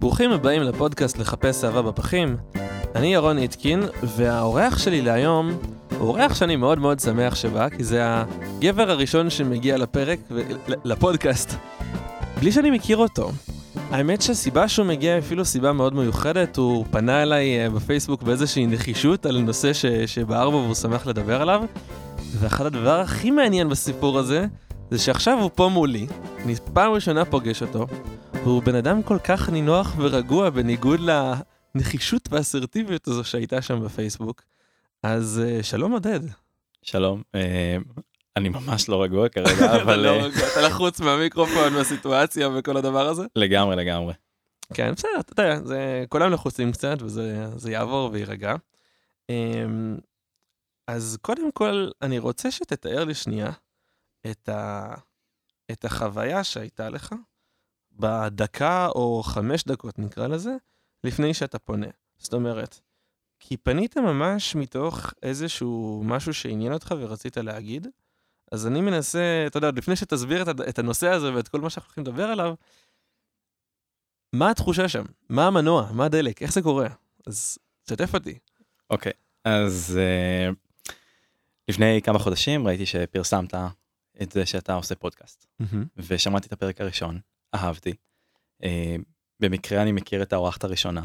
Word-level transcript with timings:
ברוכים 0.00 0.32
הבאים 0.32 0.62
לפודקאסט 0.62 1.18
לחפש 1.18 1.64
אהבה 1.64 1.82
בפחים. 1.82 2.36
אני 2.94 3.14
ירון 3.14 3.38
איטקין, 3.38 3.82
והאורח 4.02 4.78
שלי 4.78 5.02
להיום 5.02 5.50
הוא 5.98 6.08
אורח 6.08 6.34
שאני 6.34 6.56
מאוד 6.56 6.78
מאוד 6.78 7.00
שמח 7.00 7.34
שבא, 7.34 7.68
כי 7.68 7.84
זה 7.84 8.02
הגבר 8.58 8.90
הראשון 8.90 9.30
שמגיע 9.30 9.76
לפרק, 9.76 10.18
לפודקאסט, 10.84 11.54
בלי 12.40 12.52
שאני 12.52 12.70
מכיר 12.70 12.96
אותו. 12.96 13.30
האמת 13.90 14.22
שהסיבה 14.22 14.68
שהוא 14.68 14.86
מגיע 14.86 15.18
אפילו 15.18 15.44
סיבה 15.44 15.72
מאוד 15.72 15.94
מיוחדת, 15.94 16.56
הוא 16.56 16.84
פנה 16.90 17.22
אליי 17.22 17.60
אה, 17.64 17.70
בפייסבוק 17.70 18.22
באיזושהי 18.22 18.66
נחישות 18.66 19.26
על 19.26 19.40
נושא 19.40 19.72
ש- 19.72 19.86
שבער 19.86 20.50
בו 20.50 20.56
והוא 20.56 20.74
שמח 20.74 21.06
לדבר 21.06 21.42
עליו. 21.42 21.64
ואחד 22.38 22.66
הדבר 22.66 23.00
הכי 23.00 23.30
מעניין 23.30 23.68
בסיפור 23.68 24.18
הזה, 24.18 24.46
זה 24.90 24.98
שעכשיו 24.98 25.38
הוא 25.38 25.50
פה 25.54 25.68
מולי, 25.72 26.06
אני 26.44 26.54
פעם 26.72 26.92
ראשונה 26.92 27.24
פוגש 27.24 27.62
אותו, 27.62 27.86
והוא 28.32 28.62
בן 28.62 28.74
אדם 28.74 29.02
כל 29.02 29.18
כך 29.24 29.50
נינוח 29.50 29.94
ורגוע 29.98 30.50
בניגוד 30.50 31.00
לנחישות 31.74 32.28
והאסרטיביות 32.30 33.08
הזו 33.08 33.24
שהייתה 33.24 33.62
שם 33.62 33.84
בפייסבוק. 33.84 34.42
אז 35.02 35.42
אה, 35.46 35.62
שלום 35.62 35.92
עודד. 35.92 36.20
שלום, 36.82 37.22
אה, 37.34 37.76
אני 38.38 38.48
ממש 38.48 38.88
לא 38.88 39.02
רגוע 39.02 39.28
כרגע, 39.28 39.52
אתה 39.52 39.82
אבל 39.82 39.96
לא 39.98 40.08
אה, 40.08 40.24
רגוע, 40.24 40.48
אתה 40.52 40.60
לחוץ 40.68 41.00
מהמיקרופון, 41.00 41.72
מהסיטואציה 41.72 42.48
וכל 42.48 42.76
הדבר 42.76 43.08
הזה? 43.08 43.22
לגמרי 43.36 43.76
לגמרי. 43.76 44.14
כן, 44.74 44.92
בסדר, 44.92 45.20
אתה 45.20 45.42
יודע, 45.42 45.64
זה, 45.64 46.04
כולם 46.08 46.32
לחוצים 46.32 46.72
קצת 46.72 47.02
וזה 47.02 47.46
זה 47.56 47.70
יעבור 47.70 48.10
ויירגע. 48.12 48.54
אמ, 49.28 49.98
אז 50.86 51.18
קודם 51.22 51.52
כל, 51.52 51.90
אני 52.02 52.18
רוצה 52.18 52.50
שתתאר 52.50 53.04
לי 53.04 53.14
שנייה 53.14 53.50
את, 54.30 54.48
ה, 54.48 54.94
את 55.70 55.84
החוויה 55.84 56.44
שהייתה 56.44 56.90
לך 56.90 57.14
בדקה 57.92 58.88
או 58.88 59.22
חמש 59.22 59.64
דקות, 59.64 59.98
נקרא 59.98 60.26
לזה, 60.26 60.56
לפני 61.04 61.34
שאתה 61.34 61.58
פונה. 61.58 61.86
זאת 62.18 62.32
אומרת, 62.32 62.80
כי 63.40 63.56
פנית 63.56 63.96
ממש 63.96 64.56
מתוך 64.56 65.12
איזשהו 65.22 66.02
משהו 66.04 66.34
שעניין 66.34 66.72
אותך 66.72 66.94
ורצית 66.98 67.36
להגיד, 67.36 67.86
אז 68.52 68.66
אני 68.66 68.80
מנסה, 68.80 69.44
אתה 69.46 69.56
יודע, 69.56 69.70
לפני 69.76 69.96
שתסביר 69.96 70.42
את, 70.42 70.60
את 70.68 70.78
הנושא 70.78 71.08
הזה 71.08 71.34
ואת 71.34 71.48
כל 71.48 71.60
מה 71.60 71.70
שאנחנו 71.70 71.88
הולכים 71.88 72.04
לדבר 72.04 72.24
עליו, 72.24 72.54
מה 74.32 74.50
התחושה 74.50 74.88
שם? 74.88 75.04
מה 75.28 75.46
המנוע? 75.46 75.90
מה 75.92 76.04
הדלק? 76.04 76.42
איך 76.42 76.52
זה 76.52 76.62
קורה? 76.62 76.88
אז 77.26 77.58
תשתף 77.84 78.14
אותי. 78.14 78.38
אוקיי, 78.90 79.12
אז 79.44 79.98
אה, 80.00 80.50
לפני 81.68 82.00
כמה 82.04 82.18
חודשים 82.18 82.66
ראיתי 82.66 82.86
שפרסמת 82.86 83.54
את 84.22 84.32
זה 84.32 84.46
שאתה 84.46 84.74
עושה 84.74 84.94
פודקאסט, 84.94 85.46
ושמעתי 85.96 86.46
את 86.46 86.52
הפרק 86.52 86.80
הראשון, 86.80 87.20
אהבתי. 87.54 87.94
אה, 88.64 88.96
במקרה 89.40 89.82
אני 89.82 89.92
מכיר 89.92 90.22
את 90.22 90.32
האורחת 90.32 90.64
הראשונה, 90.64 91.02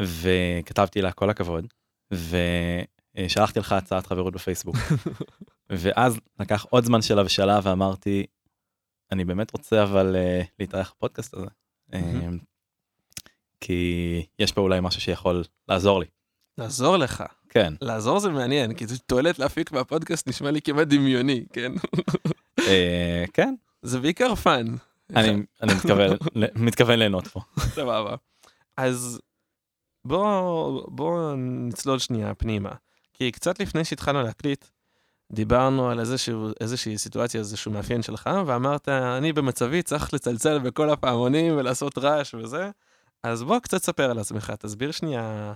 וכתבתי 0.00 1.02
לה 1.02 1.12
כל 1.12 1.30
הכבוד, 1.30 1.66
ושלחתי 2.10 3.60
לך 3.60 3.72
הצעת 3.72 4.06
חברות 4.06 4.34
בפייסבוק. 4.34 4.76
ואז 5.70 6.20
לקח 6.40 6.66
עוד 6.70 6.84
זמן 6.84 7.02
של 7.02 7.18
הבשלה 7.18 7.60
ואמרתי, 7.62 8.26
אני 9.12 9.24
באמת 9.24 9.52
רוצה 9.52 9.82
אבל 9.82 10.16
uh, 10.16 10.46
להתארח 10.58 10.92
בפודקאסט 10.96 11.34
הזה. 11.34 11.46
מהמם. 11.88 12.38
Um, 12.38 12.44
כי 13.60 14.26
יש 14.38 14.52
פה 14.52 14.60
אולי 14.60 14.80
משהו 14.82 15.00
שיכול 15.00 15.44
לעזור 15.68 16.00
לי. 16.00 16.06
לעזור 16.58 16.96
לך. 16.96 17.24
כן, 17.48 17.74
לעזור 17.80 18.18
זה 18.18 18.30
מעניין, 18.30 18.74
כי 18.74 18.84
תועלת 19.06 19.38
להפיק 19.38 19.72
מהפודקאסט 19.72 20.28
נשמע 20.28 20.50
לי 20.50 20.62
כמעט 20.62 20.86
דמיוני, 20.86 21.44
כן? 21.52 21.72
uh, 22.60 23.30
כן, 23.32 23.54
זה 23.82 24.00
בעיקר 24.00 24.34
fun. 24.34 24.66
אני, 25.16 25.28
אני 25.62 25.74
מתכוון, 25.74 26.16
מתכוון 26.54 26.98
ליהנות 26.98 27.26
פה. 27.26 27.40
סבבה. 27.58 28.16
אז 28.76 29.20
בוא, 30.04 30.82
בוא 30.88 31.34
נצלול 31.36 31.98
שנייה 31.98 32.34
פנימה. 32.34 32.70
כי 33.12 33.32
קצת 33.32 33.60
לפני 33.60 33.84
שהתחלנו 33.84 34.22
להקליט, 34.22 34.64
דיברנו 35.32 35.90
על 35.90 36.00
איזשהו, 36.00 36.48
איזושהי 36.60 36.98
סיטואציה, 36.98 37.40
איזשהו 37.40 37.72
מאפיין 37.72 38.02
שלך, 38.02 38.30
ואמרת, 38.46 38.88
אני 38.88 39.32
במצבי 39.32 39.82
צריך 39.82 40.14
לצלצל 40.14 40.58
בכל 40.58 40.90
הפעמונים 40.90 41.56
ולעשות 41.56 41.98
רעש 41.98 42.34
וזה. 42.34 42.70
אז 43.22 43.42
בוא 43.42 43.58
קצת 43.58 43.82
ספר 43.82 44.10
על 44.10 44.18
עצמך, 44.18 44.52
תסביר 44.58 44.90
שנייה 44.90 45.52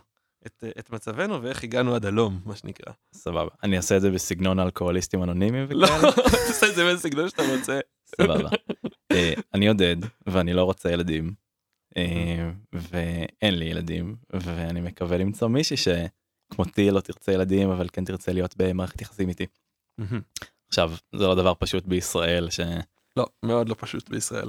את, 0.46 0.64
את 0.78 0.90
מצבנו 0.90 1.42
ואיך 1.42 1.64
הגענו 1.64 1.94
עד 1.94 2.06
הלום, 2.06 2.40
מה 2.44 2.56
שנקרא. 2.56 2.92
סבבה. 3.14 3.48
אני 3.62 3.76
אעשה 3.76 3.96
את 3.96 4.00
זה 4.00 4.10
בסגנון 4.10 4.60
אלכוהוליסטים 4.60 5.22
אנונימיים 5.22 5.66
לא, 5.70 5.86
וכאלה. 5.86 6.12
תעשה 6.46 6.68
את 6.68 6.74
זה 6.74 6.92
בסגנון 6.92 7.28
שאתה 7.28 7.42
רוצה. 7.42 7.80
סבבה. 8.06 8.48
אה, 9.12 9.32
אני 9.54 9.68
עודד 9.68 9.96
ואני 10.26 10.52
לא 10.52 10.64
רוצה 10.64 10.90
ילדים. 10.90 11.34
אה, 11.96 12.50
ואין 12.72 13.54
לי 13.54 13.64
ילדים 13.64 14.16
ואני 14.32 14.80
מקווה 14.80 15.18
למצוא 15.18 15.48
מישהי 15.48 15.76
שכמותי 15.76 16.90
לא 16.90 17.00
תרצה 17.00 17.32
ילדים 17.32 17.70
אבל 17.70 17.88
כן 17.92 18.04
תרצה 18.04 18.32
להיות 18.32 18.54
במערכת 18.56 19.00
יחסים 19.02 19.28
איתי. 19.28 19.46
עכשיו 20.68 20.92
זה 21.12 21.26
לא 21.26 21.34
דבר 21.34 21.52
פשוט 21.58 21.84
בישראל 21.84 22.50
שכן 22.50 22.80
לא, 23.16 23.26
מאוד 23.42 23.68
לא 23.68 23.76
פשוט 23.78 24.08
בישראל. 24.08 24.48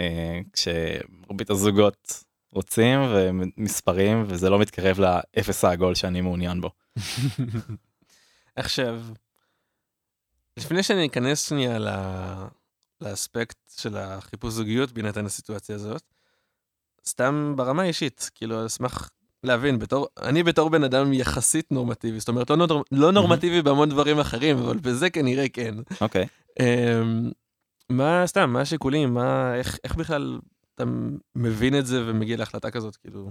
אה, 0.00 0.40
כשמרבית 0.52 1.50
הזוגות 1.50 2.24
רוצים 2.52 3.00
ומספרים 3.00 4.24
וזה 4.26 4.50
לא 4.50 4.58
מתקרב 4.58 5.00
לאפס 5.00 5.64
העגול 5.64 5.94
שאני 5.94 6.20
מעוניין 6.20 6.60
בו. 6.60 6.70
עכשיו, 8.56 9.00
לפני 10.56 10.82
שאני 10.82 11.06
אכנס 11.06 11.48
שנייה 11.48 11.78
ל- 11.78 12.46
לאספקט 13.00 13.58
של 13.76 13.96
החיפוש 13.96 14.54
זוגיות 14.54 14.92
בהינתן 14.92 15.26
הסיטואציה 15.26 15.74
הזאת, 15.74 16.02
סתם 17.06 17.54
ברמה 17.56 17.82
האישית, 17.82 18.30
כאילו, 18.34 18.66
אשמח 18.66 19.10
להבין, 19.44 19.78
בתור, 19.78 20.06
אני 20.22 20.42
בתור 20.42 20.70
בן 20.70 20.84
אדם 20.84 21.12
יחסית 21.12 21.72
נורמטיבי, 21.72 22.20
זאת 22.20 22.28
אומרת, 22.28 22.50
לא, 22.50 22.56
נור, 22.56 22.84
לא 22.92 23.12
נורמטיבי 23.12 23.62
בהמון 23.62 23.88
דברים 23.88 24.18
אחרים, 24.18 24.58
אבל 24.58 24.76
בזה 24.76 25.10
כנראה 25.10 25.48
כן. 25.48 25.74
אוקיי. 26.00 26.26
אמ, 26.60 27.30
מה, 27.90 28.22
סתם, 28.26 28.50
מה 28.50 28.60
השיקולים, 28.60 29.14
מה, 29.14 29.54
איך, 29.54 29.78
איך 29.84 29.94
בכלל 29.94 30.38
אתה 30.74 30.84
מבין 31.34 31.78
את 31.78 31.86
זה 31.86 32.02
ומגיע 32.06 32.36
להחלטה 32.36 32.70
כזאת, 32.70 32.96
כאילו? 32.96 33.30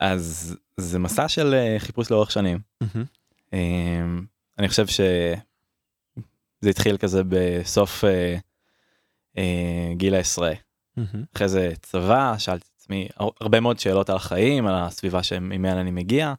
אז 0.00 0.56
זה 0.76 0.98
מסע 0.98 1.28
של 1.28 1.54
אה, 1.54 1.76
חיפוש 1.78 2.10
לאורך 2.10 2.30
שנים. 2.30 2.58
אמ, 3.52 4.24
אני 4.58 4.68
חושב 4.68 4.86
שזה 4.86 6.70
התחיל 6.70 6.96
כזה 6.96 7.22
בסוף 7.28 8.04
אה, 8.04 8.36
אה, 9.38 9.92
גיל 9.96 10.14
העשרה. 10.14 10.52
אחרי 11.36 11.48
זה 11.48 11.72
צבא, 11.82 12.34
שאלתי 12.38 12.68
עצמי 12.82 13.08
הר- 13.16 13.28
הרבה 13.40 13.60
מאוד 13.60 13.78
שאלות 13.78 14.10
על 14.10 14.16
החיים, 14.16 14.66
על 14.66 14.74
הסביבה 14.74 15.22
שממנה 15.22 15.80
אני 15.80 15.90
מגיע, 15.90 16.34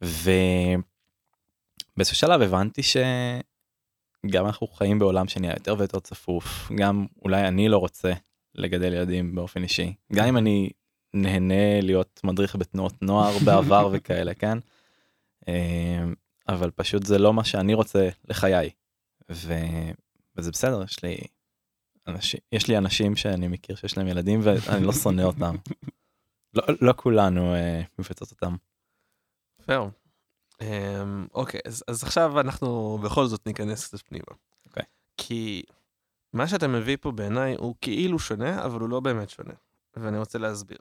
ובאיזשהו 0.00 0.82
שלב 2.16 2.42
הבנתי 2.42 2.82
שגם 2.82 4.46
אנחנו 4.46 4.66
חיים 4.66 4.98
בעולם 4.98 5.28
שנהיה 5.28 5.52
יותר 5.56 5.74
ויותר 5.78 6.00
צפוף, 6.00 6.70
גם 6.74 7.06
אולי 7.22 7.48
אני 7.48 7.68
לא 7.68 7.78
רוצה 7.78 8.12
לגדל 8.54 8.94
ילדים 8.94 9.34
באופן 9.34 9.62
אישי, 9.62 9.94
גם 10.12 10.26
אם 10.26 10.36
אני 10.36 10.70
נהנה 11.14 11.80
להיות 11.80 12.20
מדריך 12.24 12.56
בתנועות 12.56 13.02
נוער 13.02 13.38
בעבר 13.46 13.88
וכאלה, 13.92 14.34
כן? 14.34 14.58
אמ, 15.48 16.14
אבל 16.48 16.70
פשוט 16.70 17.06
זה 17.06 17.18
לא 17.18 17.34
מה 17.34 17.44
שאני 17.44 17.74
רוצה 17.74 18.08
לחיי, 18.28 18.70
ו... 19.30 19.54
וזה 20.36 20.50
בסדר, 20.50 20.82
יש 20.84 21.02
לי 21.02 21.16
אנשים, 22.10 22.40
יש 22.52 22.68
לי 22.68 22.78
אנשים 22.78 23.16
שאני 23.16 23.48
מכיר 23.48 23.76
שיש 23.76 23.98
להם 23.98 24.06
ילדים 24.06 24.40
ואני 24.42 24.86
לא 24.86 24.92
שונא 24.92 25.22
אותם. 25.22 25.54
לא, 26.54 26.62
לא 26.80 26.92
כולנו 26.96 27.54
אה, 27.54 27.82
מפצות 27.98 28.30
אותם. 28.30 28.56
פייר. 29.66 29.82
Um, 30.62 30.64
אוקיי, 31.34 31.60
אז, 31.66 31.84
אז 31.88 32.02
עכשיו 32.02 32.40
אנחנו 32.40 32.98
בכל 33.04 33.26
זאת 33.26 33.46
ניכנס 33.46 33.88
קצת 33.88 34.08
פנימה. 34.08 34.24
אוקיי. 34.66 34.82
כי 35.16 35.62
מה 36.32 36.48
שאתה 36.48 36.68
מביא 36.68 36.96
פה 37.00 37.10
בעיניי 37.10 37.54
הוא 37.54 37.74
כאילו 37.80 38.18
שונה, 38.18 38.64
אבל 38.64 38.80
הוא 38.80 38.88
לא 38.88 39.00
באמת 39.00 39.30
שונה. 39.30 39.54
ואני 39.96 40.18
רוצה 40.18 40.38
להסביר. 40.38 40.78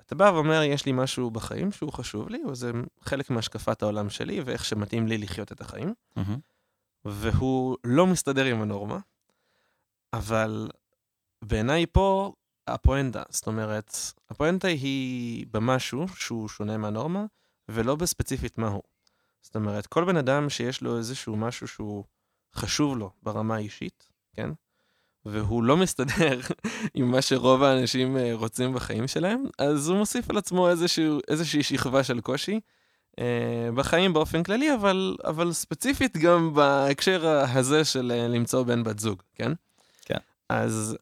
אתה 0.00 0.14
בא 0.14 0.30
ואומר, 0.34 0.62
יש 0.62 0.86
לי 0.86 0.92
משהו 0.92 1.30
בחיים 1.30 1.72
שהוא 1.72 1.92
חשוב 1.92 2.28
לי, 2.28 2.42
וזה 2.50 2.72
חלק 3.00 3.30
מהשקפת 3.30 3.82
העולם 3.82 4.10
שלי 4.10 4.40
ואיך 4.40 4.64
שמתאים 4.64 5.06
לי 5.06 5.18
לחיות 5.18 5.52
את 5.52 5.60
החיים, 5.60 5.94
והוא 7.04 7.76
לא 7.84 8.06
מסתדר 8.06 8.44
עם 8.44 8.62
הנורמה, 8.62 8.98
אבל 10.12 10.70
בעיניי 11.44 11.86
פה 11.86 12.32
הפואנטה, 12.66 13.22
זאת 13.28 13.46
אומרת, 13.46 13.96
הפואנטה 14.30 14.68
היא 14.68 15.46
במשהו 15.50 16.08
שהוא 16.08 16.48
שונה 16.48 16.76
מהנורמה, 16.76 17.24
ולא 17.68 17.96
בספציפית 17.96 18.58
מהו. 18.58 18.82
זאת 19.42 19.56
אומרת, 19.56 19.86
כל 19.86 20.04
בן 20.04 20.16
אדם 20.16 20.50
שיש 20.50 20.82
לו 20.82 20.98
איזשהו 20.98 21.36
משהו 21.36 21.68
שהוא 21.68 22.04
חשוב 22.54 22.98
לו 22.98 23.10
ברמה 23.22 23.54
האישית, 23.54 24.08
כן? 24.36 24.50
והוא 25.24 25.62
לא 25.62 25.76
מסתדר 25.76 26.40
עם 26.94 27.10
מה 27.10 27.22
שרוב 27.22 27.62
האנשים 27.62 28.16
אה, 28.16 28.30
רוצים 28.34 28.74
בחיים 28.74 29.08
שלהם, 29.08 29.44
אז 29.58 29.88
הוא 29.88 29.98
מוסיף 29.98 30.30
על 30.30 30.38
עצמו 30.38 30.68
איזשהו, 30.68 31.18
איזושהי 31.28 31.62
שכבה 31.62 32.04
של 32.04 32.20
קושי 32.20 32.60
אה, 33.18 33.68
בחיים 33.74 34.12
באופן 34.12 34.42
כללי, 34.42 34.74
אבל, 34.74 35.16
אבל 35.24 35.52
ספציפית 35.52 36.16
גם 36.16 36.54
בהקשר 36.54 37.28
הזה 37.28 37.84
של 37.84 38.12
אה, 38.14 38.28
למצוא 38.28 38.62
בן 38.62 38.84
בת 38.84 38.98
זוג, 38.98 39.22
כן? 39.34 39.52
אז 40.50 40.96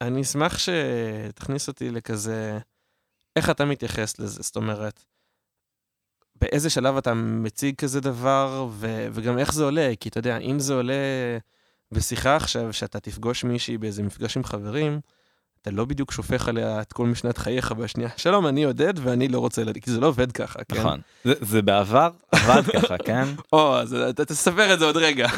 אני 0.00 0.22
אשמח 0.22 0.58
שתכניס 0.58 1.68
אותי 1.68 1.90
לכזה, 1.90 2.58
איך 3.36 3.50
אתה 3.50 3.64
מתייחס 3.64 4.18
לזה? 4.18 4.42
זאת 4.42 4.56
אומרת, 4.56 5.04
באיזה 6.34 6.70
שלב 6.70 6.96
אתה 6.96 7.14
מציג 7.14 7.74
כזה 7.74 8.00
דבר, 8.00 8.68
ו- 8.70 9.06
וגם 9.12 9.38
איך 9.38 9.52
זה 9.52 9.64
עולה, 9.64 9.92
כי 10.00 10.08
אתה 10.08 10.18
יודע, 10.18 10.38
אם 10.38 10.58
זה 10.58 10.74
עולה 10.74 10.94
בשיחה 11.92 12.36
עכשיו, 12.36 12.72
שאתה 12.72 13.00
תפגוש 13.00 13.44
מישהי 13.44 13.78
באיזה 13.78 14.02
מפגש 14.02 14.36
עם 14.36 14.44
חברים, 14.44 15.00
אתה 15.62 15.70
לא 15.70 15.84
בדיוק 15.84 16.12
שופך 16.12 16.48
עליה 16.48 16.80
את 16.80 16.92
כל 16.92 17.06
משנת 17.06 17.38
חייך 17.38 17.72
בשנייה, 17.72 18.10
שלום, 18.24 18.46
אני 18.46 18.64
עודד 18.64 18.94
ואני 18.96 19.28
לא 19.28 19.38
רוצה 19.38 19.64
להגיד, 19.64 19.84
כי 19.84 19.90
זה 19.90 20.00
לא 20.00 20.06
עובד 20.06 20.32
ככה, 20.32 20.64
כן? 20.64 20.80
נכון. 20.80 21.00
זה, 21.24 21.34
זה 21.40 21.62
בעבר 21.62 22.10
עבד 22.32 22.62
ככה, 22.72 22.98
כן? 22.98 23.24
או, 23.52 23.76
אז 23.78 23.94
אתה 23.94 24.24
תספר 24.24 24.74
את 24.74 24.78
זה 24.78 24.84
עוד 24.84 24.96
רגע. 24.96 25.28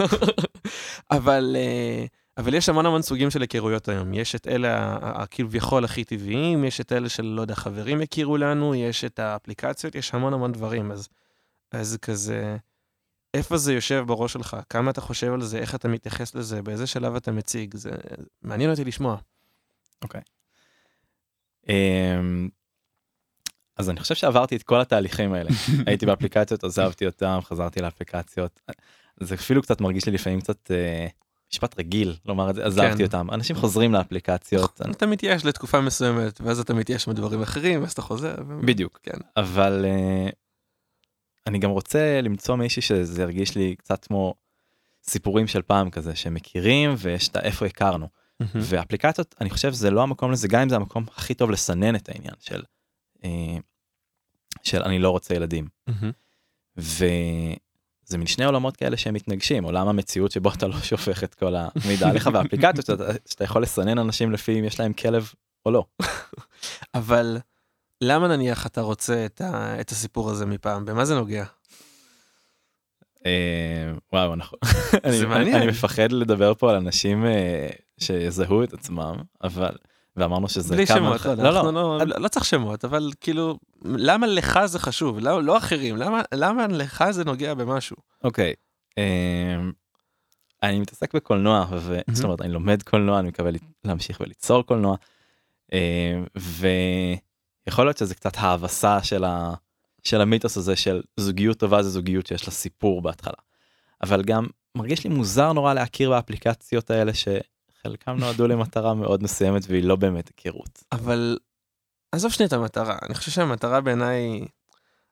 אבל... 1.11 1.57
uh, 1.57 2.24
אבל 2.37 2.55
יש 2.55 2.69
המון 2.69 2.87
המון 2.87 3.03
סוגים 3.03 3.31
של 3.31 3.41
היכרויות 3.41 3.89
היום. 3.89 4.15
יש 4.15 4.35
את 4.35 4.47
אלה 4.47 4.99
הכביכול 5.03 5.85
הכי 5.85 6.05
טבעיים, 6.05 6.65
יש 6.65 6.81
את 6.81 6.93
אלה 6.93 7.09
של, 7.09 7.23
לא 7.23 7.41
יודע, 7.41 7.55
חברים 7.55 8.01
הכירו 8.01 8.37
לנו, 8.37 8.75
יש 8.75 9.05
את 9.05 9.19
האפליקציות, 9.19 9.95
יש 9.95 10.15
המון 10.15 10.35
המון 10.35 10.53
דברים. 10.53 10.91
אז, 10.91 11.09
אז 11.73 11.99
כזה, 12.03 12.57
איפה 13.35 13.57
זה 13.57 13.75
יושב 13.75 14.05
בראש 14.07 14.33
שלך? 14.33 14.57
כמה 14.71 14.91
אתה 14.91 15.01
חושב 15.01 15.33
על 15.33 15.43
זה? 15.43 15.59
איך 15.59 15.75
אתה 15.75 15.89
מתייחס 15.89 16.35
לזה? 16.35 16.63
באיזה 16.63 16.87
שלב 16.87 17.15
אתה 17.15 17.33
מציג? 17.33 17.77
זה 17.77 17.91
מעניין 18.43 18.71
אותי 18.71 18.85
לשמוע. 18.85 19.17
אוקיי. 20.03 20.21
Okay. 20.21 20.25
Um, 21.67 22.51
אז 23.77 23.91
אני 23.91 24.01
חושב 24.01 24.15
שעברתי 24.15 24.57
את 24.57 24.63
כל 24.63 24.81
התהליכים 24.81 25.33
האלה. 25.33 25.51
הייתי 25.87 26.07
באפליקציות, 26.07 26.65
עזבתי 26.65 27.07
אותם, 27.07 27.39
חזרתי 27.43 27.81
לאפליקציות. 27.81 28.61
זה 29.21 29.35
אפילו 29.35 29.63
קצת 29.63 29.81
מרגיש 29.81 30.07
לי 30.07 30.13
לפעמים 30.13 30.41
קצת... 30.41 30.71
Uh, 30.71 31.24
משפט 31.55 31.79
רגיל 31.79 32.17
לומר 32.27 32.51
את 32.51 32.55
זה 32.55 32.67
עזבתי 32.67 32.99
כן. 32.99 33.05
אותם 33.05 33.31
אנשים 33.31 33.57
חוזרים 33.57 33.93
לאפליקציות 33.93 34.81
אתה 34.91 35.07
מתייאש 35.07 35.45
לתקופה 35.45 35.81
מסוימת 35.81 36.41
ואז 36.41 36.61
אתה 36.61 36.75
מתייאש 36.75 37.09
מדברים 37.09 37.43
אחרים 37.43 37.83
ואז 37.83 37.93
אתה 37.93 38.03
חוזר 38.03 38.35
בדיוק 38.65 39.01
כן 39.03 39.19
אבל 39.37 39.85
uh, 39.85 40.33
אני 41.47 41.59
גם 41.59 41.71
רוצה 41.71 42.21
למצוא 42.23 42.57
מישהי 42.57 42.83
שזה 42.83 43.23
ירגיש 43.23 43.55
לי 43.57 43.77
קצת 43.77 44.05
כמו 44.05 44.35
סיפורים 45.03 45.47
של 45.47 45.63
פעם 45.63 45.91
כזה 45.91 46.17
שמכירים 46.17 46.95
ויש 46.99 47.29
את 47.29 47.37
איפה 47.37 47.67
הכרנו 47.67 48.07
mm-hmm. 48.07 48.47
ואפליקציות 48.55 49.35
אני 49.41 49.51
חושב 49.51 49.73
זה 49.73 49.91
לא 49.91 50.03
המקום 50.03 50.33
לזה 50.33 50.49
גם 50.49 50.61
אם 50.61 50.69
זה 50.69 50.77
המקום 50.77 51.05
הכי 51.17 51.35
טוב 51.35 51.51
לסנן 51.51 51.97
את 51.97 52.09
העניין 52.09 52.35
של 52.41 52.63
uh, 53.19 53.25
של 54.63 54.83
אני 54.83 54.99
לא 54.99 55.11
רוצה 55.11 55.35
ילדים. 55.35 55.69
Mm-hmm. 55.91 56.13
זה 58.07 58.19
מין 58.19 58.27
שני 58.27 58.45
עולמות 58.45 58.77
כאלה 58.77 58.97
שהם 58.97 59.15
מתנגשים 59.15 59.65
עולם 59.65 59.89
המציאות 59.89 60.31
שבו 60.31 60.51
אתה 60.53 60.67
לא 60.67 60.81
שופך 60.81 61.25
את 61.25 61.35
כל 61.35 61.55
המידע 61.57 62.09
עליך 62.09 62.31
ואפליקציות 62.33 62.87
שאתה, 62.87 63.05
שאתה 63.27 63.45
יכול 63.45 63.63
לסנן 63.63 63.99
אנשים 63.99 64.33
לפי 64.33 64.61
אם 64.61 64.65
יש 64.65 64.81
להם 64.81 64.93
כלב 64.93 65.33
או 65.67 65.71
לא. 65.71 65.85
אבל 66.95 67.39
למה 68.01 68.29
נניח 68.29 68.67
אתה 68.67 68.81
רוצה 68.81 69.27
את, 69.27 69.41
ה, 69.41 69.81
את 69.81 69.91
הסיפור 69.91 70.31
הזה 70.31 70.47
מפעם 70.47 70.85
במה 70.85 71.05
זה 71.05 71.15
נוגע? 71.15 71.45
אה, 73.27 73.93
וואו 74.13 74.37
נכון 74.37 74.59
אני, 75.05 75.55
אני 75.55 75.67
מפחד 75.67 76.13
לדבר 76.13 76.55
פה 76.55 76.71
על 76.71 76.77
אנשים 76.77 77.27
אה, 77.27 77.69
שיזהו 77.99 78.63
את 78.63 78.73
עצמם 78.73 79.17
אבל 79.43 79.73
ואמרנו 80.17 80.49
שזה 80.49 80.75
בלי 80.75 80.87
כמה... 80.87 80.97
שמות, 80.97 81.27
לא, 81.27 81.51
לא, 81.51 81.73
לא, 81.73 81.99
לא, 81.99 82.21
לא 82.21 82.29
צריך 82.29 82.45
שמות, 82.45 82.85
אבל 82.85 83.11
כאילו, 83.21 83.59
למה 83.85 84.27
לך 84.27 84.61
זה 84.65 84.79
חשוב? 84.79 85.19
לא, 85.19 85.43
לא 85.43 85.59
אחרים, 85.59 85.97
למה, 85.97 86.23
למה 86.35 86.67
לך 86.67 87.05
זה 87.11 87.25
נוגע 87.25 87.55
במשהו? 87.55 87.97
אוקיי, 88.25 88.53
okay, 88.53 89.01
אמ, 89.01 89.73
אני 90.63 90.81
מתעסק 90.81 91.15
בקולנוע, 91.15 91.67
ו... 91.71 91.99
mm-hmm. 91.99 92.15
זאת 92.15 92.25
אומרת, 92.25 92.41
אני 92.41 92.53
לומד 92.53 92.83
קולנוע, 92.83 93.19
אני 93.19 93.29
מקווה 93.29 93.51
להמשיך 93.85 94.21
וליצור 94.21 94.63
קולנוע, 94.63 94.97
אמ, 95.73 96.25
ויכול 97.67 97.85
להיות 97.85 97.99
שזה 97.99 98.15
קצת 98.15 98.33
האבסה 98.37 99.03
של, 99.03 99.25
ה... 99.25 99.55
של 100.03 100.21
המיתוס 100.21 100.57
הזה 100.57 100.77
של 100.77 101.03
זוגיות 101.17 101.59
טובה 101.59 101.83
זה 101.83 101.91
זוגיות 101.91 102.27
שיש 102.27 102.47
לה 102.47 102.51
סיפור 102.53 103.03
בהתחלה. 103.03 103.35
אבל 104.03 104.23
גם 104.23 104.47
מרגיש 104.75 105.05
לי 105.05 105.11
מוזר 105.11 105.53
נורא 105.53 105.75
להכיר 105.75 106.11
באפליקציות 106.11 106.91
האלה 106.91 107.15
ש... 107.15 107.29
חלקם 107.87 108.17
נועדו 108.19 108.49
למטרה 108.49 108.95
מאוד 108.95 109.23
מסוימת 109.23 109.63
והיא 109.69 109.85
לא 109.85 109.97
באמת 109.97 110.29
היכרות. 110.29 110.85
אבל 110.93 111.39
עזוב 112.13 112.33
שנייה 112.33 112.49
את 112.49 112.53
המטרה, 112.53 112.99
אני 113.03 113.15
חושב 113.15 113.31
שהמטרה 113.31 113.81
בעיניי, 113.81 114.47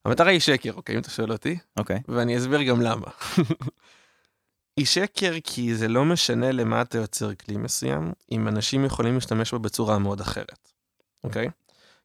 המטרה 0.04 0.30
היא 0.30 0.40
שקר, 0.40 0.72
אוקיי, 0.72 0.94
אם 0.94 1.00
אתה 1.00 1.10
שואל 1.10 1.32
אותי. 1.32 1.58
אוקיי. 1.76 2.00
ואני 2.08 2.38
אסביר 2.38 2.62
גם 2.62 2.80
למה. 2.80 3.06
היא 4.76 4.86
שקר 4.86 5.32
כי 5.44 5.74
זה 5.74 5.88
לא 5.88 6.04
משנה 6.04 6.52
למה 6.52 6.82
אתה 6.82 6.98
יוצר 6.98 7.34
כלי 7.34 7.56
מסוים, 7.56 8.12
אם 8.32 8.48
אנשים 8.48 8.84
יכולים 8.84 9.14
להשתמש 9.14 9.52
בו 9.52 9.58
בצורה 9.58 9.98
מאוד 9.98 10.20
אחרת, 10.20 10.72
אוקיי? 11.24 11.48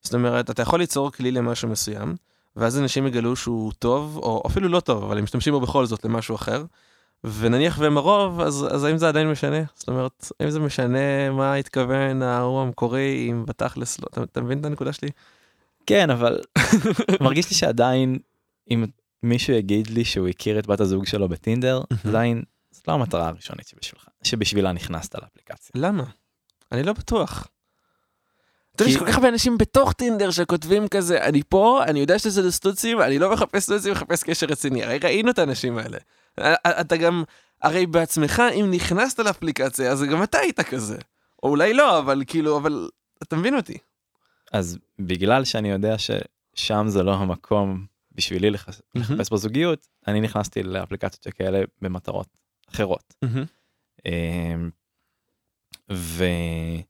זאת 0.02 0.14
אומרת, 0.14 0.50
אתה 0.50 0.62
יכול 0.62 0.78
ליצור 0.78 1.10
כלי 1.10 1.30
למשהו 1.30 1.68
מסוים, 1.68 2.16
ואז 2.56 2.78
אנשים 2.78 3.06
יגלו 3.06 3.36
שהוא 3.36 3.72
טוב, 3.78 4.16
או 4.16 4.42
אפילו 4.46 4.68
לא 4.68 4.80
טוב, 4.80 5.04
אבל 5.04 5.18
הם 5.18 5.24
משתמשים 5.24 5.52
בו 5.52 5.60
בכל 5.60 5.86
זאת 5.86 6.04
למשהו 6.04 6.34
אחר, 6.34 6.64
ונניח 7.24 7.78
והם 7.78 7.96
הרוב, 7.96 8.40
אז, 8.40 8.66
אז 8.70 8.84
האם 8.84 8.98
זה 8.98 9.08
עדיין 9.08 9.30
משנה? 9.30 9.62
זאת 9.74 9.88
אומרת, 9.88 10.30
האם 10.40 10.50
זה 10.50 10.60
משנה 10.60 11.30
מה 11.30 11.54
התכוון 11.54 12.22
ההוא 12.22 12.60
המקורי 12.62 13.28
אם 13.30 13.44
בתכלס 13.46 14.00
לא, 14.00 14.06
אתה, 14.10 14.22
אתה 14.22 14.40
מבין 14.40 14.60
את 14.60 14.64
הנקודה 14.64 14.92
שלי? 14.92 15.08
כן, 15.86 16.10
אבל 16.10 16.40
מרגיש 17.20 17.50
לי 17.50 17.56
שעדיין, 17.56 18.18
אם 18.70 18.84
מישהו 19.22 19.52
יגיד 19.52 19.86
לי 19.86 20.04
שהוא 20.04 20.28
הכיר 20.28 20.58
את 20.58 20.66
בת 20.66 20.80
הזוג 20.80 21.06
שלו 21.06 21.28
בטינדר, 21.28 21.80
עדיין, 22.08 22.42
זאת 22.70 22.88
לא 22.88 22.92
המטרה 22.92 23.28
הראשונית 23.28 23.68
שבשבילך, 23.68 24.08
שבשבילה 24.22 24.72
נכנסת 24.72 25.14
לאפליקציה. 25.14 25.70
למה? 25.74 26.04
אני 26.72 26.82
לא 26.82 26.92
בטוח. 26.92 27.48
אתה 28.74 28.84
יודע, 28.84 28.92
יש 28.92 28.98
כל 28.98 29.06
כך 29.06 29.14
הרבה 29.14 29.28
אנשים 29.28 29.58
בתוך 29.58 29.92
טינדר 29.92 30.30
שכותבים 30.30 30.88
כזה, 30.88 31.24
אני 31.24 31.42
פה, 31.48 31.84
אני 31.84 32.00
יודע 32.00 32.18
שזה 32.18 32.52
סטוצים, 32.52 33.00
אני 33.00 33.18
לא 33.18 33.32
מחפש 33.32 33.62
סטוצים, 33.62 33.92
מחפש 33.92 34.22
קשר 34.22 34.46
רציני. 34.46 34.84
הרי 34.84 34.98
ראינו 34.98 35.30
את 35.30 35.38
האנשים 35.38 35.78
האלה. 35.78 35.98
אתה 36.80 36.96
גם, 36.96 37.24
הרי 37.62 37.86
בעצמך, 37.86 38.42
אם 38.54 38.70
נכנסת 38.70 39.18
לאפליקציה, 39.18 39.92
אז 39.92 40.02
גם 40.02 40.22
אתה 40.22 40.38
היית 40.38 40.60
כזה. 40.60 40.98
או 41.42 41.48
אולי 41.48 41.74
לא, 41.74 41.98
אבל 41.98 42.22
כאילו, 42.26 42.56
אבל 42.56 42.88
אתה 43.22 43.36
מבין 43.36 43.56
אותי. 43.56 43.78
אז 44.52 44.78
בגלל 44.98 45.44
שאני 45.44 45.70
יודע 45.70 45.96
ששם 45.98 46.84
זה 46.88 47.02
לא 47.02 47.14
המקום 47.14 47.86
בשבילי 48.12 48.50
לחפש 48.50 48.80
mm-hmm. 48.98 49.32
בזוגיות, 49.32 49.88
אני 50.06 50.20
נכנסתי 50.20 50.62
לאפליקציות 50.62 51.22
שכאלה 51.22 51.60
במטרות 51.82 52.28
אחרות. 52.70 53.14
Mm-hmm. 53.24 54.08
ויש 55.90 56.82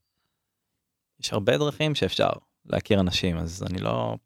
הרבה 1.32 1.58
דרכים 1.58 1.94
שאפשר 1.94 2.30
להכיר 2.64 3.00
אנשים, 3.00 3.38
אז 3.38 3.64
אני 3.70 3.78
לא 3.78 4.16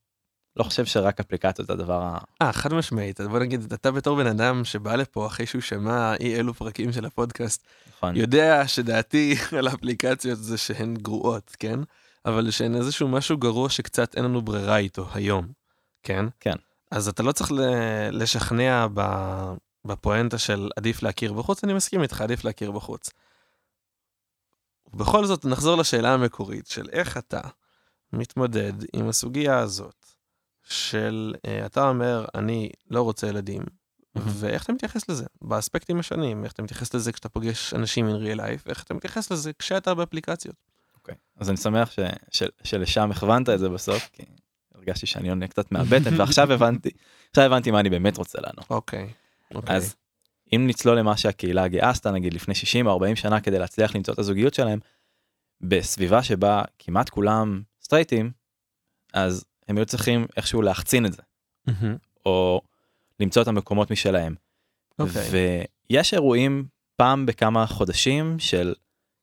לא 0.56 0.64
חושב 0.64 0.84
שרק 0.84 1.20
אפליקציות 1.20 1.66
זה 1.68 1.72
הדבר 1.72 2.02
ה... 2.02 2.18
אה, 2.42 2.52
חד 2.52 2.74
משמעית. 2.74 3.20
בוא 3.20 3.38
נגיד, 3.38 3.72
אתה 3.72 3.90
בתור 3.90 4.16
בן 4.16 4.26
אדם 4.26 4.64
שבא 4.64 4.96
לפה 4.96 5.26
אחרי 5.26 5.46
שהוא 5.46 5.62
שמע 5.62 6.14
אי 6.20 6.36
אלו 6.36 6.54
פרקים 6.54 6.92
של 6.92 7.04
הפודקאסט, 7.04 7.66
נכון. 7.88 8.16
יודע 8.16 8.68
שדעתי 8.68 9.34
על 9.58 9.68
האפליקציות 9.68 10.38
זה 10.38 10.58
שהן 10.58 10.94
גרועות, 10.94 11.56
כן? 11.58 11.80
אבל 12.26 12.50
שהן 12.50 12.74
איזשהו 12.74 13.08
משהו 13.08 13.36
גרוע 13.36 13.70
שקצת 13.70 14.14
אין 14.14 14.24
לנו 14.24 14.42
ברירה 14.42 14.76
איתו 14.76 15.06
היום, 15.14 15.46
כן? 16.02 16.26
כן. 16.40 16.54
אז 16.90 17.08
אתה 17.08 17.22
לא 17.22 17.32
צריך 17.32 17.52
לשכנע 18.10 18.86
בפואנטה 19.84 20.38
של 20.38 20.70
עדיף 20.76 21.02
להכיר 21.02 21.32
בחוץ, 21.32 21.64
אני 21.64 21.74
מסכים 21.74 22.02
איתך, 22.02 22.20
עדיף 22.20 22.44
להכיר 22.44 22.70
בחוץ. 22.70 23.10
בכל 24.94 25.26
זאת, 25.26 25.44
נחזור 25.44 25.76
לשאלה 25.76 26.14
המקורית 26.14 26.66
של 26.66 26.88
איך 26.92 27.16
אתה 27.16 27.40
מתמודד 28.12 28.72
עם 28.92 29.08
הסוגיה 29.08 29.58
הזאת 29.58 30.01
של 30.62 31.34
uh, 31.36 31.66
אתה 31.66 31.88
אומר 31.88 32.24
אני 32.34 32.70
לא 32.90 33.02
רוצה 33.02 33.26
ילדים 33.26 33.62
mm-hmm. 33.62 34.20
ואיך 34.26 34.64
אתה 34.64 34.72
מתייחס 34.72 35.08
לזה 35.08 35.24
באספקטים 35.42 35.98
השונים 35.98 36.44
איך 36.44 36.52
אתה 36.52 36.62
מתייחס 36.62 36.94
לזה 36.94 37.12
כשאתה 37.12 37.28
פוגש 37.28 37.74
אנשים 37.74 38.08
in 38.08 38.26
real 38.26 38.38
life 38.38 38.68
איך 38.68 38.82
אתה 38.82 38.94
מתייחס 38.94 39.30
לזה 39.30 39.52
כשאתה 39.58 39.94
באפליקציות. 39.94 40.56
Okay. 40.98 41.14
אז 41.36 41.48
אני 41.48 41.56
שמח 41.56 41.90
ש, 41.90 41.98
ש, 42.30 42.42
שלשם 42.64 43.10
הכוונת 43.10 43.48
את 43.48 43.58
זה 43.58 43.68
בסוף 43.68 44.10
כי 44.12 44.22
הרגשתי 44.74 45.06
שאני 45.06 45.28
עונה 45.28 45.48
קצת 45.48 45.72
מהבטן 45.72 46.20
ועכשיו 46.20 46.52
הבנתי 46.54 46.90
עכשיו 47.30 47.44
הבנתי 47.44 47.70
מה 47.70 47.80
אני 47.80 47.90
באמת 47.90 48.16
רוצה 48.16 48.38
לענות. 48.40 48.66
אוקיי. 48.70 49.12
Okay. 49.54 49.56
Okay. 49.56 49.72
אז 49.72 49.94
אם 50.52 50.66
נצלול 50.66 50.98
למה 50.98 51.16
שהקהילה 51.16 51.64
הגאה 51.64 51.90
עשתה 51.90 52.10
נגיד 52.10 52.34
לפני 52.34 52.54
60 52.54 52.86
או 52.86 52.92
40 52.92 53.16
שנה 53.16 53.40
כדי 53.40 53.58
להצליח 53.58 53.96
למצוא 53.96 54.14
את 54.14 54.18
הזוגיות 54.18 54.54
שלהם 54.54 54.78
בסביבה 55.60 56.22
שבה 56.22 56.62
כמעט 56.78 57.08
כולם 57.08 57.62
סטרייטים 57.82 58.30
אז 59.12 59.44
הם 59.68 59.76
היו 59.76 59.86
צריכים 59.86 60.26
איכשהו 60.36 60.62
להחצין 60.62 61.06
את 61.06 61.12
זה, 61.12 61.22
mm-hmm. 61.68 61.72
או 62.26 62.60
למצוא 63.20 63.42
את 63.42 63.48
המקומות 63.48 63.90
משלהם. 63.90 64.34
Okay. 64.34 65.02
אוקיי. 65.02 65.28
ויש 65.90 66.14
אירועים 66.14 66.64
פעם 66.96 67.26
בכמה 67.26 67.66
חודשים 67.66 68.38
של 68.38 68.74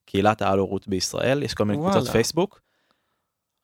קהילת 0.05 0.41
העל-הורות 0.41 0.87
בישראל, 0.87 1.43
יש 1.43 1.53
כל 1.53 1.65
מיני 1.65 1.79
וואלה. 1.79 1.93
קבוצות 1.93 2.11
פייסבוק. 2.11 2.61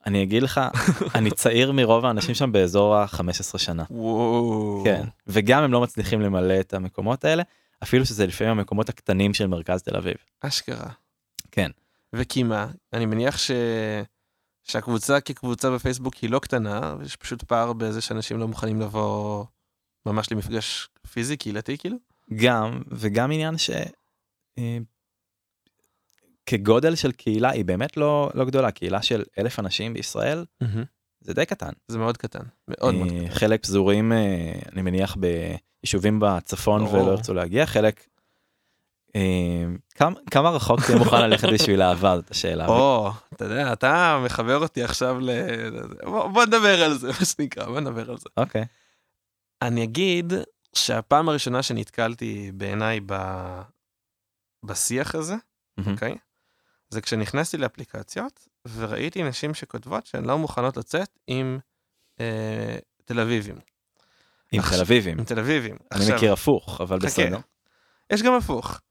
אני 0.05 0.23
אגיד 0.23 0.43
לך, 0.43 0.61
אני 1.15 1.31
צעיר 1.31 1.71
מרוב 1.71 2.05
האנשים 2.05 2.35
שם 2.35 2.51
באזור 2.51 2.95
ה-15 2.95 3.57
שנה. 3.57 3.83
וואו. 3.89 4.81
כן, 4.83 5.03
וגם 5.27 5.63
הם 5.63 5.71
לא 5.71 5.81
מצליחים 5.81 6.21
למלא 6.21 6.59
את 6.59 6.73
המקומות 6.73 7.25
האלה, 7.25 7.43
אפילו 7.83 8.05
שזה 8.05 8.27
לפעמים 8.27 8.51
המקומות 8.57 8.89
הקטנים 8.89 9.33
של 9.33 9.47
מרכז 9.47 9.81
תל 9.81 9.95
אביב. 9.97 10.15
אשכרה. 10.41 10.89
כן. 11.51 11.71
וכי 12.13 12.43
מה? 12.43 12.67
אני 12.93 13.05
מניח 13.05 13.37
ש... 13.37 13.51
שהקבוצה 14.65 15.21
כקבוצה 15.21 15.71
בפייסבוק 15.71 16.15
היא 16.15 16.29
לא 16.29 16.39
קטנה, 16.39 16.95
ויש 16.99 17.15
פשוט 17.15 17.43
פער 17.43 17.73
בזה 17.73 18.01
שאנשים 18.01 18.37
לא 18.37 18.47
מוכנים 18.47 18.81
לבוא 18.81 19.45
ממש 20.05 20.31
למפגש 20.31 20.89
פיזי, 21.11 21.37
קהילתי 21.37 21.77
כאילו? 21.77 21.97
גם, 22.35 22.81
וגם 22.91 23.31
עניין 23.31 23.57
ש... 23.57 23.69
אה, 24.57 24.77
כגודל 26.45 26.95
של 26.95 27.11
קהילה 27.11 27.49
היא 27.49 27.65
באמת 27.65 27.97
לא, 27.97 28.31
לא 28.33 28.45
גדולה, 28.45 28.71
קהילה 28.71 29.01
של 29.01 29.23
אלף 29.39 29.59
אנשים 29.59 29.93
בישראל 29.93 30.45
זה 31.21 31.33
די 31.33 31.45
קטן. 31.45 31.71
זה 31.87 31.97
מאוד 31.97 32.17
קטן, 32.17 32.43
מאוד 32.67 32.95
מאוד 32.95 33.11
אה, 33.11 33.19
קטן. 33.25 33.35
חלק 33.35 33.63
פזורים, 33.63 34.11
אה, 34.11 34.51
אני 34.73 34.81
מניח, 34.81 35.17
ביישובים 35.83 36.19
בצפון. 36.19 36.81
ולא 36.81 37.11
ירצו 37.11 37.33
להגיע, 37.33 37.65
חלק... 37.65 38.07
אה, 39.15 39.65
כמה, 40.31 40.49
רחוק 40.49 40.79
תהיה 40.85 40.97
מוכן 40.97 41.21
ללכת 41.21 41.47
בשביל 41.53 41.81
אהבה, 41.81 42.15
זאת 42.15 42.31
השאלה. 42.31 42.67
או, 42.67 43.11
אתה 43.33 43.45
יודע, 43.45 43.73
אתה 43.73 44.21
מחבר 44.25 44.57
אותי 44.57 44.83
עכשיו 44.83 45.19
ל... 45.19 45.29
בוא, 46.03 46.45
נדבר 46.45 46.83
על 46.83 46.97
זה, 46.97 47.07
מה 47.19 47.25
שנקרא, 47.25 47.65
בוא 47.65 47.79
נדבר 47.79 48.11
על 48.11 48.17
זה. 48.17 48.29
אוקיי. 48.37 48.65
אני 49.61 49.83
אגיד 49.83 50.33
שהפעם 50.73 51.29
הראשונה 51.29 51.63
שנתקלתי 51.63 52.51
בעיניי 52.53 52.99
ב... 53.05 53.15
בשיח 54.63 55.15
הזה. 55.15 55.35
אוקיי? 55.87 56.15
זה 56.89 57.01
כשנכנסתי 57.01 57.57
לאפליקציות 57.57 58.47
וראיתי 58.75 59.23
נשים 59.23 59.53
שכותבות 59.53 60.05
שהן 60.05 60.25
לא 60.25 60.37
מוכנות 60.37 60.77
לצאת 60.77 61.09
עם 61.27 61.59
אה, 62.19 62.77
תל 63.05 63.19
אביבים. 63.19 63.55
עם 64.51 64.59
עכשיו- 64.59 64.75
תל 64.75 64.81
אביבים. 64.81 65.19
עם 65.19 65.25
תל 65.25 65.39
אביבים. 65.39 65.77
אני 65.91 66.05
מכיר 66.15 66.33
הפוך, 66.33 66.81
אבל 66.81 66.97
חכה. 66.99 67.07
בסדר. 67.07 67.39
יש 68.09 68.21
גם 68.21 68.33
הפוך. 68.33 68.81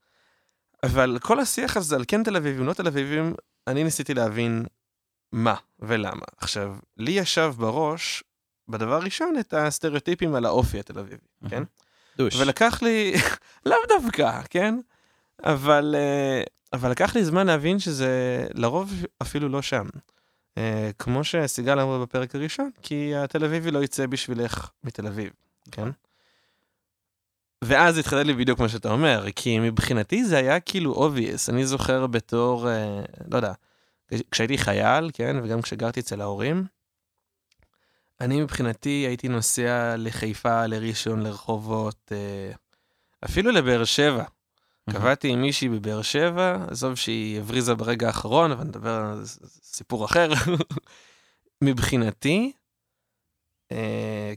אבל 0.83 1.17
כל 1.21 1.39
השיח 1.39 1.77
הזה 1.77 1.95
על 1.95 2.03
כן 2.07 2.23
תל 2.23 2.35
אביבים, 2.35 2.65
לא 2.65 2.73
תל 2.73 2.87
אביבים, 2.87 3.33
אני 3.67 3.83
ניסיתי 3.83 4.13
להבין 4.13 4.65
מה 5.31 5.55
ולמה. 5.79 6.25
עכשיו, 6.37 6.75
לי 6.97 7.11
ישב 7.11 7.53
בראש, 7.57 8.23
בדבר 8.67 8.93
הראשון, 8.93 9.39
את 9.39 9.53
הסטריאוטיפים 9.53 10.35
על 10.35 10.45
האופי 10.45 10.79
התל 10.79 10.99
אביבי, 10.99 11.27
כן? 11.49 11.63
דוש. 12.17 12.35
ולקח 12.35 12.81
לי, 12.81 13.13
לאו 13.65 13.77
דווקא, 13.87 14.41
כן? 14.49 14.79
אבל, 15.43 15.95
אה, 15.97 16.43
אבל 16.73 16.91
לקח 16.91 17.15
לי 17.15 17.25
זמן 17.25 17.47
להבין 17.47 17.79
שזה 17.79 18.45
לרוב 18.53 18.93
אפילו 19.21 19.49
לא 19.49 19.61
שם. 19.61 19.87
אה, 20.57 20.89
כמו 20.99 21.23
שסיגל 21.23 21.79
אמרה 21.79 21.99
בפרק 21.99 22.35
הראשון, 22.35 22.69
כי 22.81 23.15
התל 23.15 23.45
אביבי 23.45 23.71
לא 23.71 23.83
יצא 23.83 24.05
בשבילך 24.05 24.69
מתל 24.83 25.07
אביב, 25.07 25.29
כן? 25.71 25.89
ואז 27.67 27.97
התחדד 27.97 28.25
לי 28.25 28.33
בדיוק 28.33 28.59
מה 28.59 28.69
שאתה 28.69 28.91
אומר, 28.91 29.25
כי 29.35 29.59
מבחינתי 29.59 30.25
זה 30.25 30.37
היה 30.37 30.59
כאילו 30.59 31.09
obvious, 31.09 31.49
אני 31.49 31.65
זוכר 31.65 32.07
בתור, 32.07 32.69
אה, 32.69 33.01
לא 33.31 33.37
יודע, 33.37 33.53
כשהייתי 34.31 34.57
חייל, 34.57 35.09
כן, 35.13 35.35
וגם 35.43 35.61
כשגרתי 35.61 35.99
אצל 35.99 36.21
ההורים, 36.21 36.65
אני 38.21 38.41
מבחינתי 38.41 38.89
הייתי 38.89 39.27
נוסע 39.27 39.95
לחיפה, 39.97 40.65
לראשון, 40.65 41.21
לרחובות, 41.21 42.11
אה, 42.11 42.51
אפילו 43.25 43.51
לבאר 43.51 43.83
שבע. 43.83 44.23
קבעתי 44.89 45.29
עם 45.29 45.41
מישהי 45.41 45.69
בבאר 45.69 46.01
שבע, 46.01 46.57
עזוב 46.69 46.95
שהיא 46.95 47.39
הבריזה 47.39 47.75
ברגע 47.75 48.07
האחרון, 48.07 48.51
אבל 48.51 48.63
נדבר 48.63 48.93
על 48.93 49.25
סיפור 49.63 50.05
אחר. 50.05 50.29
מבחינתי, 51.63 52.51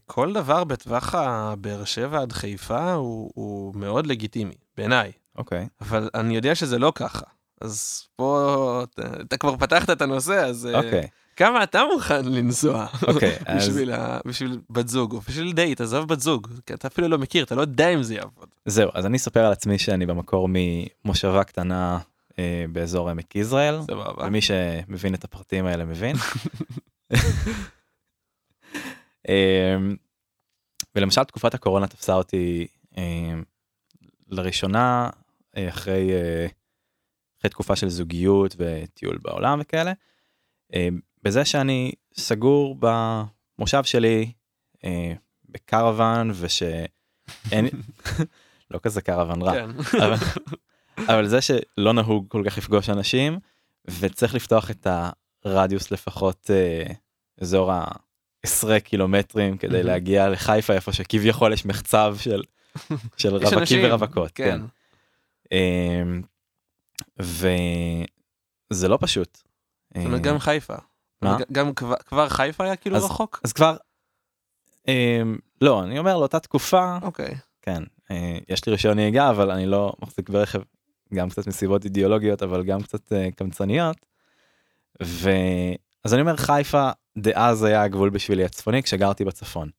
כל 0.07 0.33
דבר 0.33 0.65
בטווח 0.65 1.15
הבאר 1.15 1.85
שבע 1.85 2.21
עד 2.21 2.33
חיפה 2.33 2.93
הוא, 2.93 3.31
הוא 3.35 3.75
מאוד 3.75 4.07
לגיטימי, 4.07 4.55
בעיניי. 4.77 5.13
אוקיי. 5.39 5.69
אבל 5.81 6.11
אני 6.15 6.37
יודע 6.37 6.55
שזה 6.55 6.79
לא 6.79 6.93
ככה. 6.95 7.27
אז 7.61 8.03
פה, 8.17 8.83
אתה, 8.83 9.03
אתה 9.21 9.37
כבר 9.37 9.57
פתחת 9.57 9.91
את 9.91 10.03
הנושא, 10.03 10.45
אז 10.45 10.67
אה, 10.67 10.79
אוקיי. 10.79 11.09
כמה 11.37 11.63
אתה 11.63 11.83
מוכן 11.95 12.25
לנסוע 12.25 12.87
אוקיי. 13.09 13.37
אז 13.47 13.69
בשביל, 13.69 13.93
ה, 13.93 14.21
בשביל 14.25 14.61
בת 14.71 14.89
זוג, 14.89 15.13
או 15.13 15.21
בשביל 15.21 15.53
דייט, 15.53 15.81
עזוב 15.81 16.09
בת 16.09 16.21
זוג, 16.21 16.49
כי 16.67 16.75
אתה 16.75 16.89
אפילו 16.89 17.09
לא 17.09 17.19
מכיר, 17.19 17.45
אתה 17.45 17.55
לא 17.55 17.61
יודע 17.61 17.89
אם 17.89 18.03
זה 18.03 18.15
יעבוד. 18.15 18.49
זהו, 18.67 18.91
אז 18.95 19.07
אני 19.07 19.17
אספר 19.17 19.45
על 19.45 19.53
עצמי 19.53 19.79
שאני 19.79 20.07
במקור 20.07 20.49
ממושבה 20.51 21.45
קטנה 21.45 21.99
אה, 22.39 22.65
באזור 22.73 23.11
עמק 23.11 23.37
יזרעאל. 23.37 23.81
סבבה. 23.83 24.27
ומי 24.27 24.41
שמבין 24.41 25.15
את 25.15 25.25
הפרטים 25.25 25.67
האלה 25.67 25.85
מבין. 25.85 26.17
אמ, 29.29 29.97
ולמשל 30.95 31.25
תקופת 31.25 31.55
הקורונה 31.55 31.87
תפסה 31.87 32.15
אותי 32.15 32.67
אמ, 32.97 33.45
לראשונה 34.29 35.11
אה, 35.57 35.69
אחרי, 35.69 36.13
אה, 36.13 36.47
אחרי 37.41 37.51
תקופה 37.51 37.77
של 37.77 37.89
זוגיות 37.89 38.57
וטיול 38.59 39.19
בעולם 39.23 39.59
וכאלה, 39.63 39.93
אמ, 40.75 41.01
בזה 41.23 41.45
שאני 41.45 41.93
סגור 42.15 42.77
במושב 42.79 43.85
שלי 43.85 44.33
אה, 44.85 45.13
בקרוון 45.49 46.31
ושאין, 46.35 47.69
לא 48.71 48.79
כזה 48.83 49.03
קרוון 49.03 49.43
רע, 49.43 49.53
כן. 49.53 49.71
אבל, 49.99 50.17
אבל 50.97 51.27
זה 51.27 51.41
שלא 51.41 51.93
נהוג 51.93 52.27
כל 52.29 52.43
כך 52.47 52.59
לפגוש 52.59 52.91
אנשים 52.91 53.39
וצריך 54.01 54.35
לפתוח 54.35 54.71
את 54.71 54.87
הרדיוס 55.45 55.91
לפחות 55.91 56.51
אזור 57.41 57.73
ה-10 58.45 58.81
קילומטרים 58.81 59.57
כדי 59.59 59.73
מהמם. 59.73 59.87
להגיע 59.87 60.29
לחיפה 60.29 60.73
איפה 60.73 60.93
שכביכול 60.93 61.53
יש 61.53 61.67
מחצב 61.67 62.17
של, 62.21 62.43
של 63.17 63.29
יש 63.29 63.33
רווקים 63.35 63.59
אנשים, 63.59 63.81
ורווקות. 63.85 64.31
כן. 64.35 64.61
כן. 65.51 65.57
אמ, 65.57 66.23
וזה 68.71 68.89
לא 68.89 68.99
פשוט. 69.01 69.39
זאת 69.97 70.07
אומרת, 70.07 70.21
גם 70.21 70.39
חיפה. 70.39 70.75
מה? 71.23 71.37
גם 71.53 71.75
כבר- 71.75 71.97
כבר 72.07 72.29
חיפה 72.29 72.65
היה 72.65 72.77
כאילו 72.77 72.97
אז- 72.97 73.05
רחוק? 73.05 73.41
אז 73.45 73.53
כבר, 73.53 73.77
אמ, 74.89 75.39
לא, 75.61 75.83
אני 75.83 75.99
אומר 75.99 76.17
לאותה 76.19 76.41
תקופה, 76.41 76.99
אוקיי. 77.03 77.35
כן, 77.63 77.83
אה, 78.11 78.39
יש 78.49 78.67
לי 78.67 78.73
רישיון 78.73 78.97
נהיגה 78.97 79.31
אבל 79.31 79.51
אני 79.51 79.67
לא 79.67 79.93
מחזיק 80.03 80.29
ברכב 80.31 80.61
גם 81.15 81.29
קצת 81.31 81.47
מסיבות 81.47 81.85
אידיאולוגיות 81.85 82.43
אבל 82.43 82.65
גם 82.65 82.83
קצת 82.83 83.13
אה, 83.13 83.29
קמצניות. 83.37 83.97
ואז 85.01 86.13
אני 86.15 86.21
אומר 86.21 86.37
חיפה 86.37 86.91
דאז 87.19 87.65
היה 87.65 87.83
הגבול 87.83 88.11
בשבילי 88.11 88.45
הצפוני 88.45 88.83
כשגרתי 88.83 89.25
בצפון. 89.25 89.71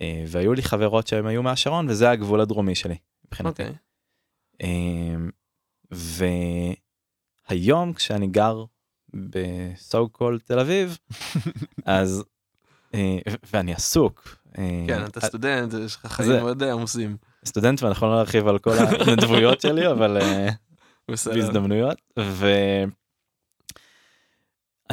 אה, 0.00 0.24
והיו 0.28 0.54
לי 0.54 0.62
חברות 0.62 1.06
שהם 1.06 1.26
היו 1.26 1.42
מהשרון 1.42 1.88
וזה 1.88 2.10
הגבול 2.10 2.40
הדרומי 2.40 2.74
שלי. 2.74 2.96
מבחינתי. 3.26 3.62
אוקיי. 3.62 3.76
אמ, 4.62 5.30
והיום 7.50 7.92
כשאני 7.92 8.26
גר 8.26 8.64
בסו 9.14 10.08
קול 10.08 10.38
תל 10.44 10.58
אביב 10.58 10.98
אז 11.84 12.24
אה, 12.94 13.18
ואני 13.52 13.74
עסוק. 13.74 14.36
אה, 14.58 14.84
כן, 14.86 15.04
אתה 15.04 15.20
סטודנט, 15.20 15.74
יש 15.84 15.96
לך 15.96 16.06
חיים 16.06 16.30
מאוד 16.42 16.62
עמוסים. 16.62 17.16
סטודנט 17.44 17.82
ואנחנו 17.82 18.06
לא 18.06 18.18
נרחיב 18.18 18.48
על 18.48 18.58
כל 18.58 18.70
הנדבויות 19.06 19.60
שלי 19.60 19.90
אבל 19.90 20.18
אה, 20.20 20.48
בסדר. 21.10 21.34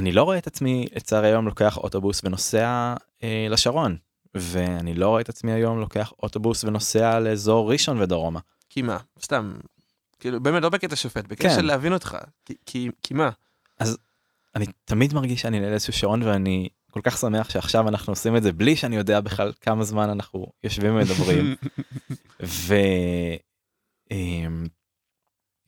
ואני 0.01 0.11
לא 0.11 0.23
רואה 0.23 0.37
את 0.37 0.47
עצמי 0.47 0.87
לצערי 0.95 1.27
היום 1.27 1.45
לוקח 1.45 1.77
אוטובוס 1.77 2.21
ונוסע 2.23 2.95
אה, 3.23 3.47
לשרון 3.49 3.97
ואני 4.35 4.93
לא 4.93 5.07
רואה 5.09 5.21
את 5.21 5.29
עצמי 5.29 5.51
היום 5.51 5.79
לוקח 5.79 6.13
אוטובוס 6.23 6.63
ונוסע 6.63 7.19
לאזור 7.19 7.71
ראשון 7.71 8.01
ודרומה. 8.01 8.39
כי 8.69 8.81
מה? 8.81 8.97
סתם. 9.21 9.53
כאילו, 10.19 10.39
באמת, 10.39 10.63
לא 10.63 10.69
בקטע 10.69 10.95
שופט, 10.95 11.25
בקטע 11.27 11.49
כן. 11.49 11.55
של 11.55 11.65
להבין 11.65 11.93
אותך. 11.93 12.17
כי- 12.45 12.53
כי 12.65 12.89
כי 13.03 13.13
מה? 13.13 13.29
אני 14.55 14.65
תמיד 14.85 15.13
מרגיש 15.13 15.41
שאני 15.41 15.59
ליד 15.59 15.71
איזשהו 15.71 15.93
שעון 15.93 16.23
ואני 16.23 16.69
כל 16.91 17.01
כך 17.03 17.17
שמח 17.17 17.49
שעכשיו 17.49 17.87
אנחנו 17.87 18.11
עושים 18.13 18.35
את 18.37 18.43
זה 18.43 18.51
בלי 18.51 18.75
שאני 18.75 18.95
יודע 18.95 19.19
בכלל 19.19 19.51
כמה 19.61 19.83
זמן 19.83 20.09
אנחנו 20.09 20.47
יושבים 20.63 20.95
ומדברים. 20.95 21.55
ו... 22.43 22.75
אמ, 24.11 24.65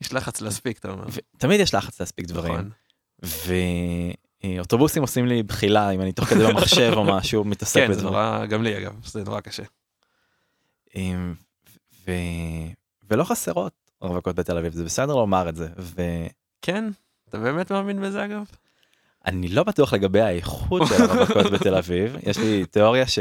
יש 0.00 0.12
לחץ 0.12 0.40
להספיק, 0.40 0.78
אתה 0.78 0.90
אומר. 0.90 1.04
ותמיד 1.36 1.60
יש 1.60 1.74
לחץ 1.74 2.00
להספיק 2.00 2.26
דברים. 2.26 2.52
נכון. 2.54 2.70
ואוטובוסים 4.56 5.02
עושים 5.02 5.26
לי 5.26 5.42
בחילה 5.42 5.90
אם 5.90 6.00
אני 6.00 6.12
תוך 6.12 6.24
כדי 6.24 6.46
במחשב 6.46 6.92
או 6.96 7.04
משהו 7.04 7.44
מתעסק 7.50 7.80
כן, 7.80 7.92
זה 7.92 7.98
בזה. 7.98 8.04
נורא, 8.04 8.46
גם 8.46 8.62
לי 8.62 8.78
אגב, 8.78 8.92
זה 9.04 9.24
נורא 9.24 9.40
קשה. 9.40 9.62
אמ, 10.96 11.34
ו... 12.06 12.12
ולא 13.10 13.24
חסרות 13.24 13.72
רווקות 14.00 14.36
בתל 14.36 14.58
אביב 14.58 14.72
זה 14.72 14.84
בסדר 14.84 15.14
לומר 15.14 15.48
את 15.48 15.56
זה 15.56 15.68
ואני 15.76 16.28
כן? 16.62 16.84
אתה 17.28 17.38
באמת 17.38 17.72
מאמין 17.72 18.00
בזה 18.00 18.24
אגב? 18.24 18.44
לא 19.32 19.62
בטוח 19.62 19.94
לגבי 19.94 20.20
האיכות 20.20 20.82
של 20.88 21.02
הרווקות 21.02 21.46
בתל 21.54 21.74
אביב 21.74 22.16
יש 22.22 22.38
לי 22.38 22.66
תיאוריה 22.66 23.06
ש... 23.06 23.18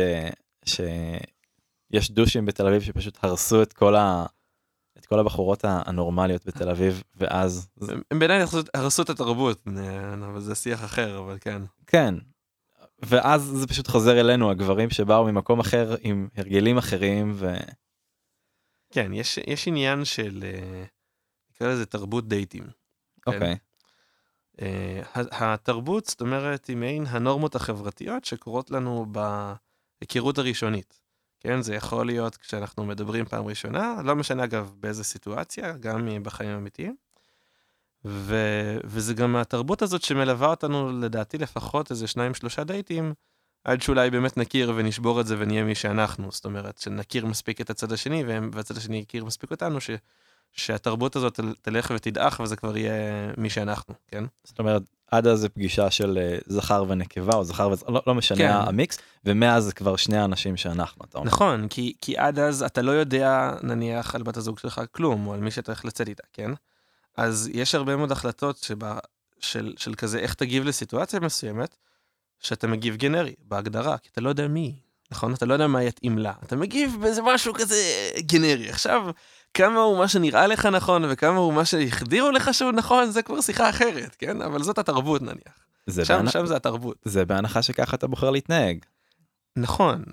שיש 0.65 2.11
דושים 2.11 2.45
בתל 2.45 2.67
אביב 2.67 2.81
שפשוט 2.81 3.17
הרסו 3.21 3.61
את 3.61 3.73
כל 3.73 3.95
ה... 3.95 4.25
את 5.03 5.07
כל 5.07 5.19
הבחורות 5.19 5.65
הנורמליות 5.65 6.45
בתל 6.45 6.69
אביב, 6.69 7.03
ואז... 7.15 7.69
הם 8.11 8.19
בעיניי 8.19 8.43
הרסו 8.73 9.01
את 9.01 9.09
התרבות, 9.09 9.67
אבל 10.25 10.39
זה 10.39 10.55
שיח 10.55 10.83
אחר, 10.83 11.19
אבל 11.19 11.37
כן. 11.41 11.61
כן. 11.87 12.15
ואז 13.01 13.41
זה 13.41 13.67
פשוט 13.67 13.87
חוזר 13.87 14.19
אלינו, 14.19 14.51
הגברים 14.51 14.89
שבאו 14.89 15.25
ממקום 15.25 15.59
אחר 15.59 15.95
עם 16.01 16.27
הרגלים 16.35 16.77
אחרים, 16.77 17.31
ו... 17.35 17.53
כן, 18.91 19.13
יש, 19.13 19.39
יש 19.47 19.67
עניין 19.67 20.05
של, 20.05 20.43
אה, 20.43 20.83
נקרא 21.51 21.67
לזה 21.67 21.85
תרבות 21.85 22.27
דייטים. 22.27 22.63
אוקיי. 23.27 23.39
Okay. 23.39 23.55
כן? 23.55 23.55
Uh, 24.59 24.63
התרבות, 25.31 26.05
זאת 26.05 26.21
אומרת, 26.21 26.65
היא 26.65 26.77
מעין 26.77 27.05
הנורמות 27.07 27.55
החברתיות 27.55 28.25
שקורות 28.25 28.71
לנו 28.71 29.05
בהיכרות 30.01 30.37
הראשונית. 30.37 31.02
כן, 31.43 31.61
זה 31.61 31.75
יכול 31.75 32.05
להיות 32.05 32.37
כשאנחנו 32.37 32.85
מדברים 32.85 33.25
פעם 33.25 33.45
ראשונה, 33.45 33.95
לא 34.03 34.15
משנה 34.15 34.43
אגב 34.43 34.73
באיזה 34.79 35.03
סיטואציה, 35.03 35.77
גם 35.77 36.23
בחיים 36.23 36.49
האמיתיים. 36.49 36.95
ו... 38.05 38.35
וזה 38.83 39.13
גם 39.13 39.35
התרבות 39.35 39.81
הזאת 39.81 40.01
שמלווה 40.01 40.47
אותנו, 40.47 40.99
לדעתי 40.99 41.37
לפחות 41.37 41.91
איזה 41.91 42.07
שניים 42.07 42.33
שלושה 42.33 42.63
דייטים, 42.63 43.13
עד 43.63 43.81
שאולי 43.81 44.09
באמת 44.09 44.37
נכיר 44.37 44.73
ונשבור 44.75 45.21
את 45.21 45.27
זה 45.27 45.35
ונהיה 45.39 45.63
מי 45.63 45.75
שאנחנו. 45.75 46.31
זאת 46.31 46.45
אומרת, 46.45 46.77
שנכיר 46.77 47.25
מספיק 47.25 47.61
את 47.61 47.69
הצד 47.69 47.91
השני, 47.91 48.23
והצד 48.51 48.77
השני 48.77 48.97
יכיר 48.97 49.25
מספיק 49.25 49.51
אותנו, 49.51 49.81
ש... 49.81 49.89
שהתרבות 50.51 51.15
הזאת 51.15 51.39
תלך 51.61 51.91
ותדעך 51.95 52.39
וזה 52.39 52.55
כבר 52.55 52.77
יהיה 52.77 52.93
מי 53.37 53.49
שאנחנו, 53.49 53.95
כן? 54.07 54.23
זאת 54.43 54.59
אומרת, 54.59 54.81
עד 55.13 55.27
אז 55.27 55.39
זה 55.39 55.49
פגישה 55.49 55.91
של 55.91 56.17
אה, 56.21 56.37
זכר 56.45 56.85
ונקבה 56.87 57.35
או 57.35 57.43
זכר 57.43 57.69
וזכר, 57.69 57.89
לא, 57.89 58.01
לא 58.07 58.15
משנה 58.15 58.37
כן. 58.37 58.51
המיקס, 58.51 58.97
ומאז 59.25 59.63
זה 59.63 59.73
כבר 59.73 59.95
שני 59.95 60.17
האנשים 60.17 60.57
שאנחנו, 60.57 61.05
אתה 61.05 61.17
אומר. 61.17 61.27
נכון, 61.27 61.67
כי, 61.67 61.93
כי 62.01 62.17
עד 62.17 62.39
אז 62.39 62.63
אתה 62.63 62.81
לא 62.81 62.91
יודע 62.91 63.51
נניח 63.63 64.15
על 64.15 64.23
בת 64.23 64.37
הזוג 64.37 64.59
שלך 64.59 64.81
כלום, 64.91 65.27
או 65.27 65.33
על 65.33 65.39
מי 65.39 65.51
שאתה 65.51 65.71
הולך 65.71 65.85
לצאת 65.85 66.07
איתה, 66.07 66.23
כן? 66.33 66.51
אז 67.17 67.49
יש 67.53 67.75
הרבה 67.75 67.95
מאוד 67.95 68.11
החלטות 68.11 68.57
שבה, 68.57 68.97
של, 69.39 69.73
של 69.77 69.95
כזה 69.95 70.19
איך 70.19 70.33
תגיב 70.33 70.63
לסיטואציה 70.63 71.19
מסוימת, 71.19 71.75
שאתה 72.39 72.67
מגיב 72.67 72.95
גנרי, 72.95 73.33
בהגדרה, 73.47 73.97
כי 73.97 74.09
אתה 74.11 74.21
לא 74.21 74.29
יודע 74.29 74.47
מי, 74.47 74.75
נכון? 75.11 75.33
אתה 75.33 75.45
לא 75.45 75.53
יודע 75.53 75.67
מה 75.67 75.83
יתאים 75.83 76.17
לה. 76.17 76.33
אתה 76.43 76.55
מגיב 76.55 76.97
באיזה 77.01 77.21
משהו 77.21 77.53
כזה 77.53 78.11
גנרי. 78.19 78.69
עכשיו, 78.69 79.01
כמה 79.53 79.79
הוא 79.79 79.97
מה 79.97 80.07
שנראה 80.07 80.47
לך 80.47 80.65
נכון 80.65 81.03
וכמה 81.09 81.37
הוא 81.37 81.53
מה 81.53 81.65
שהחדירו 81.65 82.31
לך 82.31 82.53
שהוא 82.53 82.71
נכון, 82.71 83.11
זה 83.11 83.21
כבר 83.21 83.41
שיחה 83.41 83.69
אחרת, 83.69 84.15
כן? 84.15 84.41
אבל 84.41 84.63
זאת 84.63 84.77
התרבות 84.77 85.21
נניח. 85.21 85.65
זה 85.87 86.05
שם, 86.05 86.13
בהנ... 86.13 86.29
שם 86.29 86.45
זה 86.45 86.55
התרבות. 86.55 86.97
זה 87.03 87.25
בהנחה 87.25 87.61
שככה 87.61 87.95
אתה 87.95 88.07
בוחר 88.07 88.29
להתנהג. 88.29 88.77
נכון. 89.55 90.03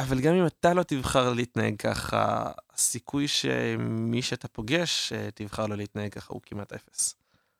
אבל 0.00 0.20
גם 0.20 0.34
אם 0.34 0.46
אתה 0.46 0.74
לא 0.74 0.82
תבחר 0.82 1.32
להתנהג 1.32 1.76
ככה, 1.76 2.50
הסיכוי 2.74 3.28
שמי 3.28 4.22
שאתה 4.22 4.48
פוגש 4.48 5.12
אה, 5.12 5.28
תבחר 5.34 5.66
לא 5.66 5.76
להתנהג 5.76 6.12
ככה 6.12 6.34
הוא 6.34 6.40
כמעט 6.44 6.72
אפס. 6.72 7.14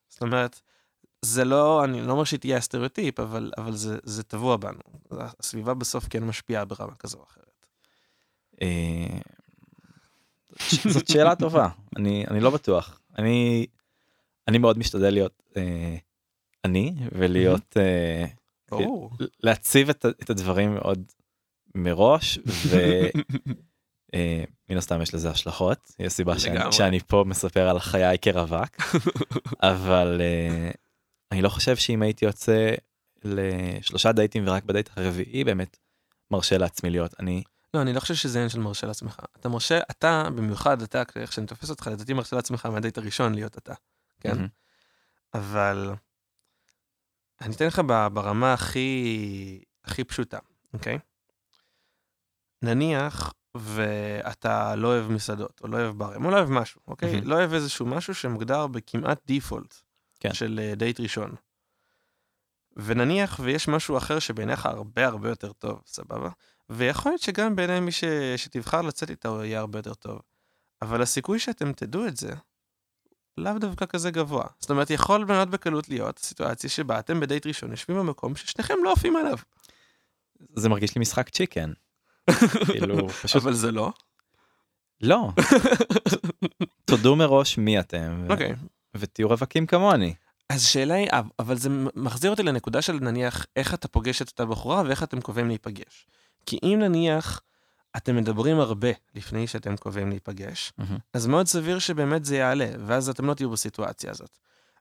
זאת 0.09 0.21
אומרת, 0.21 0.61
זה 1.21 1.45
לא, 1.45 1.83
אני 1.83 2.01
לא 2.01 2.11
אומר 2.11 2.23
שהיא 2.23 2.39
תהיה 2.39 2.57
הסטריאוטיפ, 2.57 3.19
אבל, 3.19 3.51
אבל 3.57 3.75
זה, 3.75 3.97
זה 4.03 4.23
טבוע 4.23 4.57
בנו. 4.57 4.79
הסביבה 5.11 5.73
בסוף 5.73 6.07
כן 6.09 6.23
משפיעה 6.23 6.65
ברמה 6.65 6.95
כזו 6.95 7.17
או 7.17 7.23
אחרת. 7.23 7.67
אה, 10.59 10.91
זאת 10.91 11.07
שאלה 11.07 11.35
טובה, 11.35 11.67
אני, 11.95 12.25
אני 12.27 12.39
לא 12.39 12.49
בטוח. 12.49 12.99
אני, 13.17 13.65
אני 14.47 14.57
מאוד 14.57 14.77
משתדל 14.77 15.09
להיות 15.09 15.43
אה, 15.57 15.95
אני, 16.65 16.95
ולהיות, 17.11 17.77
אה, 17.77 18.25
להציב 19.43 19.89
את, 19.89 20.05
את 20.05 20.29
הדברים 20.29 20.73
מאוד 20.73 21.03
מראש, 21.75 22.39
ומן 22.67 24.77
הסתם 24.77 25.01
יש 25.01 25.13
לזה 25.13 25.29
השלכות, 25.29 25.91
יש 25.99 26.13
סיבה 26.13 26.39
שאני, 26.39 26.71
שאני 26.71 26.99
פה 26.99 27.23
מספר 27.27 27.69
על 27.69 27.79
חיי 27.79 28.17
כרווק, 28.19 28.69
אבל 29.71 30.21
אני 31.31 31.41
לא 31.41 31.49
חושב 31.49 31.75
שאם 31.75 32.01
הייתי 32.01 32.25
יוצא 32.25 32.71
לשלושה 33.23 34.11
דייטים 34.11 34.43
ורק 34.47 34.63
בדייט 34.63 34.89
הרביעי 34.95 35.43
באמת 35.43 35.77
מרשה 36.31 36.57
לעצמי 36.57 36.89
להיות. 36.89 37.15
אני. 37.19 37.43
לא, 37.73 37.81
אני 37.81 37.93
לא 37.93 37.99
חושב 37.99 38.15
שזה 38.15 38.39
עניין 38.39 38.49
של 38.49 38.59
מרשה 38.59 38.87
לעצמך. 38.87 39.19
אתה 39.39 39.49
מרשה, 39.49 39.79
אתה 39.91 40.23
במיוחד, 40.35 40.81
אתה, 40.81 41.03
איך 41.15 41.33
שאני 41.33 41.47
תופס 41.47 41.69
אותך, 41.69 41.87
לדעתי 41.87 42.13
מרשה 42.13 42.35
לעצמך 42.35 42.65
מהדייט 42.65 42.97
הראשון 42.97 43.35
להיות 43.35 43.57
אתה, 43.57 43.73
כן? 44.19 44.35
אבל 45.33 45.93
אני 47.41 47.55
אתן 47.55 47.67
לך 47.67 47.81
ברמה 48.13 48.53
הכי, 48.53 49.63
הכי 49.85 50.03
פשוטה, 50.03 50.39
אוקיי? 50.73 50.99
נניח 52.61 53.33
ואתה 53.57 54.75
לא 54.75 54.87
אוהב 54.87 55.11
מסעדות, 55.11 55.61
או 55.63 55.67
לא 55.67 55.77
אוהב 55.77 55.97
ברים, 55.97 56.25
או 56.25 56.31
לא 56.31 56.35
אוהב 56.35 56.49
משהו, 56.49 56.81
אוקיי? 56.87 57.19
Mm-hmm. 57.19 57.25
לא 57.25 57.35
אוהב 57.35 57.53
איזשהו 57.53 57.85
משהו 57.85 58.15
שמוגדר 58.15 58.67
בכמעט 58.67 59.21
דיפולט. 59.25 59.75
כן. 60.21 60.33
של 60.33 60.59
אה, 60.63 60.75
דייט 60.75 60.99
ראשון. 60.99 61.35
ונניח 62.75 63.39
ויש 63.43 63.67
משהו 63.67 63.97
אחר 63.97 64.19
שבעיניך 64.19 64.65
הרבה 64.65 65.07
הרבה 65.07 65.29
יותר 65.29 65.53
טוב, 65.53 65.81
סבבה? 65.85 66.29
ויכול 66.71 67.11
להיות 67.11 67.21
שגם 67.21 67.55
בעיני 67.55 67.79
מי 67.79 67.91
ש... 67.91 68.03
שתבחר 68.37 68.81
לצאת 68.81 69.09
איתה 69.09 69.27
הוא 69.27 69.43
יהיה 69.43 69.59
הרבה 69.59 69.79
יותר 69.79 69.93
טוב. 69.93 70.19
אבל 70.81 71.01
הסיכוי 71.01 71.39
שאתם 71.39 71.73
תדעו 71.73 72.07
את 72.07 72.17
זה, 72.17 72.33
לאו 73.37 73.59
דווקא 73.59 73.85
כזה 73.85 74.11
גבוה. 74.11 74.45
זאת 74.59 74.69
אומרת, 74.69 74.89
יכול 74.89 75.25
מאוד 75.25 75.51
בקלות 75.51 75.89
להיות 75.89 76.19
סיטואציה 76.19 76.69
שבה 76.69 76.99
אתם 76.99 77.19
בדייט 77.19 77.47
ראשון 77.47 77.71
יושבים 77.71 77.97
במקום 77.97 78.35
ששניכם 78.35 78.73
לא 78.83 78.91
עפים 78.91 79.15
עליו. 79.15 79.37
זה 80.55 80.69
מרגיש 80.69 80.95
לי 80.95 81.01
משחק 81.01 81.29
צ'יקן. 81.29 81.71
כאילו, 82.65 83.09
פשוט... 83.09 83.41
אבל 83.41 83.53
זה 83.53 83.71
לא. 83.71 83.91
לא. 85.01 85.29
תודו 86.85 87.15
מראש 87.15 87.57
מי 87.57 87.79
אתם. 87.79 88.27
אוקיי. 88.29 88.55
ותהיו 88.95 89.27
רווקים 89.27 89.65
כמוני. 89.65 90.13
אז 90.49 90.65
שאלה 90.65 90.93
היא, 90.93 91.07
אבל 91.39 91.57
זה 91.57 91.69
מחזיר 91.95 92.31
אותי 92.31 92.43
לנקודה 92.43 92.81
של 92.81 92.93
נניח 92.93 93.45
איך 93.55 93.73
אתה 93.73 93.87
פוגש 93.87 94.21
את 94.21 94.27
אותה 94.27 94.45
בחורה 94.45 94.83
ואיך 94.85 95.03
אתם 95.03 95.21
קובעים 95.21 95.47
להיפגש. 95.47 96.07
כי 96.45 96.59
אם 96.63 96.79
נניח 96.81 97.41
אתם 97.97 98.15
מדברים 98.15 98.59
הרבה 98.59 98.89
לפני 99.15 99.47
שאתם 99.47 99.77
קובעים 99.77 100.09
להיפגש, 100.09 100.73
mm-hmm. 100.81 100.99
אז 101.13 101.27
מאוד 101.27 101.47
סביר 101.47 101.79
שבאמת 101.79 102.25
זה 102.25 102.35
יעלה, 102.35 102.69
ואז 102.85 103.09
אתם 103.09 103.25
לא 103.25 103.33
תהיו 103.33 103.49
בסיטואציה 103.49 104.11
הזאת. 104.11 104.37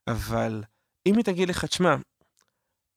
אבל 0.07 0.63
אם 1.07 1.17
היא 1.17 1.25
תגיד 1.25 1.49
לך, 1.49 1.65
תשמע, 1.65 1.97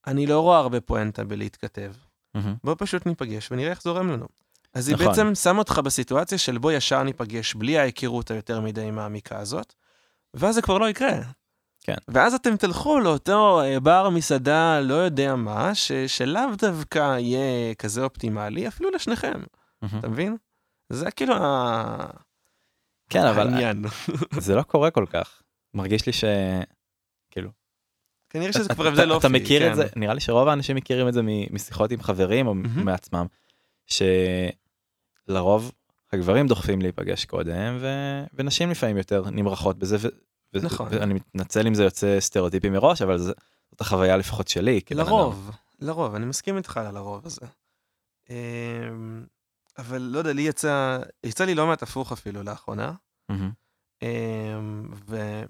אני 0.07 0.27
לא 0.27 0.39
רואה 0.39 0.57
הרבה 0.57 0.81
פואנטה 0.81 1.23
בלהתכתב, 1.23 1.93
mm-hmm. 2.37 2.39
בוא 2.63 2.75
פשוט 2.77 3.05
ניפגש 3.05 3.51
ונראה 3.51 3.69
איך 3.69 3.81
זורם 3.81 4.11
לנו. 4.11 4.27
אז 4.73 4.89
נכון. 4.89 5.01
היא 5.01 5.09
בעצם 5.09 5.35
שמה 5.35 5.59
אותך 5.59 5.81
בסיטואציה 5.83 6.37
של 6.37 6.57
בוא 6.57 6.71
ישר 6.71 7.03
ניפגש 7.03 7.53
בלי 7.53 7.77
ההיכרות 7.77 8.31
היותר 8.31 8.61
מדי 8.61 8.91
מעמיקה 8.91 9.39
הזאת, 9.39 9.73
ואז 10.33 10.55
זה 10.55 10.61
כבר 10.61 10.77
לא 10.77 10.89
יקרה. 10.89 11.17
כן. 11.83 11.95
ואז 12.07 12.33
אתם 12.33 12.57
תלכו 12.57 12.99
לאותו 12.99 13.61
אה, 13.61 13.79
בר, 13.79 14.09
מסעדה, 14.09 14.79
לא 14.79 14.93
יודע 14.93 15.35
מה, 15.35 15.75
ש, 15.75 15.91
שלאו 15.91 16.55
דווקא 16.57 17.17
יהיה 17.19 17.75
כזה 17.75 18.03
אופטימלי, 18.03 18.67
אפילו 18.67 18.89
לשניכם. 18.91 19.41
Mm-hmm. 19.41 19.99
אתה 19.99 20.07
מבין? 20.07 20.37
זה 20.89 21.11
כאילו 21.11 21.35
ה... 21.35 22.05
כן, 23.09 23.25
אבל 23.25 23.47
העניין. 23.47 23.85
זה 24.45 24.55
לא 24.55 24.61
קורה 24.61 24.91
כל 24.91 25.05
כך. 25.09 25.41
מרגיש 25.73 26.05
לי 26.05 26.13
ש... 26.13 26.23
כאילו... 27.31 27.49
כנראה 28.29 28.53
שזה 28.53 28.69
כבר 28.69 28.87
הבדל 28.87 29.11
אופי. 29.11 29.27
אתה 29.27 29.33
מכיר 29.33 29.61
כן. 29.61 29.71
את 29.71 29.75
זה, 29.75 29.85
נראה 29.95 30.13
לי 30.13 30.19
שרוב 30.19 30.47
האנשים 30.47 30.75
מכירים 30.75 31.07
את 31.07 31.13
זה 31.13 31.21
משיחות 31.51 31.91
עם 31.91 32.01
חברים 32.01 32.47
או 32.47 32.53
mm-hmm. 32.53 32.83
מעצמם, 32.83 33.25
שלרוב 35.27 35.71
הגברים 36.13 36.47
דוחפים 36.47 36.81
להיפגש 36.81 37.25
קודם 37.25 37.77
ו... 37.79 37.87
ונשים 38.33 38.69
לפעמים 38.69 38.97
יותר 38.97 39.23
נמרחות 39.29 39.79
בזה. 39.79 39.97
נכון. 40.61 40.87
ואני 40.91 41.13
מתנצל 41.13 41.67
אם 41.67 41.73
זה 41.73 41.83
יוצא 41.83 42.19
סטריאוטיפי 42.19 42.69
מראש 42.69 43.01
אבל. 43.01 43.17
זאת 43.73 43.81
החוויה 43.81 44.17
לפחות 44.17 44.47
שלי. 44.47 44.81
לרוב, 44.91 45.51
לרוב, 45.79 46.15
אני 46.15 46.25
מסכים 46.25 46.57
איתך 46.57 46.77
על 46.77 46.97
הרוב 46.97 47.25
הזה. 47.25 47.45
אמ, 48.29 49.25
אבל 49.77 50.01
לא 50.01 50.17
יודע, 50.17 50.33
לי 50.33 50.41
יצא, 50.41 50.99
יצא 51.23 51.45
לי 51.45 51.55
לא 51.55 51.67
מעט 51.67 51.83
הפוך 51.83 52.11
אפילו 52.11 52.43
לאחרונה. 52.43 52.93
Mm-hmm. 53.31 54.05
ו... 55.07 55.41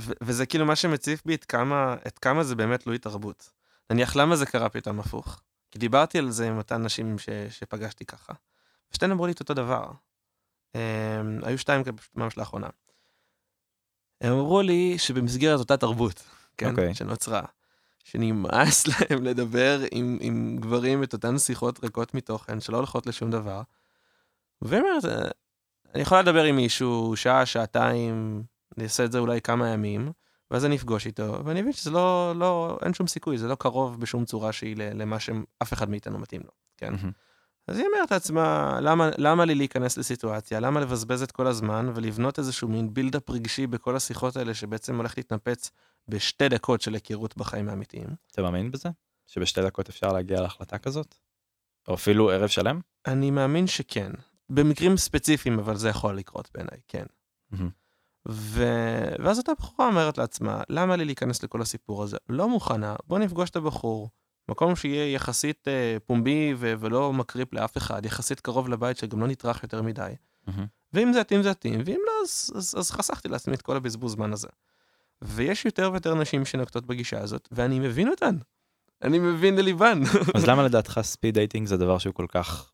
ו... 0.00 0.12
וזה 0.20 0.46
כאילו 0.46 0.66
מה 0.66 0.76
שמציף 0.76 1.22
בי 1.24 1.34
את 1.34 1.44
כמה, 1.44 1.96
את 2.06 2.18
כמה 2.18 2.44
זה 2.44 2.54
באמת 2.54 2.82
תלוי 2.82 2.98
תרבות. 2.98 3.50
נניח 3.90 4.16
למה 4.16 4.36
זה 4.36 4.46
קרה 4.46 4.68
פתאום 4.68 5.00
הפוך? 5.00 5.40
כי 5.70 5.78
דיברתי 5.78 6.18
על 6.18 6.30
זה 6.30 6.48
עם 6.48 6.58
אותן 6.58 6.82
נשים 6.82 7.18
ש... 7.18 7.28
שפגשתי 7.50 8.04
ככה. 8.04 8.32
ושתיהן 8.92 9.10
אמרו 9.10 9.26
לי 9.26 9.32
את 9.32 9.40
אותו 9.40 9.54
דבר. 9.54 9.90
Um, 10.76 11.46
היו 11.46 11.58
שתיים 11.58 11.82
ממש 12.14 12.38
לאחרונה. 12.38 12.68
הם 14.20 14.32
אמרו 14.32 14.62
לי 14.62 14.98
שבמסגרת 14.98 15.58
אותה 15.58 15.76
תרבות, 15.76 16.22
כן, 16.56 16.66
okay. 16.66 16.70
אוקיי. 16.70 16.94
שנוצרה, 16.94 17.42
שנמאס 18.04 18.86
להם 18.88 19.24
לדבר 19.24 19.80
עם, 19.90 20.18
עם 20.20 20.56
גברים 20.60 21.02
את 21.02 21.12
אותן 21.12 21.38
שיחות 21.38 21.84
ריקות 21.84 22.14
מתוכן 22.14 22.60
שלא 22.60 22.76
הולכות 22.76 23.06
לשום 23.06 23.30
דבר. 23.30 23.62
והיא 24.62 24.82
אומרת, 24.82 25.04
אני 25.94 26.02
יכולה 26.02 26.22
לדבר 26.22 26.44
עם 26.44 26.56
מישהו 26.56 27.16
שעה, 27.16 27.46
שעתיים, 27.46 28.42
אני 28.76 28.84
אעשה 28.84 29.04
את 29.04 29.12
זה 29.12 29.18
אולי 29.18 29.40
כמה 29.40 29.68
ימים, 29.68 30.12
ואז 30.50 30.64
אני 30.64 30.76
אפגוש 30.76 31.06
איתו, 31.06 31.44
ואני 31.44 31.60
מבין 31.62 31.72
שזה 31.72 31.90
לא, 31.90 32.32
לא, 32.36 32.78
אין 32.84 32.94
שום 32.94 33.06
סיכוי, 33.06 33.38
זה 33.38 33.48
לא 33.48 33.54
קרוב 33.54 34.00
בשום 34.00 34.24
צורה 34.24 34.52
שהיא 34.52 34.76
למה 34.76 35.20
שאף 35.20 35.72
אחד 35.72 35.90
מאיתנו 35.90 36.18
מתאים 36.18 36.40
לו, 36.44 36.50
כן? 36.76 36.94
Mm-hmm. 36.94 37.29
אז 37.70 37.78
היא 37.78 37.86
אומרת 37.86 38.10
לעצמה, 38.10 38.78
למה, 38.82 39.10
למה 39.18 39.44
לי 39.44 39.54
להיכנס 39.54 39.98
לסיטואציה? 39.98 40.60
למה 40.60 40.80
לבזבז 40.80 41.22
את 41.22 41.32
כל 41.32 41.46
הזמן 41.46 41.92
ולבנות 41.94 42.38
איזשהו 42.38 42.68
מין 42.68 42.94
בילדאפ 42.94 43.30
רגשי 43.30 43.66
בכל 43.66 43.96
השיחות 43.96 44.36
האלה 44.36 44.54
שבעצם 44.54 44.96
הולך 44.96 45.14
להתנפץ 45.16 45.70
בשתי 46.08 46.48
דקות 46.48 46.80
של 46.80 46.94
היכרות 46.94 47.36
בחיים 47.36 47.68
האמיתיים? 47.68 48.08
אתה 48.32 48.42
מאמין 48.42 48.70
בזה? 48.70 48.88
שבשתי 49.26 49.62
דקות 49.62 49.88
אפשר 49.88 50.12
להגיע 50.12 50.40
להחלטה 50.40 50.78
כזאת? 50.78 51.14
או 51.88 51.94
אפילו 51.94 52.30
ערב 52.30 52.48
שלם? 52.48 52.80
אני 53.06 53.30
מאמין 53.30 53.66
שכן. 53.66 54.12
במקרים 54.48 54.96
ספציפיים, 54.96 55.58
אבל 55.58 55.76
זה 55.76 55.88
יכול 55.88 56.16
לקרות 56.16 56.48
בעיניי, 56.54 56.78
כן. 56.88 57.06
ו... 58.28 58.64
ואז 59.24 59.38
אותה 59.38 59.52
בחורה 59.58 59.88
אומרת 59.88 60.18
לעצמה, 60.18 60.62
למה 60.68 60.96
לי 60.96 61.04
להיכנס 61.04 61.42
לכל 61.42 61.62
הסיפור 61.62 62.02
הזה? 62.02 62.16
לא 62.28 62.48
מוכנה, 62.48 62.96
בוא 63.06 63.18
נפגוש 63.18 63.50
את 63.50 63.56
הבחור, 63.56 64.10
מקום 64.50 64.76
שיהיה 64.76 65.12
יחסית 65.12 65.68
אה, 65.68 65.96
פומבי 66.06 66.54
ו- 66.56 66.74
ולא 66.80 67.12
מקריפ 67.12 67.54
לאף 67.54 67.76
אחד, 67.76 68.06
יחסית 68.06 68.40
קרוב 68.40 68.68
לבית 68.68 68.96
שגם 68.96 69.20
לא 69.20 69.26
נטרח 69.26 69.62
יותר 69.62 69.82
מדי. 69.82 70.12
ואם 70.92 71.12
זה 71.12 71.20
יתאים 71.20 71.42
זה 71.42 71.50
יתאים, 71.50 71.82
ואם 71.84 72.00
לא, 72.06 72.12
אז, 72.24 72.52
אז, 72.56 72.74
אז 72.78 72.90
חסכתי 72.90 73.28
לעצמי 73.28 73.54
את 73.54 73.62
כל 73.62 73.76
הבזבוז 73.76 74.12
זמן 74.12 74.32
הזה. 74.32 74.48
ויש 75.22 75.64
יותר 75.64 75.90
ויותר 75.92 76.14
נשים 76.14 76.44
שנוקטות 76.44 76.86
בגישה 76.86 77.20
הזאת, 77.20 77.48
ואני 77.52 77.78
מבין 77.78 78.08
אותן. 78.08 78.36
אני 79.02 79.18
מבין 79.18 79.56
לליבן. 79.56 80.00
אז 80.36 80.46
למה 80.46 80.62
לדעתך 80.62 81.00
speed 81.02 81.34
dating 81.34 81.66
זה 81.66 81.76
דבר 81.76 81.98
שהוא 81.98 82.14
כל 82.14 82.26
כך 82.28 82.70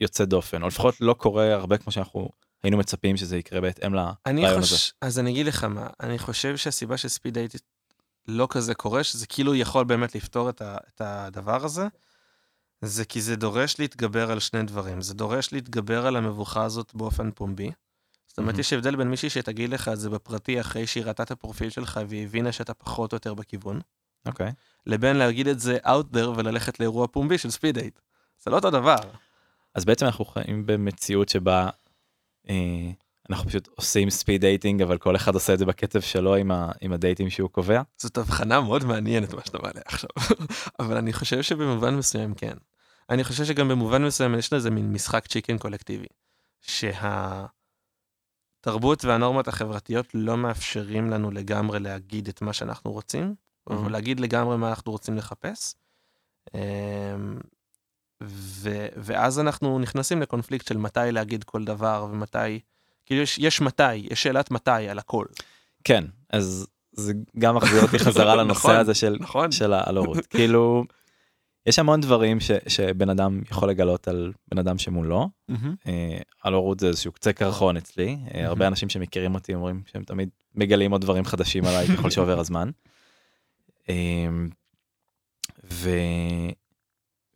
יוצא 0.00 0.24
דופן, 0.24 0.62
או 0.62 0.68
לפחות 0.68 1.00
לא 1.00 1.14
קורה 1.14 1.54
הרבה 1.54 1.78
כמו 1.78 1.92
שאנחנו 1.92 2.28
היינו 2.62 2.78
מצפים 2.78 3.16
שזה 3.16 3.36
יקרה 3.36 3.60
בהתאם 3.60 3.94
לרעיון 3.94 4.60
חוש... 4.60 4.72
הזה? 4.72 4.92
אז 5.00 5.18
אני 5.18 5.30
אגיד 5.30 5.46
לך 5.46 5.64
מה, 5.64 5.86
אני 6.00 6.18
חושב 6.18 6.56
שהסיבה 6.56 6.96
ש 6.96 7.08
speed 7.08 7.38
לא 8.28 8.46
כזה 8.50 8.74
קורה, 8.74 9.04
שזה 9.04 9.26
כאילו 9.26 9.54
יכול 9.54 9.84
באמת 9.84 10.14
לפתור 10.14 10.50
את, 10.50 10.62
ה, 10.62 10.76
את 10.94 11.00
הדבר 11.00 11.64
הזה, 11.64 11.86
זה 12.82 13.04
כי 13.04 13.20
זה 13.20 13.36
דורש 13.36 13.78
להתגבר 13.78 14.30
על 14.30 14.40
שני 14.40 14.62
דברים. 14.62 15.00
זה 15.00 15.14
דורש 15.14 15.52
להתגבר 15.52 16.06
על 16.06 16.16
המבוכה 16.16 16.64
הזאת 16.64 16.94
באופן 16.94 17.30
פומבי. 17.30 17.70
זאת 18.26 18.38
אומרת, 18.38 18.52
מהמם. 18.52 18.60
יש 18.60 18.72
הבדל 18.72 18.96
בין 18.96 19.08
מישהי 19.08 19.30
שתגיד 19.30 19.70
לך 19.70 19.88
את 19.88 20.00
זה 20.00 20.10
בפרטי 20.10 20.60
אחרי 20.60 20.86
שהיא 20.86 21.04
ראתה 21.04 21.22
את 21.22 21.30
הפרופיל 21.30 21.70
שלך 21.70 22.00
והיא 22.08 22.24
הבינה 22.24 22.52
שאתה 22.52 22.74
פחות 22.74 23.12
או 23.12 23.16
יותר 23.16 23.34
בכיוון, 23.34 23.80
אוקיי. 24.26 24.52
לבין 24.86 25.16
להגיד 25.16 25.48
את 25.48 25.60
זה 25.60 25.78
out 25.84 26.14
there 26.14 26.28
וללכת 26.36 26.80
לאירוע 26.80 27.06
פומבי 27.06 27.38
של 27.38 27.50
speed 27.50 27.78
date. 27.78 28.00
זה 28.38 28.50
לא 28.50 28.56
אותו 28.56 28.70
דבר. 28.70 28.96
אז 29.74 29.84
בעצם 29.84 30.06
אנחנו 30.06 30.24
חיים 30.24 30.66
במציאות 30.66 31.28
שבה 31.28 31.68
אה, 32.48 32.90
אנחנו 33.30 33.48
פשוט 33.48 33.68
עושים 33.76 34.10
speed 34.10 34.40
dating 34.40 34.82
אבל 34.82 34.98
כל 34.98 35.16
אחד 35.16 35.34
עושה 35.34 35.54
את 35.54 35.58
זה 35.58 35.64
בקצב 35.66 36.00
שלו 36.00 36.34
עם, 36.34 36.50
ה, 36.50 36.72
עם 36.80 36.92
הדייטים 36.92 37.30
שהוא 37.30 37.50
קובע. 37.50 37.82
זאת 37.98 38.18
הבחנה 38.18 38.60
מאוד 38.60 38.84
מעניינת 38.84 39.34
מה 39.34 39.40
שאתה 39.44 39.58
מעלה 39.62 39.80
עכשיו, 39.84 40.10
אבל 40.80 40.96
אני 40.96 41.12
חושב 41.12 41.42
שבמובן 41.42 41.94
מסוים 41.94 42.34
כן. 42.34 42.56
אני 43.10 43.24
חושב 43.24 43.44
שגם 43.44 43.68
במובן 43.68 44.04
מסוים 44.04 44.34
יש 44.34 44.52
לזה 44.52 44.70
מין 44.70 44.92
משחק 44.92 45.26
chicken 45.26 45.58
קולקטיבי, 45.58 46.06
שהתרבות 46.60 47.54
והנורמות 49.04 49.48
החברתיות 49.48 50.06
לא 50.14 50.36
מאפשרים 50.36 51.10
לנו 51.10 51.30
לגמרי 51.30 51.80
להגיד 51.80 52.28
את 52.28 52.42
מה 52.42 52.52
שאנחנו 52.52 52.92
רוצים, 52.92 53.34
או 53.66 53.86
Mhm. 53.86 53.88
להגיד 53.88 54.20
לגמרי 54.20 54.56
מה 54.56 54.68
אנחנו 54.68 54.92
רוצים 54.92 55.16
לחפש. 55.16 55.74
אמ, 56.54 56.60
ו- 58.22 58.88
ואז 58.96 59.40
אנחנו 59.40 59.78
נכנסים 59.78 60.22
לקונפליקט 60.22 60.66
של 60.66 60.76
מתי 60.76 61.00
להגיד 61.12 61.44
כל 61.44 61.64
דבר 61.64 62.06
ומתי, 62.10 62.60
כאילו 63.12 63.22
יש, 63.22 63.38
יש 63.38 63.60
מתי, 63.60 63.94
יש 63.94 64.22
שאלת 64.22 64.50
מתי 64.50 64.88
על 64.88 64.98
הכל. 64.98 65.24
כן, 65.84 66.04
אז 66.32 66.66
זה 66.92 67.12
גם 67.38 67.56
מחזיר 67.56 67.82
אותי 67.82 67.98
חזרה 68.04 68.36
לנושא 68.36 68.58
נכון, 68.58 68.76
הזה 68.76 68.94
של, 68.94 69.16
נכון? 69.20 69.52
של 69.52 69.72
ההלורות. 69.72 70.26
כאילו, 70.26 70.84
יש 71.66 71.78
המון 71.78 72.00
דברים 72.00 72.40
ש, 72.40 72.50
שבן 72.68 73.10
אדם 73.10 73.40
יכול 73.50 73.70
לגלות 73.70 74.08
על 74.08 74.32
בן 74.50 74.58
אדם 74.58 74.78
שמולו. 74.78 75.28
אה, 75.86 76.18
הלורות 76.44 76.80
זה 76.80 76.86
איזשהו 76.86 77.12
קצה 77.12 77.32
קרחון 77.32 77.76
אצלי. 77.76 78.18
אה, 78.34 78.46
הרבה 78.46 78.66
אנשים 78.66 78.88
שמכירים 78.88 79.34
אותי 79.34 79.54
אומרים 79.54 79.82
שהם 79.92 80.04
תמיד 80.04 80.28
מגלים 80.54 80.92
עוד 80.92 81.00
דברים 81.00 81.24
חדשים 81.24 81.64
עליי 81.64 81.86
ככל 81.86 82.10
שעובר 82.10 82.38
הזמן. 82.38 82.70
אה, 83.88 83.94
ו... 85.64 85.90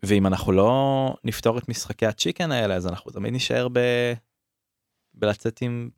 ואם 0.02 0.26
אנחנו 0.26 0.52
לא 0.52 1.14
נפתור 1.24 1.58
את 1.58 1.68
משחקי 1.68 2.06
הצ'יקן 2.06 2.52
האלה 2.52 2.74
אז 2.74 2.86
אנחנו 2.86 3.10
תמיד 3.10 3.34
נשאר 3.34 3.68
ב... 3.72 3.78
בלצאת 5.16 5.62
עם, 5.62 5.90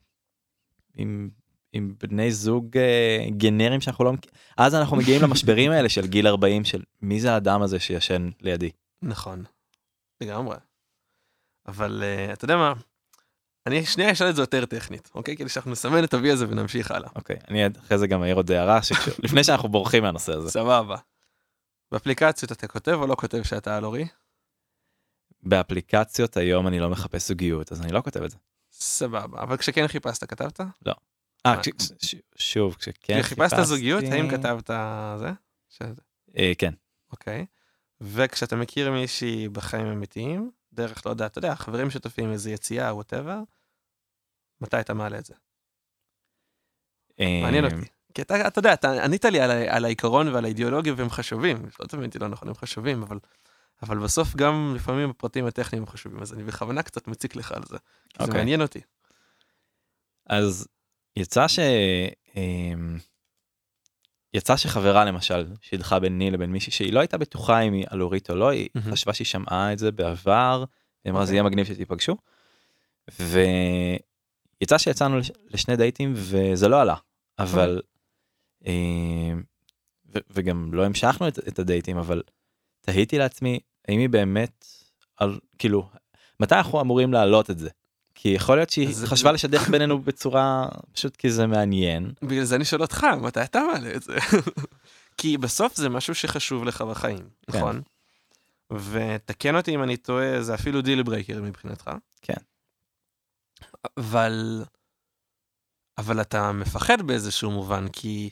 עם, 0.95 1.31
עם 1.73 1.95
בני 2.01 2.33
זוג 2.33 2.77
אה, 2.77 3.27
גנרים 3.31 3.81
שאנחנו 3.81 4.05
לא 4.05 4.13
מכירים. 4.13 4.37
אז 4.57 4.75
אנחנו 4.75 4.97
מגיעים 4.97 5.23
למשברים 5.23 5.71
האלה 5.71 5.89
של 5.89 6.07
גיל 6.07 6.27
40 6.27 6.65
של 6.65 6.83
מי 7.03 7.21
זה 7.21 7.33
האדם 7.33 7.63
הזה 7.63 7.81
שישן 7.81 8.31
לידי. 8.41 8.71
נכון, 9.03 9.45
לגמרי. 10.21 10.57
אבל 11.67 12.03
uh, 12.03 12.33
אתה 12.33 12.45
יודע 12.45 12.57
מה, 12.57 12.73
אני 13.67 13.87
שנייה 13.87 14.13
אשאל 14.13 14.31
את 14.31 14.37
זה 14.37 14.43
יותר 14.43 14.67
טכנית, 14.67 15.11
אוקיי? 15.15 15.37
כדי 15.37 15.49
שאנחנו 15.49 15.71
נסמן 15.71 16.05
את 16.05 16.15
ה-V 16.15 16.33
הזה 16.33 16.47
ונמשיך 16.49 16.91
הלאה. 16.91 17.11
אוקיי, 17.17 17.37
אני 17.49 17.67
אחרי 17.67 17.99
זה 17.99 18.07
גם 18.07 18.23
אעיר 18.23 18.37
עוד 18.37 18.51
הערה 18.51 18.81
לפני 19.25 19.45
שאנחנו 19.45 19.69
בורחים 19.69 20.03
מהנושא 20.03 20.33
הזה. 20.33 20.51
סבבה. 20.51 20.97
באפליקציות 21.93 22.53
אתה 22.53 22.69
כותב 22.69 22.93
או 22.93 23.07
לא 23.07 23.15
כותב 23.15 23.43
שאתה 23.43 23.79
אלורי? 23.79 24.07
באפליקציות 25.43 26.37
היום 26.37 26.67
אני 26.67 26.81
לא 26.81 26.91
מחפש 26.91 27.29
זוגיות 27.29 27.73
אז 27.73 27.83
אני 27.83 27.93
לא 27.93 28.01
כותב 28.01 28.23
את 28.23 28.31
זה. 28.31 28.37
סבבה, 28.81 29.43
אבל 29.43 29.57
כשכן 29.57 29.89
חיפשת 29.89 30.25
כתבת? 30.25 30.61
אה, 30.61 30.67
אה. 31.47 31.61
כש- 31.63 31.93
ש- 32.11 32.15
שוב 32.37 32.75
כשכן 32.75 33.21
כשחיפשת 33.23 33.57
זוגיות, 33.63 34.05
האם 34.13 34.29
חיפשתי- 34.29 34.43
כתבת 34.43 34.71
זה? 35.95 36.03
אה, 36.37 36.53
כן. 36.59 36.75
אוקיי. 37.13 37.47
וכשאתה 38.01 38.57
מכיר 38.57 38.91
מישהי 38.93 39.49
בחיים 39.49 39.87
אמיתיים, 39.87 40.51
דרך, 40.73 41.07
לא 41.07 41.11
יודע, 41.11 41.27
אתה 41.27 41.39
יודע, 41.39 41.55
חברים 41.55 41.91
שותפים, 41.91 42.33
איזה 42.33 42.51
יציאה, 42.51 42.95
וואטאבר, 42.95 43.39
מתי 44.61 44.81
אתה 44.81 44.95
מעלה 44.95 45.19
את 45.19 45.25
זה? 45.27 45.35
מעניין 47.21 47.65
אה, 47.65 47.71
אותי. 47.75 47.87
כי 48.15 48.23
אתה, 48.23 48.49
אתה 48.49 48.59
יודע, 48.59 48.73
אתה 48.75 49.05
ענית 49.05 49.25
לי 49.25 49.41
על, 49.41 49.51
על 49.51 49.85
העיקרון 49.85 50.29
ועל 50.29 50.45
האידיאולוגיה 50.45 50.95
והם 50.97 51.11
חשובים, 51.11 51.63
לא 51.81 51.87
תמיד 51.87 52.17
לא 52.21 52.29
נכון, 52.29 52.49
הם 52.49 52.55
חשובים, 52.55 53.03
אבל, 53.03 53.19
אבל 53.83 53.99
בסוף 53.99 54.37
גם 54.37 54.73
לפעמים 54.77 55.11
הפרטים 55.11 55.47
הטכניים 55.47 55.87
חשובים, 55.87 56.21
אז 56.23 56.33
אני 56.35 56.45
בכוונה 56.45 56.83
קצת 56.83 57.09
מציק 57.09 57.37
לך 57.37 57.53
על 57.53 57.63
זה, 57.69 57.77
כי 58.09 58.17
זה 58.19 58.25
אוקיי. 58.25 58.37
מעניין 58.39 58.63
אותי. 58.63 58.81
אז 60.27 60.69
יצא 61.17 61.49
ש... 61.49 61.59
אמ, 62.37 62.99
יצא 64.35 64.57
שחברה 64.57 65.05
למשל 65.05 65.47
שידכה 65.61 65.99
ביני 65.99 66.31
לבין 66.31 66.53
מישהי 66.53 66.73
שהיא 66.73 66.93
לא 66.93 67.01
הייתה 67.01 67.19
בטוחה 67.19 67.61
אם 67.61 67.73
היא 67.73 67.85
אלורית 67.93 68.31
או 68.31 68.35
לא 68.37 68.49
היא 68.49 68.69
מהמם. 68.75 68.93
חשבה 68.93 69.13
שהיא 69.13 69.27
שמעה 69.27 69.73
את 69.73 69.79
זה 69.79 69.93
בעבר. 69.93 70.65
היא 71.05 71.11
אמרה 71.13 71.25
זה 71.25 71.31
אוקיי. 71.31 71.37
יהיה 71.37 71.43
מגניב 71.43 71.67
שתיפגשו. 71.67 72.17
ויצא 73.19 74.79
שיצאנו 74.79 75.19
לש- 75.19 75.31
לשני 75.51 75.77
דייטים 75.77 76.13
וזה 76.17 76.69
לא 76.69 76.81
עלה 76.81 76.95
אבל 77.39 77.81
אמ, 78.67 79.43
ו- 80.15 80.19
וגם 80.31 80.75
לא 80.75 80.85
המשכנו 80.87 81.29
את, 81.29 81.39
את 81.49 81.59
הדייטים 81.59 81.97
אבל 81.99 82.23
תהיתי 82.93 83.19
לעצמי 83.19 83.61
האם 83.89 83.99
היא 83.99 84.09
באמת 84.09 84.67
על 85.17 85.39
כאילו 85.59 85.89
מתי 86.41 86.55
אנחנו 86.55 86.81
אמורים 86.81 87.13
להעלות 87.13 87.51
את 87.51 87.59
זה. 87.59 87.69
כי 88.15 88.29
יכול 88.29 88.57
להיות 88.57 88.71
שהיא 88.71 88.89
אז- 88.89 89.05
חשבה 89.05 89.33
לשדך 89.33 89.69
בינינו 89.69 89.99
בצורה 89.99 90.69
פשוט 90.93 91.17
כי 91.17 91.31
זה 91.31 91.47
מעניין. 91.47 92.13
בגלל 92.23 92.45
זה 92.45 92.57
אני 92.57 92.65
שואל 92.65 92.83
אותך, 92.83 93.07
מתי 93.23 93.43
אתה 93.43 93.61
מעלה 93.73 93.95
את 93.97 94.03
זה? 94.03 94.17
כי 95.19 95.39
בסוף 95.39 95.77
זה 95.77 95.89
משהו 95.89 96.15
שחשוב 96.15 96.65
לך 96.65 96.83
בחיים, 96.83 97.19
כן. 97.19 97.59
נכון? 97.59 97.83
ותקן 98.73 99.57
אותי 99.57 99.75
אם 99.75 99.83
אני 99.83 99.97
טועה, 99.97 100.43
זה 100.43 100.55
אפילו 100.55 100.83
deal 100.83 101.03
breaker 101.03 101.43
מבחינתך. 101.43 101.91
כן. 102.23 102.35
אבל... 103.97 104.65
אבל 105.99 106.21
אתה 106.21 106.53
מפחד 106.53 107.03
באיזשהו 107.03 107.51
מובן, 107.51 107.89
כי, 107.89 108.31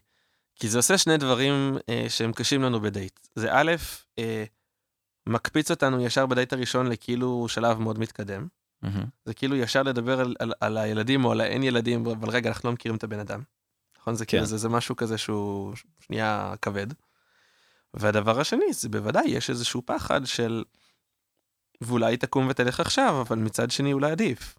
כי 0.56 0.68
זה 0.68 0.78
עושה 0.78 0.98
שני 0.98 1.16
דברים 1.16 1.78
אה, 1.88 2.06
שהם 2.08 2.32
קשים 2.32 2.62
לנו 2.62 2.80
בדייט. 2.80 3.28
זה 3.34 3.48
א', 3.52 3.72
אה, 4.18 4.44
מקפיץ 5.26 5.70
אותנו 5.70 6.00
ישר 6.00 6.26
בדייט 6.26 6.52
הראשון 6.52 6.86
לכאילו 6.86 7.48
שלב 7.48 7.78
מאוד 7.78 7.98
מתקדם. 7.98 8.46
זה 9.24 9.34
כאילו 9.34 9.56
ישר 9.56 9.82
לדבר 9.82 10.20
על, 10.20 10.34
על, 10.38 10.52
על 10.60 10.76
הילדים 10.76 11.24
או 11.24 11.32
על 11.32 11.40
האין 11.40 11.62
ילדים, 11.62 12.06
אבל 12.06 12.30
רגע, 12.30 12.48
אנחנו 12.48 12.68
לא 12.68 12.72
מכירים 12.72 12.96
את 12.96 13.04
הבן 13.04 13.18
אדם. 13.18 13.42
נכון? 13.98 14.14
זה 14.14 14.26
כאילו, 14.26 14.42
כן. 14.42 14.46
זה, 14.48 14.56
זה 14.56 14.68
משהו 14.68 14.96
כזה 14.96 15.18
שהוא 15.18 15.74
שנייה 16.00 16.54
כבד. 16.62 16.86
והדבר 17.94 18.40
השני, 18.40 18.72
זה 18.72 18.88
בוודאי, 18.88 19.28
יש 19.28 19.50
איזשהו 19.50 19.82
פחד 19.86 20.26
של, 20.26 20.64
ואולי 21.80 22.16
תקום 22.16 22.48
ותלך 22.48 22.80
עכשיו, 22.80 23.20
אבל 23.20 23.38
מצד 23.38 23.70
שני 23.70 23.92
אולי 23.92 24.10
עדיף. 24.10 24.58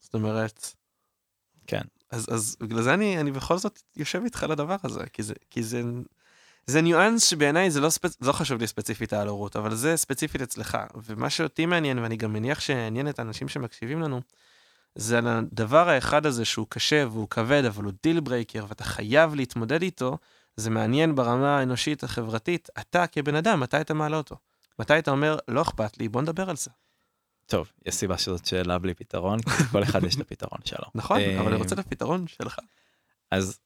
זאת 0.00 0.14
אומרת... 0.14 0.66
כן. 1.66 1.82
אז, 2.10 2.26
אז 2.30 2.56
בגלל 2.60 2.82
זה 2.82 2.94
אני, 2.94 3.20
אני 3.20 3.32
בכל 3.32 3.58
זאת 3.58 3.82
יושב 3.96 4.22
איתך 4.24 4.42
על 4.42 4.52
הדבר 4.52 4.76
הזה, 4.84 5.06
כי 5.12 5.22
זה, 5.22 5.34
כי 5.50 5.62
זה, 5.62 5.82
זה 6.66 6.82
ניואנס 6.82 7.24
שבעיניי 7.24 7.70
זה 7.70 7.80
לא, 7.80 7.90
ספצ... 7.90 8.16
לא 8.20 8.32
חשוב 8.32 8.60
לי 8.60 8.66
ספציפית 8.66 9.12
על 9.12 9.26
ההורות, 9.28 9.56
אבל 9.56 9.74
זה 9.74 9.96
ספציפית 9.96 10.42
אצלך. 10.42 10.78
ומה 11.04 11.30
שאותי 11.30 11.66
מעניין, 11.66 11.98
ואני 11.98 12.16
גם 12.16 12.32
מניח 12.32 12.60
שיעניין 12.60 13.08
את 13.08 13.18
האנשים 13.18 13.48
שמקשיבים 13.48 14.00
לנו, 14.00 14.20
זה 14.94 15.18
על 15.18 15.26
הדבר 15.26 15.88
האחד 15.88 16.26
הזה 16.26 16.44
שהוא 16.44 16.66
קשה 16.68 17.04
והוא 17.10 17.28
כבד, 17.28 17.64
אבל 17.64 17.84
הוא 17.84 17.92
deal 18.02 18.20
breaker, 18.20 18.64
ואתה 18.68 18.84
חייב 18.84 19.34
להתמודד 19.34 19.82
איתו, 19.82 20.18
זה 20.56 20.70
מעניין 20.70 21.14
ברמה 21.14 21.58
האנושית 21.58 22.04
החברתית, 22.04 22.68
אתה 22.80 23.06
כבן 23.06 23.34
אדם, 23.34 23.60
מתי 23.60 23.80
אתה 23.80 23.94
מעלה 23.94 24.16
אותו? 24.16 24.36
מתי 24.78 24.98
אתה 24.98 25.10
אומר, 25.10 25.38
לא 25.48 25.62
אכפת 25.62 25.98
לי, 25.98 26.08
בוא 26.08 26.22
נדבר 26.22 26.50
על 26.50 26.56
זה. 26.56 26.70
טוב, 27.46 27.72
יש 27.86 27.94
סיבה 27.94 28.18
שזאת 28.18 28.46
שאלה 28.46 28.78
בלי 28.78 28.94
פתרון, 28.94 29.40
כי 29.42 29.64
כל 29.72 29.82
אחד 29.82 30.04
יש 30.04 30.16
את 30.16 30.20
הפתרון 30.20 30.60
שלו. 30.64 30.86
נכון, 30.94 31.20
אה, 31.20 31.40
אבל 31.40 31.48
אני 31.48 31.56
רוצה 31.56 31.74
את 31.74 31.78
הפתרון 31.78 32.26
שלך. 32.26 32.58
אז 33.30 33.58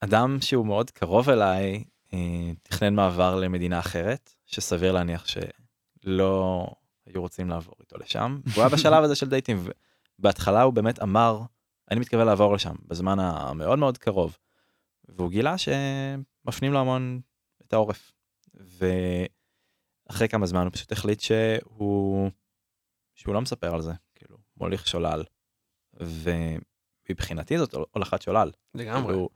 אדם 0.00 0.40
שהוא 0.40 0.66
מאוד 0.66 0.90
קרוב 0.90 1.30
אליי 1.30 1.84
אה, 2.12 2.50
תכנן 2.62 2.94
מעבר 2.94 3.36
למדינה 3.36 3.78
אחרת, 3.78 4.34
שסביר 4.46 4.92
להניח 4.92 5.26
שלא 5.26 6.66
היו 7.06 7.20
רוצים 7.20 7.48
לעבור 7.48 7.74
איתו 7.80 7.98
לשם, 7.98 8.40
והוא 8.46 8.62
היה 8.62 8.68
בשלב 8.68 9.04
הזה 9.04 9.14
של 9.14 9.28
דייטים, 9.28 9.64
ובהתחלה 10.18 10.62
הוא 10.62 10.72
באמת 10.72 11.02
אמר, 11.02 11.40
אני 11.90 12.00
מתכוון 12.00 12.26
לעבור 12.26 12.54
לשם, 12.54 12.74
בזמן 12.86 13.18
המאוד 13.20 13.78
מאוד 13.78 13.98
קרוב, 13.98 14.38
והוא 15.08 15.30
גילה 15.30 15.54
שמפנים 15.58 16.72
לו 16.72 16.78
המון 16.78 17.20
את 17.66 17.72
העורף. 17.72 18.12
ואחרי 20.08 20.28
כמה 20.28 20.46
זמן 20.46 20.62
הוא 20.62 20.72
פשוט 20.72 20.92
החליט 20.92 21.20
שהוא, 21.20 22.30
שהוא 23.14 23.34
לא 23.34 23.40
מספר 23.40 23.74
על 23.74 23.82
זה, 23.82 23.92
כאילו, 24.14 24.38
מוליך 24.56 24.86
שולל. 24.86 25.24
ומבחינתי 25.94 27.58
זאת 27.58 27.74
הולכת 27.90 28.22
שולל. 28.22 28.50
לגמרי. 28.74 29.12
כאילו, 29.12 29.28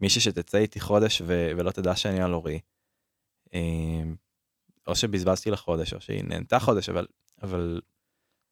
מישהי 0.00 0.20
שתצא 0.20 0.58
איתי 0.58 0.80
חודש 0.80 1.22
ו- 1.26 1.50
ולא 1.56 1.70
תדע 1.70 1.96
שאני 1.96 2.22
על 2.22 2.34
אורי. 2.34 2.60
אה, 3.54 4.02
או 4.86 4.96
שבזבזתי 4.96 5.50
לה 5.50 5.56
חודש 5.56 5.94
או 5.94 6.00
שהיא 6.00 6.24
נהנתה 6.24 6.58
חודש 6.58 6.88
אבל 6.88 7.06
אבל 7.42 7.80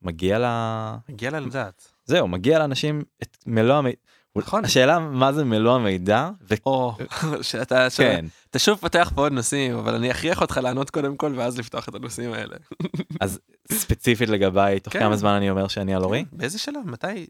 מגיע 0.02 0.38
לה 0.38 0.98
הגיע 1.09 1.30
לה 1.30 1.40
לדעת. 1.40 1.92
זהו 2.04 2.28
מגיע 2.28 2.59
לאנשים 2.59 3.02
את 3.22 3.37
מלוא 3.46 3.74
המידע. 3.76 3.98
נכון. 4.37 4.64
השאלה 4.64 4.99
מה 4.99 5.33
זה 5.33 5.45
מלוא 5.45 5.75
המידע 5.75 6.31
ו... 6.51 6.55
או, 6.66 6.97
שאתה 7.43 7.90
ש- 7.90 7.97
כן 7.97 8.25
אתה 8.51 8.59
שוב 8.59 8.79
פותח 8.79 9.12
פה 9.14 9.21
עוד 9.23 9.33
נושאים, 9.33 9.77
אבל 9.77 9.95
אני 9.95 10.11
אכריח 10.11 10.40
אותך 10.40 10.57
לענות 10.62 10.90
קודם 10.90 11.16
כל 11.16 11.33
ואז 11.37 11.59
לפתוח 11.59 11.88
את 11.88 11.95
הנושאים 11.95 12.33
האלה. 12.33 12.57
אז 13.21 13.40
ספציפית 13.73 14.29
לגביי 14.29 14.81
תוך 14.81 14.93
כן. 14.93 14.99
כמה 14.99 15.16
זמן 15.16 15.31
אני 15.31 15.51
אומר 15.51 15.69
שאני 15.69 15.95
על 15.95 16.05
אורי. 16.05 16.25
באיזה 16.33 16.59
שלב? 16.59 16.81
מתי? 16.85 17.27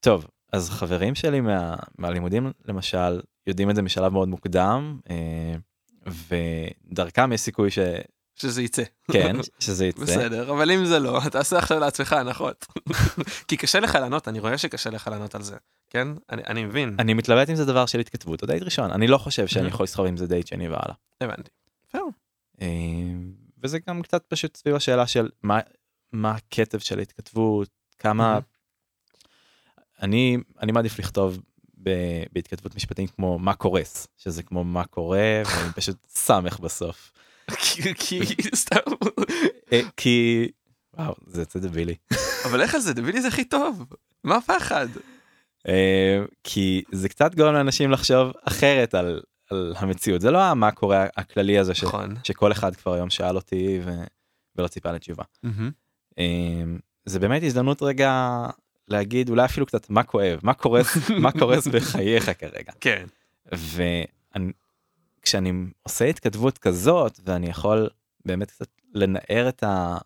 טוב 0.00 0.26
אז 0.52 0.70
חברים 0.70 1.14
שלי 1.14 1.40
מה, 1.40 1.76
מהלימודים 1.98 2.52
למשל 2.64 3.20
יודעים 3.46 3.70
את 3.70 3.76
זה 3.76 3.82
משלב 3.82 4.12
מאוד 4.12 4.28
מוקדם 4.28 4.98
אה, 5.10 5.54
ודרכם 6.06 7.32
יש 7.32 7.40
סיכוי 7.40 7.70
שכן 7.70 8.00
שזה 8.36 8.62
יצא. 8.62 8.82
שזה 9.58 9.86
יצא. 9.86 10.02
בסדר, 10.02 10.50
אבל 10.52 10.70
אם 10.70 10.84
זה 10.84 10.98
לא, 10.98 11.20
אתה 11.26 11.38
עושה 11.38 11.58
עכשיו 11.58 11.78
לעצמך 11.78 12.12
הנחות. 12.12 12.66
כי 13.48 13.56
קשה 13.56 13.80
לך 13.80 13.94
לענות, 13.94 14.28
אני 14.28 14.40
רואה 14.40 14.58
שקשה 14.58 14.90
לך 14.90 15.08
לענות 15.08 15.34
על 15.34 15.42
זה, 15.42 15.56
כן? 15.90 16.08
אני, 16.30 16.42
אני 16.46 16.64
מבין, 16.64 16.96
אני 16.98 17.14
מתלבט 17.14 17.50
אם 17.50 17.54
זה 17.54 17.64
דבר 17.64 17.86
של 17.86 18.00
התכתבות 18.00 18.42
או 18.42 18.46
דייט 18.46 18.62
ראשון 18.62 18.90
אני 18.90 19.06
לא 19.06 19.18
חושב 19.18 19.46
שאני 19.46 19.66
Mhm. 19.66 19.68
יכול 19.68 19.84
לסחוב 19.84 20.06
עם 20.06 20.16
זה 20.16 20.26
דייט 20.26 20.46
שני 20.46 20.68
והלאה. 20.68 20.94
הבנתי. 21.20 21.50
אה, 22.62 22.66
וזה 23.62 23.78
גם 23.88 24.02
קצת 24.02 24.24
פשוט 24.28 24.56
סביב 24.56 24.74
השאלה 24.74 25.06
של 25.06 25.28
מה 25.42 25.60
מה 26.12 26.30
הקצב 26.30 26.78
של 26.78 26.98
ההתכתבות 26.98 27.68
כמה 27.98 28.38
Mhm. 28.38 28.42
אני 30.02 30.36
אני 30.60 30.72
מעדיף 30.72 30.98
לכתוב 30.98 31.38
בהתכתבות 32.32 32.74
משפטים 32.76 33.06
כמו 33.06 33.38
מה 33.38 33.54
קורס 33.54 34.06
שזה 34.16 34.42
כמו 34.42 34.64
מה 34.64 34.84
קורה 34.84 35.42
ואני 35.46 35.72
פשוט 35.72 35.96
סמך 36.26 36.60
בסוף 36.60 37.12
כי- 37.50 38.34
סתם, 38.54 38.76
אה, 39.72 39.80
כי 39.96 40.48
וואו 40.96 41.14
זה 41.26 41.40
יוצא 41.42 41.58
דבילי 41.58 41.94
אבל 42.44 42.60
איך 42.60 42.76
זה, 42.78 42.94
דבילי 42.94 43.22
זה 43.22 43.28
הכי 43.28 43.44
טוב. 43.44 43.84
מה 44.24 44.36
הפחד? 44.36 44.86
אה, 45.68 46.18
כי 46.44 46.82
זה 46.92 47.08
קצת 47.08 47.34
גורם 47.34 47.54
לאנשים 47.54 47.90
לחשוב 47.90 48.32
אחרת 48.44 48.94
על 48.94 49.20
על 49.50 49.74
המציאות 49.76 50.20
זה 50.20 50.30
לא 50.30 50.42
המה 50.42 50.70
קורה 50.70 51.06
הכללי 51.16 51.58
הזה 51.58 51.74
ש- 51.74 51.84
נכון. 51.84 52.14
שכל 52.24 52.52
אחד 52.52 52.76
כבר 52.76 52.92
היום 52.94 53.10
שאל 53.10 53.36
אותי 53.36 53.80
ו- 53.84 54.04
ולא 54.56 54.68
ציפה 54.68 54.92
לתשובה. 54.92 55.24
אמ, 56.18 56.78
זה 57.06 57.18
באמת 57.18 57.42
הזדמנות 57.42 57.82
רגע 57.82 58.40
להגיד 58.88 59.28
אולי 59.30 59.44
אפילו 59.44 59.66
קצת 59.66 59.90
מה 59.90 60.02
כואב 60.02 60.38
מה 60.42 60.54
קורס 60.54 60.96
מה 61.18 61.32
קורס 61.32 61.66
בחייך 61.66 62.30
כרגע 62.40 62.72
כן. 62.80 63.06
וכשאני 65.22 65.52
עושה 65.82 66.04
התכתבות 66.04 66.58
כזאת 66.58 67.20
ואני 67.24 67.46
יכול 67.48 67.90
באמת 68.24 68.50
קצת 68.50 68.68
לנער 68.94 69.48
את, 69.48 69.62
ה, 69.62 69.98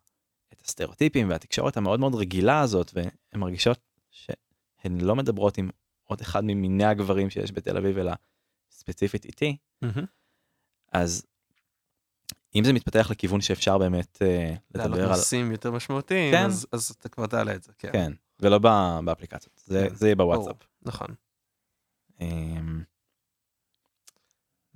את 0.53 0.63
הסטריאוטיפים 0.65 1.31
והתקשורת 1.31 1.77
המאוד 1.77 2.01
מאוד 2.01 2.15
רגילה 2.15 2.61
הזאת 2.61 2.91
והן 2.95 3.09
מרגישות 3.35 3.79
שהן 4.11 5.01
לא 5.01 5.17
מדברות 5.17 5.59
עם 5.59 5.71
עוד 6.05 6.21
אחד 6.21 6.45
ממיני 6.45 6.85
הגברים 6.85 7.31
שיש 7.31 7.53
בתל 7.53 7.77
אביב 7.77 7.99
אלא 7.99 8.13
ספציפית 8.71 9.25
איתי 9.25 9.57
אז 10.93 11.27
אם 12.55 12.65
זה 12.65 12.73
מתפתח 12.73 13.11
לכיוון 13.11 13.41
שאפשר 13.41 13.79
באמת 13.79 14.23
לעלות 14.75 14.91
לדבר 14.93 15.09
על 15.11 15.17
נושאים 15.17 15.53
יותר 15.53 15.71
משמעותיים, 15.71 16.35
כן. 16.35 16.47
אז- 16.47 16.67
אז 16.73 16.91
אתה 16.91 17.09
כבר 17.09 17.27
תעלה 17.27 17.55
את 17.55 17.63
זה, 17.63 17.73
כן. 17.79 17.93
כן 17.93 18.13
ולא 18.41 18.59
ב- 18.59 18.99
באפליקציות 19.05 19.61
זה 19.65 19.87
כן, 19.89 19.95
זה 19.95 20.07
יהיה. 20.07 20.15
בוואטסאפ. 20.17 20.57
נכון. 20.83 21.07
אמ, 22.21 22.83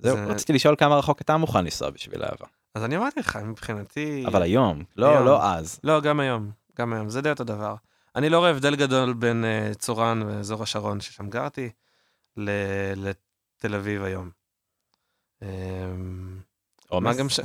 זהו 0.01 0.15
זה- 0.17 0.25
רציתי 0.25 0.53
לשאול 0.53 0.75
כמה 0.77 0.95
רחוק 0.95 1.21
אתה 1.21 1.37
מוכן 1.37 1.63
לנסוע 1.65 1.89
בשביל 1.89 2.23
אהבה 2.23 2.45
אז 2.75 2.83
אני 2.83 2.97
אמרתי 2.97 3.19
לך, 3.19 3.35
מבחינתי... 3.35 4.23
אבל 4.27 4.41
היום 4.41 4.83
לא 4.95 5.09
היום. 5.13 5.25
לא 5.25 5.45
אז 5.45 5.79
לא, 5.83 6.01
גם 6.01 6.19
היום, 6.19 6.51
גם 6.77 6.93
היום, 6.93 7.09
זה 7.09 7.21
די 7.21 7.29
אותו 7.29 7.43
דבר. 7.43 7.75
אני 8.15 8.29
לא 8.29 8.39
רואה 8.39 8.49
הבדל 8.49 8.75
גדול 8.75 9.13
בין 9.13 9.45
uh, 9.71 9.75
צורן 9.75 10.21
ואזור 10.25 10.63
השרון, 10.63 11.01
ששם 11.01 11.29
גרתי, 11.29 11.69
ל- 12.37 12.49
לתל 12.95 13.75
אביב 13.75 14.03
היום. 14.03 14.29
מה 15.41 15.47
עומס 16.87 17.17
גם 17.17 17.29
ש... 17.29 17.39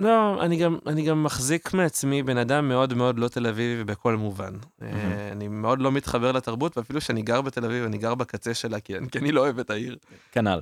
לא, 0.00 0.42
אני 0.44 0.56
גם, 0.56 0.78
אני 0.86 1.02
גם 1.02 1.22
מחזיק 1.22 1.74
מעצמי 1.74 2.22
בן 2.22 2.36
אדם 2.38 2.68
מאוד 2.68 2.94
מאוד 2.94 3.18
לא 3.18 3.28
תל 3.28 3.46
אביבי 3.46 3.84
בכל 3.84 4.16
מובן. 4.16 4.54
Mm-hmm. 4.56 4.82
אני 5.32 5.48
מאוד 5.48 5.80
לא 5.80 5.92
מתחבר 5.92 6.32
לתרבות, 6.32 6.78
ואפילו 6.78 7.00
שאני 7.00 7.22
גר 7.22 7.40
בתל 7.40 7.64
אביב, 7.64 7.84
אני 7.84 7.98
גר 7.98 8.14
בקצה 8.14 8.54
שלה, 8.54 8.80
כי 8.80 8.96
אני, 8.98 9.10
כי 9.10 9.18
אני 9.18 9.32
לא 9.32 9.40
אוהב 9.40 9.58
את 9.58 9.70
העיר. 9.70 9.96
כנ"ל 10.32 10.48
אמ, 10.48 10.60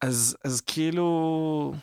אז, 0.00 0.36
אז 0.44 0.60
כאילו, 0.60 1.74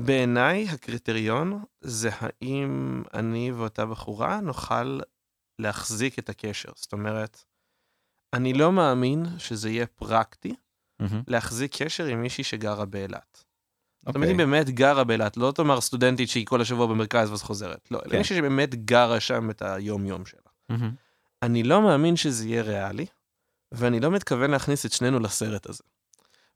בעיניי 0.00 0.68
הקריטריון 0.68 1.64
זה 1.80 2.10
האם 2.12 3.02
אני 3.14 3.52
ואותה 3.52 3.86
בחורה 3.86 4.40
נוכל 4.40 5.00
להחזיק 5.58 6.18
את 6.18 6.28
הקשר. 6.28 6.72
זאת 6.76 6.92
אומרת, 6.92 7.44
אני 8.32 8.52
לא 8.52 8.72
מאמין 8.72 9.38
שזה 9.38 9.70
יהיה 9.70 9.86
פרקטי 9.86 10.54
מהמם, 11.00 11.22
להחזיק 11.28 11.82
קשר 11.82 12.04
עם 12.04 12.22
מישהי 12.22 12.44
שגרה 12.44 12.84
באילת. 12.84 13.44
זאת 14.06 14.16
אומרת, 14.16 14.16
אוקיי. 14.16 14.28
היא 14.28 14.36
באמת 14.36 14.70
גרה 14.70 15.04
באילת, 15.04 15.36
לא 15.36 15.52
תאמר 15.54 15.80
סטודנטית 15.80 16.28
שהיא 16.28 16.46
כל 16.46 16.60
השבוע 16.60 16.86
במרכז 16.86 17.30
ואז 17.30 17.42
חוזרת. 17.42 17.90
לא, 17.90 17.98
אלא 18.04 18.10
כן. 18.10 18.18
מישהי 18.18 18.36
שבאמת 18.36 18.74
גרה 18.74 19.20
שם 19.20 19.50
את 19.50 19.62
היום-יום 19.62 20.26
שלה. 20.26 20.40
מהמם, 20.68 20.94
אני 21.42 21.62
לא 21.62 21.82
מאמין 21.82 22.16
שזה 22.16 22.48
יהיה 22.48 22.62
ריאלי, 22.62 23.06
ואני 23.72 24.00
לא 24.00 24.10
מתכוון 24.10 24.50
להכניס 24.50 24.86
את 24.86 24.92
שנינו 24.92 25.20
לסרט 25.20 25.66
הזה. 25.66 25.82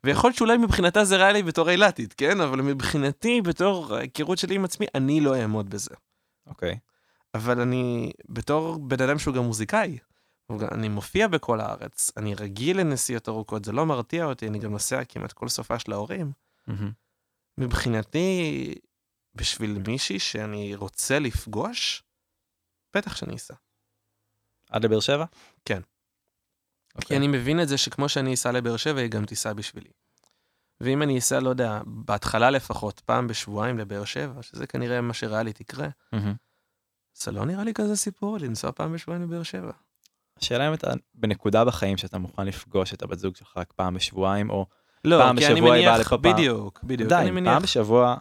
ויכול 0.05 0.29
להיות 0.29 0.39
שאולי 0.39 0.57
מבחינתה 0.57 1.05
זה 1.05 1.17
ריאלי 1.17 1.43
בתור 1.43 1.71
אילתית, 1.71 2.13
כן? 2.13 2.41
אבל 2.41 2.61
מבחינתי, 2.61 3.41
בתור 3.41 3.95
ההיכרות 3.95 4.39
שלי 4.39 4.55
עם 4.55 4.65
עצמי, 4.65 4.87
אני 4.95 5.21
לא 5.21 5.37
אעמוד 5.37 5.71
בזה. 5.71 5.95
אוקיי 6.47 6.79
אבל 7.37 7.61
אני, 7.61 8.13
בתור 8.29 8.79
בן 8.79 9.03
אדם 9.03 9.19
שהוא 9.19 9.35
גם 9.35 9.45
מוזיקאי, 9.45 9.99
אני 10.73 10.89
מופיע 10.89 11.29
בכל 11.29 11.61
הארץ, 11.61 12.11
אני 12.17 12.35
רגיל 12.35 12.81
לנסיעות 12.81 13.29
ארוכות, 13.29 13.65
זה 13.65 13.73
לא 13.73 13.87
מרתיע 13.87 14.25
אותי, 14.25 14.49
אני 14.49 14.59
גם 14.59 14.73
נוסע 14.73 15.05
כמעט 15.05 15.33
כל 15.33 15.49
סופה 15.49 15.79
של 15.79 15.93
ההורים. 15.93 16.33
מהמם, 16.67 16.93
מבחינתי, 17.59 18.75
בשביל 19.35 19.79
מישהי 19.87 20.19
שאני 20.19 20.75
רוצה 20.75 21.19
לפגוש, 21.19 22.03
בטח 22.95 23.17
שאני 23.17 23.37
אסע. 23.37 23.55
עד 24.71 24.85
לבאר 24.85 25.01
שבע 25.01 25.25
כן. 25.65 25.81
אוקיי. 26.97 27.09
כי 27.09 27.17
אני 27.17 27.29
מבין 27.29 27.63
את 27.63 27.69
זה 27.69 27.79
שכמו 27.79 28.09
שאני 28.09 28.35
אסע 28.35 28.53
לבאר 28.53 28.77
שבע, 28.77 29.01
היא 29.01 29.11
גם 29.11 29.25
תיסע 29.25 29.53
בשבילי. 29.53 29.91
ואם 30.81 31.03
אני 31.03 31.19
אסע, 31.19 31.41
לא 31.41 31.49
יודע, 31.49 31.81
בהתחלה 31.87 32.51
לפחות, 32.51 33.01
פעם 33.01 33.27
בשבועיים 33.27 33.79
לבאר 33.79 34.05
שבע, 34.05 34.43
שזה 34.43 34.67
כנראה 34.67 35.01
מה 35.01 35.15
שריאלי 35.15 35.53
תקרה, 35.53 35.89
מהמם. 36.13 36.35
זה 37.15 37.33
לא 37.33 37.45
נראה 37.45 37.65
לי 37.65 37.75
כזה 37.75 37.97
סיפור 37.97 38.39
לנסוע 38.39 38.73
פעם 38.73 38.93
בשבועיים 38.93 39.23
לבאר 39.23 39.43
שבע. 39.43 39.73
השאלה 40.39 40.69
אם 40.69 40.75
אתה 40.75 40.91
בנקודה 41.15 41.65
בחיים 41.65 41.97
שאתה 41.97 42.19
מוכן 42.19 42.47
לפגוש 42.47 42.95
את 42.95 43.03
הבת 43.03 43.19
זוג 43.19 43.37
שלך 43.37 43.53
רק 43.57 43.73
פעם 43.73 43.95
בשבועיים 43.95 44.51
או 44.51 44.67
לא, 45.05 45.19
פעם 45.19 45.37
בשבוע 45.37 45.75
היא 45.75 45.89
באה 45.89 45.99
לפה 45.99 46.19
פעם. 46.19 46.33
בדיוק, 46.33 46.81
בדיוק, 46.85 47.09
די 47.09 47.31
מניח, 47.33 47.53
פעם 47.53 47.63
בשבוע 47.63 48.17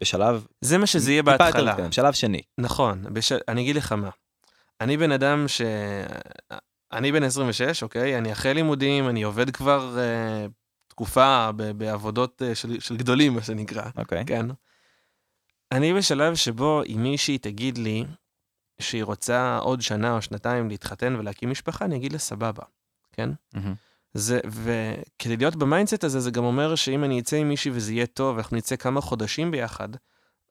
בשלב 0.00 0.46
זה 0.60 0.78
מה 0.78 0.86
שזה 0.86 1.10
יהיה 1.10 1.18
יותר 1.18 1.36
בהתחלה. 1.38 1.72
מתקדם, 1.72 1.92
שלב 1.92 2.12
שני 2.12 2.42
נכון, 2.58 3.04
בש... 3.12 3.32
אני 3.32 3.62
אגיד 3.62 3.76
לך 3.76 3.92
מה. 3.92 4.10
אני 4.80 4.96
בן 4.96 5.12
אדם 5.12 5.48
ש... 5.48 5.62
אני 6.92 7.12
בן 7.12 7.22
26, 7.22 7.82
אוקיי? 7.82 8.18
אני 8.18 8.32
אחרי 8.32 8.54
לימודים, 8.54 9.08
אני 9.08 9.22
עובד 9.22 9.50
כבר 9.50 9.98
אה, 9.98 10.46
תקופה 10.88 11.50
ב- 11.56 11.70
בעבודות 11.70 12.42
אה, 12.42 12.54
של, 12.54 12.80
של 12.80 12.96
גדולים, 12.96 13.34
מה 13.34 13.42
שנקרא. 13.42 13.82
אוקיי 13.96 14.24
כן. 14.26 14.46
אני 15.72 15.94
בשלב 15.94 16.34
שבו 16.34 16.82
אם 16.86 17.02
מישהי 17.02 17.38
תגיד 17.38 17.78
לי 17.78 18.04
שהיא 18.80 19.04
רוצה 19.04 19.58
עוד 19.58 19.80
שנה 19.80 20.16
או 20.16 20.22
שנתיים 20.22 20.68
להתחתן 20.68 21.16
ולהקים 21.16 21.50
משפחה, 21.50 21.84
אני 21.84 21.96
אגיד 21.96 22.12
לה 22.12 22.18
סבבה, 22.18 22.62
כן? 23.12 23.30
מהמם, 23.54 23.74
זה, 24.14 24.40
וכדי 24.46 25.36
להיות 25.36 25.56
ב 25.56 25.62
mindset 25.62 26.04
הזה, 26.04 26.20
זה 26.20 26.30
גם 26.30 26.44
אומר 26.44 26.74
שאם 26.74 27.04
אני 27.04 27.20
אצא 27.20 27.36
עם 27.36 27.48
מישהי 27.48 27.70
וזה 27.74 27.92
יהיה 27.92 28.06
טוב, 28.06 28.36
ואנחנו 28.36 28.56
נצא 28.56 28.76
כמה 28.76 29.00
חודשים 29.00 29.50
ביחד, 29.50 29.88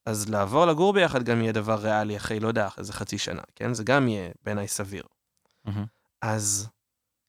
אז 0.05 0.29
לעבור 0.29 0.65
לגור 0.65 0.93
ביחד 0.93 1.23
גם 1.23 1.41
יהיה 1.41 1.51
דבר 1.51 1.75
ריאלי 1.75 2.17
אחרי, 2.17 2.39
לא 2.39 2.47
יודע, 2.47 2.67
איזה 2.77 2.93
חצי 2.93 3.17
שנה, 3.17 3.41
כן? 3.55 3.73
זה 3.73 3.83
גם 3.83 4.07
יהיה 4.07 4.29
בעיניי 4.43 4.67
סביר. 4.67 5.03
אז 6.25 6.67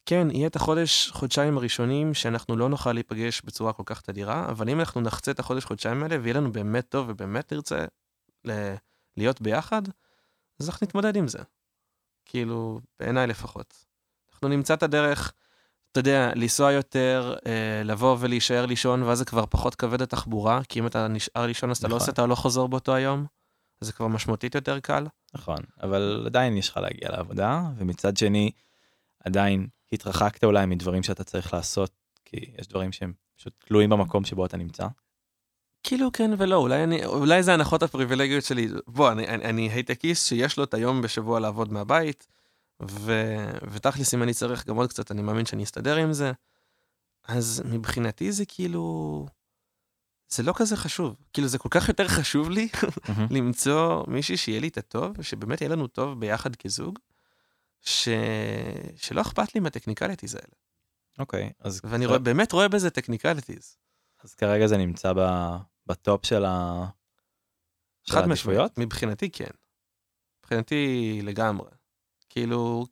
כן, 0.06 0.28
יהיה 0.30 0.46
את 0.46 0.56
החודש, 0.56 1.10
חודשיים 1.10 1.58
הראשונים 1.58 2.14
שאנחנו 2.14 2.56
לא 2.56 2.68
נוכל 2.68 2.92
להיפגש 2.92 3.42
בצורה 3.44 3.72
כל 3.72 3.82
כך 3.86 4.00
תדירה, 4.00 4.46
אבל 4.48 4.68
אם 4.68 4.80
אנחנו 4.80 5.00
נחצה 5.00 5.30
את 5.30 5.38
החודש, 5.38 5.64
חודשיים 5.64 6.02
האלה, 6.02 6.16
ויהיה 6.22 6.34
לנו 6.34 6.52
באמת 6.52 6.88
טוב 6.88 7.06
ובאמת 7.08 7.52
נרצה 7.52 7.84
ל- 8.44 8.74
להיות 9.16 9.40
ביחד, 9.40 9.82
אז 10.60 10.68
אנחנו 10.68 10.86
נתמודד 10.86 11.16
עם 11.16 11.28
זה. 11.28 11.38
כאילו, 12.24 12.80
בעיניי 13.00 13.26
לפחות. 13.26 13.84
אנחנו 14.32 14.48
נמצא 14.48 14.74
את 14.74 14.82
הדרך, 14.82 15.32
אתה 15.92 16.00
יודע, 16.00 16.30
לנסוע 16.34 16.72
יותר, 16.72 17.34
אה, 17.46 17.82
לבוא 17.84 18.16
ולהישאר 18.20 18.66
לישון, 18.66 19.02
ואז 19.02 19.18
זה 19.18 19.24
כבר 19.24 19.46
פחות 19.46 19.74
כבד 19.74 20.02
התחבורה, 20.02 20.60
כי 20.68 20.80
אם 20.80 20.86
אתה 20.86 21.08
נשאר 21.08 21.46
לישון 21.46 21.70
אז 21.70 21.76
אתה 21.76 21.88
לא 21.88 21.96
נכון. 21.96 22.00
עושה, 22.00 22.12
אתה 22.12 22.26
לא 22.26 22.34
חוזר 22.34 22.66
באותו 22.66 22.94
היום, 22.94 23.26
אז 23.80 23.86
זה 23.86 23.92
כבר 23.92 24.06
משמעותית 24.06 24.54
יותר 24.54 24.80
קל. 24.80 25.06
נכון, 25.34 25.58
אבל 25.82 26.22
עדיין 26.26 26.56
יש 26.56 26.68
לך 26.68 26.76
להגיע 26.76 27.10
לעבודה, 27.10 27.62
ומצד 27.76 28.16
שני, 28.16 28.50
עדיין 29.26 29.66
התרחקת 29.92 30.44
אולי 30.44 30.66
מדברים 30.66 31.02
שאתה 31.02 31.24
צריך 31.24 31.54
לעשות, 31.54 31.90
כי 32.24 32.36
יש 32.58 32.68
דברים 32.68 32.92
שהם 32.92 33.12
פשוט 33.36 33.52
תלויים 33.66 33.90
במקום 33.90 34.24
שבו 34.24 34.46
אתה 34.46 34.56
נמצא. 34.56 34.86
כאילו 35.82 36.12
כן 36.12 36.30
ולא, 36.38 36.56
אולי, 36.56 36.84
אני, 36.84 37.04
אולי 37.04 37.42
זה 37.42 37.54
הנחות 37.54 37.82
הפריבילגיות 37.82 38.44
שלי. 38.44 38.68
בוא, 38.86 39.12
אני, 39.12 39.28
אני, 39.28 39.44
אני 39.44 39.68
הייטקיסט 39.68 40.28
שיש 40.28 40.56
לו 40.56 40.64
את 40.64 40.74
היום 40.74 41.02
בשבוע 41.02 41.40
לעבוד 41.40 41.72
מהבית, 41.72 42.26
ו, 42.90 43.12
ותכלס 43.70 44.14
אם 44.14 44.22
אני 44.22 44.34
צריך 44.34 44.66
גם 44.66 44.76
עוד 44.76 44.90
קצת, 44.90 45.10
אני 45.10 45.22
מאמין 45.22 45.46
שאני 45.46 45.64
אסתדר 45.64 45.96
עם 45.96 46.12
זה. 46.12 46.32
אז 47.28 47.62
מבחינתי 47.64 48.32
זה 48.32 48.44
כאילו... 48.48 49.26
זה 50.28 50.42
לא 50.42 50.52
כזה 50.56 50.76
חשוב. 50.76 51.16
כאילו 51.32 51.48
זה 51.48 51.58
כל 51.58 51.68
כך 51.72 51.88
יותר 51.88 52.08
חשוב 52.08 52.50
לי 52.50 52.68
למצוא 53.36 54.04
מישהי 54.08 54.36
שיהיה 54.36 54.60
לי 54.60 54.68
את 54.68 54.78
הטוב, 54.78 55.22
שבאמת 55.22 55.60
יהיה 55.60 55.70
לנו 55.70 55.86
טוב 55.86 56.20
ביחד 56.20 56.56
כזוג, 56.56 56.98
ש... 57.80 58.08
שלא 58.96 59.20
אכפת 59.20 59.54
לי 59.54 59.60
מה 59.60 59.69
technicalities 59.69 60.34
האלה. 60.34 60.54
אוקיי, 61.18 61.52
אז 61.60 61.80
ואני 61.84 62.06
רואה, 62.06 62.18
באמת 62.18 62.52
רואה 62.52 62.68
בזה 62.68 62.90
technicalities. 62.90 63.76
אז 64.24 64.34
כרגע 64.34 64.66
זה 64.66 64.76
נמצא 64.76 65.12
ב- 65.16 65.56
ב 65.86 65.96
top 65.96 66.26
של 66.26 66.44
ה... 66.44 66.86
חד? 68.10 68.26
משמעית, 68.26 68.78
מבחינתי 68.78 69.30
כן. 69.30 69.50
מבחינתי 70.40 71.20
לגמרי. 71.22 71.70
כאילו, 72.28 72.86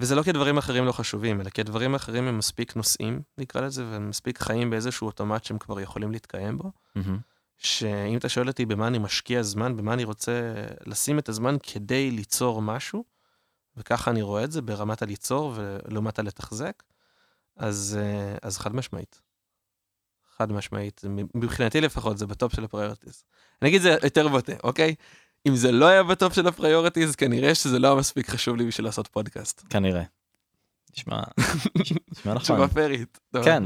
וזה 0.00 0.14
לא 0.14 0.22
כי 0.22 0.32
דברים 0.32 0.58
אחרים 0.58 0.84
לא 0.84 0.92
חשובים, 0.92 1.40
אלא 1.40 1.50
כי 1.50 1.60
הדברים 1.60 1.94
האחרים 1.94 2.24
הם 2.24 2.38
מספיק 2.38 2.76
נושאים, 2.76 3.22
נקרא 3.38 3.60
לזה, 3.60 3.86
והם 3.86 4.08
מספיק 4.08 4.38
חיים 4.38 4.70
באיזשהו 4.70 5.06
אוטומט 5.06 5.44
שהם 5.44 5.58
כבר 5.58 5.80
יכולים 5.80 6.12
להתקיים 6.12 6.58
בו, 6.58 6.72
מהמם. 6.94 7.18
שאם 7.58 8.16
אתה 8.16 8.28
שואל 8.28 8.48
אותי 8.48 8.66
במה 8.66 8.86
אני 8.86 8.98
משקיע 8.98 9.42
זמן, 9.42 9.76
במה 9.76 9.94
אני 9.94 10.04
רוצה 10.04 10.54
לשים 10.86 11.18
את 11.18 11.28
הזמן 11.28 11.56
כדי 11.62 12.10
ליצור 12.10 12.62
משהו, 12.62 13.04
וככה 13.76 14.10
אני 14.10 14.22
רואה 14.22 14.44
את 14.44 14.52
זה 14.52 14.62
ברמת 14.62 15.02
הליצור 15.02 15.52
ולעומת 15.56 16.18
הלתחזק, 16.18 16.82
אז, 17.56 17.98
אה, 18.02 18.36
אז 18.42 18.58
חד 18.58 18.74
משמעית. 18.74 19.20
חד 20.36 20.52
משמעית, 20.52 21.00
מבחינתי 21.34 21.80
לפחות 21.80 22.18
זה 22.18 22.26
ב 22.26 22.33
top 22.33 22.54
של 22.56 22.64
ה 22.64 22.69
priorities. 22.69 23.24
אני 23.62 23.70
אגיד 23.70 23.82
זה 23.82 23.96
יותר 24.02 24.28
בוטה, 24.28 24.52
אוקיי? 24.64 24.94
אם 25.48 25.56
זה 25.56 25.72
לא 25.72 25.86
היה 25.86 26.02
ב 26.02 26.10
top 26.10 26.32
של 26.32 26.46
ה 26.48 26.54
priorities, 26.54 27.16
כנראה 27.16 27.54
שזה 27.54 27.78
לא 27.78 27.86
היה 27.88 27.96
מספיק 27.96 28.30
חשוב 28.30 28.56
לי 28.56 28.66
בשביל 28.66 28.84
לעשות 28.86 29.08
פודקאסט. 29.08 29.62
כנראה. 29.70 30.02
נשמע 30.96 31.22
נשמע 31.78 31.94
נכון. 32.34 32.38
תשובה 32.38 32.68
פיירית. 32.68 33.18
טוב. 33.32 33.44
כן, 33.44 33.62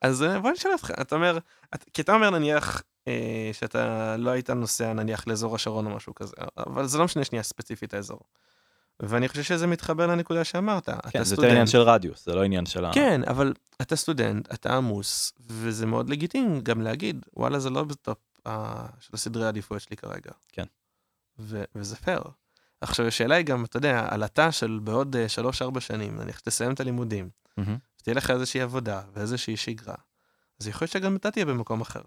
אז 0.00 0.22
אה, 0.22 0.40
בוא 0.40 0.50
נשאל 0.50 0.72
אותך, 0.72 0.90
אתה 1.00 1.14
אומר, 1.14 1.38
את- 1.74 1.84
כי 1.94 2.02
אתה 2.02 2.14
אומר 2.14 2.30
נניח 2.30 2.82
אה, 3.08 3.50
שאתה 3.52 4.16
לא 4.16 4.30
היית 4.30 4.50
נוסע 4.50 4.92
נניח 4.92 5.26
לאזור 5.26 5.54
השרון 5.54 5.86
או 5.86 5.96
משהו 5.96 6.14
כזה, 6.14 6.34
אבל 6.56 6.86
זה 6.86 6.98
לא 6.98 7.04
משנה 7.04 7.24
שנייה 7.24 7.42
ספציפית 7.42 7.94
האזור. 7.94 8.20
ואני 9.00 9.28
חושב 9.28 9.42
שזה 9.42 9.66
מתחבר 9.66 10.06
לנקודה 10.06 10.44
שאמרת, 10.44 10.88
כן, 10.90 10.98
אתה 11.08 11.24
זה 11.24 11.34
יותר 11.34 11.50
עניין 11.50 11.66
של 11.66 11.78
רדיוס, 11.80 12.24
זה 12.26 12.34
לא 12.34 12.42
עניין 12.42 12.66
של 12.66 12.84
ה... 12.84 12.90
כן, 12.94 13.20
אבל 13.28 13.52
אתה 13.82 13.96
סטודנט, 13.96 14.52
אתה 14.54 14.76
עמוס, 14.76 15.32
וזה 15.46 15.86
מאוד 15.86 16.10
לגיטימי 16.10 16.60
גם 16.60 16.80
להגיד, 16.80 17.26
וואלה, 17.36 17.58
זה 17.58 17.70
לא 17.70 17.84
ב 17.84 17.92
top 17.92 18.18
אה, 18.46 18.86
של 19.00 19.10
הסדרי 19.14 19.44
העדיפויות 19.46 19.82
שלי 19.82 19.96
כרגע. 19.96 20.30
כן. 20.52 20.64
ו- 21.38 21.64
וזה 21.74 21.96
פייר. 21.96 22.20
עכשיו, 22.80 23.06
השאלה 23.06 23.34
היא 23.34 23.44
גם, 23.46 23.64
אתה 23.64 23.76
יודע, 23.76 24.06
עלתה 24.10 24.52
של 24.52 24.78
בעוד 24.84 25.16
אה, 25.16 25.28
שלוש-ארבע 25.28 25.80
שנים, 25.80 26.16
נניח 26.20 26.40
תסיים 26.40 26.72
את 26.72 26.80
הלימודים, 26.80 27.28
מהמם. 27.56 27.76
תהיה 28.02 28.14
לך 28.14 28.30
איזושהי 28.30 28.60
עבודה 28.60 29.00
ואיזושהי 29.14 29.56
שגרה, 29.56 29.94
אז 30.60 30.68
יכול 30.68 30.84
להיות 30.84 30.92
שגם 30.92 31.16
אתה 31.16 31.30
תהיה 31.30 31.44
במקום 31.44 31.80
אחר. 31.80 32.00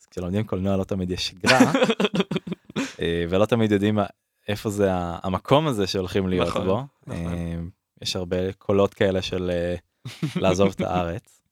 אז 0.00 0.06
כשלומדים 0.06 0.44
קולנוע 0.44 0.76
לא 0.76 0.84
תמיד 0.84 1.10
יש 1.10 1.26
שגרה, 1.28 1.58
אה, 3.00 3.24
ולא 3.30 3.46
תמיד 3.46 3.72
יודעים 3.72 3.94
מה- 3.94 4.06
איפה 4.48 4.70
זה 4.70 4.88
המקום 4.92 5.66
הזה 5.66 5.86
שהולכים 5.86 6.28
להיות 6.28 6.48
נכון, 6.48 6.66
בו. 6.66 6.82
נכון. 7.06 7.32
אה, 7.32 7.58
יש 8.02 8.16
הרבה 8.16 8.52
קולות 8.52 8.94
כאלה 8.94 9.22
של 9.22 9.50
אה, 9.50 9.76
לעזוב 10.42 10.72
את 10.74 10.80
הארץ, 10.80 11.42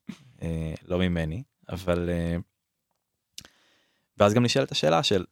אה, 0.43 0.75
לא 0.85 0.99
ממני, 0.99 1.43
אבל... 1.69 2.11
ואז 4.19 4.35
גם 4.35 4.45
נשאלת 4.45 4.73
השאלה 4.73 5.03
של, 5.03 5.25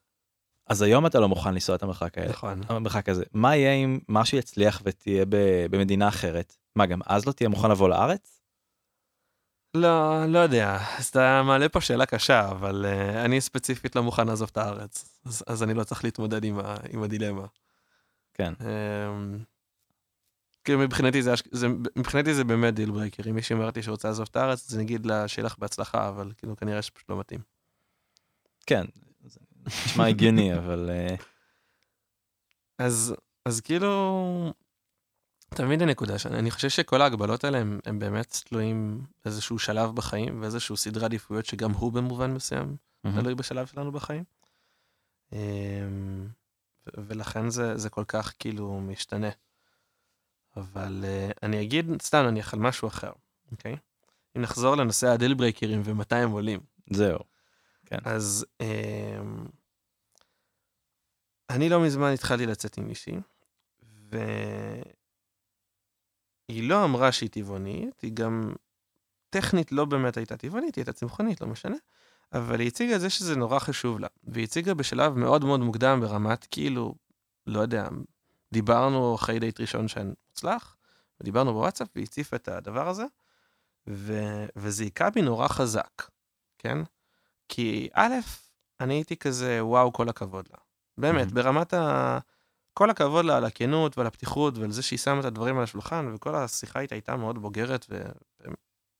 אז 0.67 0.83
היום 0.83 1.07
אתה 1.07 1.21
לא 1.21 1.29
מוכן 1.29 1.55
לנסוע 1.55 1.77
את 1.77 1.83
המרחק 1.83 2.19
האלה, 2.19 2.31
נכון. 2.31 2.61
המרחק 2.69 3.09
הזה, 3.09 3.25
מה 3.33 3.57
יהיה 3.57 3.73
אם 3.73 3.99
משהו 4.09 4.39
יצליח 4.39 4.83
ותהיה 4.85 5.25
במדינה 5.71 6.09
אחרת? 6.09 6.57
מה, 6.77 6.87
גם 6.87 7.01
אז 7.07 7.27
לא 7.27 7.33
תהיה 7.33 7.49
מוכן 7.49 7.71
לבוא 7.71 7.89
לארץ? 7.89 8.42
לא, 9.75 10.27
לא 10.27 10.39
יודע, 10.39 10.79
אז 10.99 11.07
אתה 11.07 11.43
מעלה 11.43 11.69
פה 11.69 11.81
שאלה 11.81 12.07
קשה, 12.07 12.51
אבל 12.51 12.87
אה, 12.89 13.17
אני 13.25 13.41
ספציפית 13.41 13.97
לא 13.97 14.03
מוכן 14.03 14.27
לעזוב 14.27 14.49
את 14.53 14.57
הארץ, 14.57 15.21
אז, 15.25 15.45
אז 15.47 15.63
אני 15.63 15.75
לא 15.75 15.85
צריך 15.85 16.05
להתמודד 16.05 16.45
עם, 16.45 16.59
ה, 16.59 16.77
עם 16.91 17.03
הדילמה. 17.03 17.47
כן. 18.35 18.53
אמ, 18.59 19.45
כאילו 20.65 20.79
מבחינתי 20.79 21.23
זה, 21.23 21.35
זה, 21.51 21.67
מבחינתי 21.97 22.35
זה 22.35 22.45
באמת 22.45 22.75
deal 22.75 22.91
breaker, 22.91 23.23
אם 23.31 23.35
מישהי 23.35 23.55
אומרת 23.55 23.77
לי 23.77 23.83
שרוצה 23.83 24.09
לעזוב 24.09 24.29
את 24.31 24.37
הארץ, 24.37 24.67
אז 24.69 24.75
אני 24.75 24.85
אגיד 24.85 25.07
לה 25.07 25.29
שיהיה 25.29 25.47
לך 25.47 25.59
בהצלחה, 25.59 26.09
אבל 26.09 26.33
כאילו 26.37 26.57
כנראה 26.57 26.83
שפשוט 26.83 27.11
לא 27.11 27.19
מתאים. 27.19 27.41
כן, 28.67 28.85
זה 29.25 29.41
נשמע 29.67 30.07
הגיוני, 30.07 30.55
אבל 30.59 30.91
אה, 30.93 31.15
אז, 32.79 33.15
אז 33.45 33.61
כאילו, 33.61 34.53
תמיד 35.55 35.83
הנקודה 35.83 36.19
שאני 36.19 36.39
אני 36.39 36.51
חושב 36.51 36.69
שכל 36.69 37.03
ההגבלות 37.03 37.45
האלה 37.45 37.59
הם, 37.59 37.81
הם 37.87 37.99
באמת 37.99 38.41
תלויים 38.45 39.05
באיזשהו 39.25 39.59
שלב 39.59 39.95
בחיים 39.95 40.43
ואיזשהו 40.43 40.77
סדרי 40.77 41.05
עדיפויות 41.05 41.47
שגם 41.47 41.73
הוא 41.73 41.93
במובן 41.93 42.31
מסוים 42.31 42.77
תלוי 43.03 43.35
בשלב 43.35 43.67
שלנו 43.67 43.93
בחיים. 43.93 44.25
אמ, 45.33 45.39
ו- 46.87 47.07
ולכן 47.07 47.51
זה, 47.51 47.77
זה 47.77 47.91
כל 47.91 48.05
כך 48.09 48.35
כאילו 48.39 48.81
משתנה. 48.81 49.31
אבל 50.57 51.05
אה, 51.05 51.39
אני 51.43 51.63
אגיד, 51.63 52.03
סתם 52.03 52.23
נניח 52.23 52.55
על 52.55 52.61
משהו 52.61 52.89
אחר, 52.89 53.13
אוקיי? 53.53 53.77
אם 54.37 54.43
נחזור 54.43 54.77
לנושא 54.77 55.09
ה 55.09 55.14
deal 55.14 55.35
breaker 55.35 55.72
ים 55.72 55.83
ומתי 55.85 56.15
הם 56.15 56.31
עולים. 56.31 56.61
זהו. 56.91 57.19
אז 58.05 58.47
um, 58.63 59.49
אני 61.51 61.69
לא 61.69 61.81
מזמן 61.81 62.13
התחלתי 62.13 62.47
לצאת 62.47 62.79
עם 62.79 62.89
מישהי, 62.89 63.21
והיא 66.53 66.69
לא 66.69 66.85
אמרה 66.85 67.13
שהיא 67.13 67.31
טבעונית, 67.31 68.01
היא 68.01 68.13
גם 68.15 68.53
טכנית 69.31 69.73
לא 69.73 69.85
באמת 69.85 70.17
הייתה 70.17 70.37
טבעונית, 70.37 70.75
היא 70.75 70.83
הייתה 70.83 70.93
צמחונית, 70.93 71.41
לא 71.41 71.47
משנה, 71.47 71.77
אבל 72.33 72.61
היא 72.61 72.69
הציגה 72.69 72.97
את 72.97 73.01
זה 73.01 73.11
שזה 73.11 73.37
נורא 73.37 73.59
חשוב 73.59 74.01
לה, 74.01 74.09
והיא 74.25 74.45
הציגה 74.45 74.75
בשלב 74.75 75.19
מאוד 75.19 75.45
מאוד 75.45 75.61
מוקדם 75.61 76.01
ברמת 76.01 76.47
כאילו, 76.51 76.95
לא 77.47 77.61
יודע, 77.61 77.89
דיברנו 78.53 79.15
אחרי 79.15 79.39
דייט 79.39 79.61
ראשון 79.61 79.89
שהיה 79.89 80.07
מוצלח, 80.29 80.77
ודיברנו 81.21 81.53
בוואטסאפ 81.53 81.89
והיא 81.95 82.05
הציפה 82.05 82.37
את 82.37 82.49
הדבר 82.49 82.89
הזה, 82.89 83.05
ו- 83.89 84.47
וזה 84.57 84.85
היכה 84.85 85.11
בי 85.11 85.23
נורא 85.23 85.49
חזק, 85.49 86.03
כן? 86.59 86.79
כי 87.49 87.89
א', 87.95 88.13
אני 88.81 88.95
הייתי 88.95 89.17
כזה, 89.17 89.65
וואו, 89.65 89.93
כל 89.93 90.09
הכבוד 90.09 90.49
לה. 90.53 90.59
באמת, 90.99 91.29
Mhm. 91.29 91.35
ברמת 91.35 91.75
ה... 91.75 92.19
כל 92.75 92.91
הכבוד 92.91 93.25
לה 93.25 93.37
על 93.37 93.45
הכנות 93.45 93.99
ועל 93.99 94.07
הפתיחות 94.07 94.59
ועל 94.59 94.71
זה 94.71 94.83
שהיא 94.83 94.99
שמה 94.99 95.21
את 95.21 95.25
הדברים 95.25 95.57
על 95.57 95.63
השולחן, 95.63 96.13
וכל 96.15 96.35
השיחה 96.35 96.81
איתה 96.81 96.95
הייתה 96.95 97.17
מאוד 97.17 97.39
בוגרת 97.39 97.87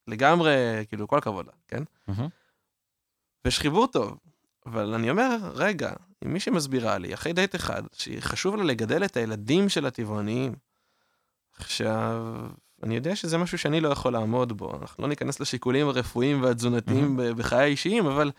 ולגמרי, 0.09 0.85
כאילו, 0.89 1.09
כל 1.09 1.19
הכבוד 1.19 1.47
לה, 1.47 1.53
כן? 1.69 1.83
ויש 3.45 3.59
חיבור 3.59 3.87
טוב. 3.87 4.19
אבל 4.67 4.95
אני 4.95 5.11
אומר, 5.11 5.37
רגע, 5.55 5.93
אם 6.25 6.33
מישהי 6.33 6.53
מסבירה 6.53 6.99
לי, 6.99 7.15
אחרי 7.15 7.33
דייט 7.33 7.55
אחד, 7.55 7.83
שחשוב 7.93 8.57
לה 8.57 8.65
לגדל 8.65 9.05
את 9.05 9.17
הילדים 9.17 9.69
של 9.69 9.87
הטבעוניים, 9.87 10.55
עכשיו, 11.57 12.23
אני 12.83 12.95
יודע 12.95 13.17
שזה 13.17 13.39
משהו 13.39 13.59
שאני 13.59 13.81
לא 13.81 13.89
יכול 13.89 14.13
לעמוד 14.13 14.53
בו. 14.53 14.79
אנחנו 14.81 15.03
לא 15.03 15.09
ניכנס 15.09 15.41
לשיקולים 15.41 15.89
הרפואיים 15.89 16.43
והתזונתיים 16.43 17.21
בחיי 17.37 17.59
האישיים, 17.59 18.07
אבל 18.07 18.31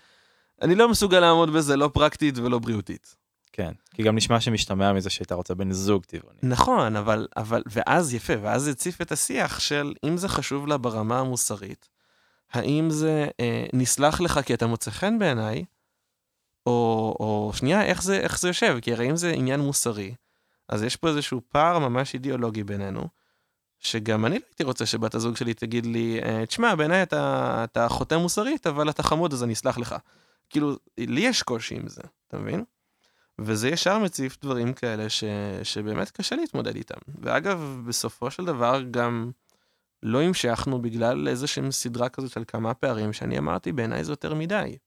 אני 0.62 0.76
לא 0.76 0.90
מסוגל 0.90 1.20
לעמוד 1.20 1.50
בזה 1.50 1.76
לא 1.78 1.90
פרקטית 1.94 2.38
ולא 2.38 2.60
בריאותית. 2.60 3.16
כן, 3.56 3.72
כי 3.94 4.04
גם 4.04 4.16
נשמע 4.16 4.40
שמשתמע 4.40 4.94
מזה 4.94 5.10
שהייתה 5.10 5.36
רוצה 5.36 5.56
בן 5.56 5.72
זוג 5.72 6.04
טבעוני. 6.06 6.40
נכון, 6.44 6.96
אבל, 6.96 7.28
אבל, 7.38 7.64
ואז 7.66 8.14
יפה, 8.14 8.34
ואז 8.42 8.68
הציף 8.68 9.02
את 9.02 9.12
השיח 9.12 9.60
של 9.60 9.94
אם 10.04 10.18
זה 10.18 10.28
חשוב 10.28 10.68
לה 10.68 10.78
ברמה 10.78 11.20
המוסרית, 11.20 11.90
האם 12.52 12.90
זה 12.90 13.28
אה, 13.40 13.66
נסלח 13.74 14.22
לך 14.22 14.40
כי 14.46 14.54
אתה 14.54 14.68
מוצא 14.68 14.92
חן 14.92 15.20
בעיניי, 15.20 15.66
או, 16.66 17.16
או 17.20 17.52
שנייה, 17.56 17.84
איך 17.84 18.04
זה, 18.04 18.20
איך 18.20 18.40
זה 18.40 18.50
יושב? 18.50 18.78
כי 18.82 18.94
הרי 18.94 19.10
אם 19.10 19.16
זה 19.16 19.32
עניין 19.32 19.60
מוסרי, 19.60 20.14
אז 20.70 20.84
יש 20.84 20.96
פה 20.96 21.10
איזשהו 21.10 21.42
פער 21.50 21.80
ממש 21.80 22.14
אידיאולוגי 22.14 22.64
בינינו, 22.64 23.08
שגם 23.80 24.26
אני 24.26 24.36
לא 24.36 24.46
הייתי 24.50 24.64
רוצה 24.64 24.86
שבת 24.86 25.16
הזוג 25.16 25.38
שלי 25.38 25.54
תגיד 25.54 25.86
לי, 25.86 26.20
אה, 26.24 26.46
תשמע, 26.46 26.76
בעיניי 26.76 27.04
אתה, 27.04 27.62
אתה 27.64 27.90
חוטא 27.90 28.16
מוסרית, 28.16 28.68
אבל 28.68 28.90
אתה 28.90 29.04
חמוד, 29.04 29.34
אז 29.34 29.44
אני 29.44 29.54
אסלח 29.54 29.78
לך. 29.78 29.96
כאילו, 30.50 30.76
לי 30.98 31.22
יש 31.22 31.44
קושי 31.44 31.76
עם 31.76 31.88
זה, 31.88 32.02
אתה 32.28 32.38
מבין? 32.38 32.64
וזה 33.42 33.70
ישר 33.70 34.00
מציף 34.00 34.38
דברים 34.42 34.74
כאלה 34.74 35.10
ש, 35.10 35.24
שבאמת 35.64 36.12
קשה 36.12 36.36
להתמודד 36.36 36.76
איתם. 36.76 37.00
ואגב, 37.22 37.82
בסופו 37.88 38.32
של 38.32 38.46
דבר 38.46 38.82
גם 38.92 39.32
לא 40.04 40.22
המשכנו 40.22 40.82
בגלל 40.82 41.28
איזושהי 41.28 41.72
סדרה 41.72 42.10
כזאת 42.10 42.32
של 42.32 42.44
כמה 42.48 42.74
פערים 42.74 43.14
שאני 43.14 43.38
אמרתי, 43.38 43.72
בעיניי 43.72 44.04
זה 44.04 44.12
יותר 44.12 44.34
מדי. 44.34 44.78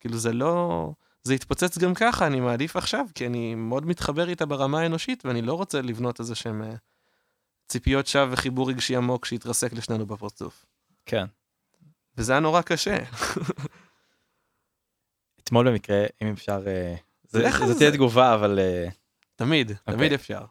כאילו 0.00 0.18
זה 0.18 0.32
לא... 0.32 0.92
זה 1.24 1.34
יתפוצץ 1.34 1.78
גם 1.78 1.94
ככה, 1.94 2.26
אני 2.26 2.40
מעדיף 2.40 2.76
עכשיו, 2.76 3.06
כי 3.14 3.26
אני 3.26 3.54
מאוד 3.54 3.86
מתחבר 3.86 4.28
איתה 4.28 4.46
ברמה 4.46 4.80
האנושית, 4.80 5.26
ואני 5.26 5.42
לא 5.42 5.54
רוצה 5.54 5.82
לבנות 5.82 6.20
איזה 6.20 6.34
שהם 6.34 6.62
אה, 6.62 6.74
ציפיות 7.68 8.06
שווא 8.06 8.32
וחיבור 8.32 8.68
רגשי 8.68 8.96
עמוק 8.96 9.24
שיתרסק 9.24 9.72
לשנינו 9.72 10.06
בפרצוף. 10.06 10.66
כן. 11.06 11.24
וזה 12.16 12.32
היה 12.32 12.40
נורא 12.40 12.62
קשה. 12.62 12.98
אתמול 15.42 15.70
במקרה, 15.70 16.06
אם 16.22 16.32
אפשר, 16.32 16.62
אה, 16.66 16.94
זה. 17.32 17.78
תהיה 17.78 17.90
תגובה, 17.90 18.34
אבל 18.34 18.58
אה, 18.58 18.88
תמיד, 19.36 19.72
תמיד 19.84 19.98
אוקיי. 20.02 20.14
אפשר. 20.14 20.44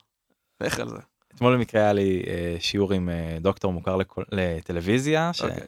לך 0.62 0.80
על 0.80 0.90
זה. 0.90 0.98
אתמול 1.36 1.58
במקרה 1.58 1.82
היה 1.82 1.94
לי 1.94 2.24
אה, 2.28 2.56
שיעור 2.60 2.94
עם 2.94 3.10
אה, 3.10 3.38
דוקטור 3.42 3.74
מוכר 3.74 3.98
לטלוויזיה, 4.32 5.34
ש... 5.34 5.42
אוקיי. 5.42 5.68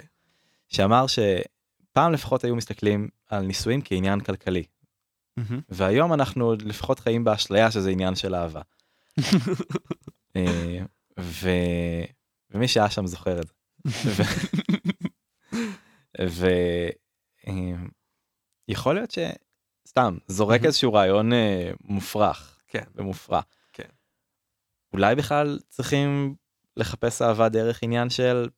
שאמר 0.68 1.06
שפעם 1.08 2.12
לפחות 2.12 2.44
היו 2.44 2.56
מסתכלים 2.56 3.10
על 3.30 3.46
נישואים 3.46 3.82
כעניין 3.84 4.20
כלכלי. 4.20 4.64
והיום 5.70 6.14
אנחנו 6.14 6.54
לפחות 6.54 7.00
חיים 7.00 7.24
באשליה 7.24 7.72
שזה 7.72 7.90
עניין 7.90 8.16
של 8.16 8.36
אהבה. 8.36 8.62
אה, 10.36 10.80
ו... 11.20 11.50
ומי 12.52 12.68
שהיה 12.68 12.90
שם 12.90 13.08
זוכר 13.08 13.42
את 13.42 13.48
זה. 13.48 13.54
ו... 14.16 14.24
ו... 16.30 16.48
אה, 17.48 17.74
יכול 18.68 18.96
להיות 18.96 19.12
ש... 19.12 19.20
סתם, 19.94 20.18
זורק. 20.28 20.66
איזשהו 20.66 20.94
רעיון 20.94 21.34
אה, 21.34 21.72
מופרך 21.84 22.58
כן. 22.68 22.84
ומופרע. 22.96 23.42
כן. 23.74 23.90
אולי 24.94 25.16
בכלל 25.16 25.60
צריכים 25.70 26.36
לחפש 26.78 27.22
אהבה 27.22 27.50
דרך 27.50 27.84
עניין 27.84 28.10
של 28.10 28.50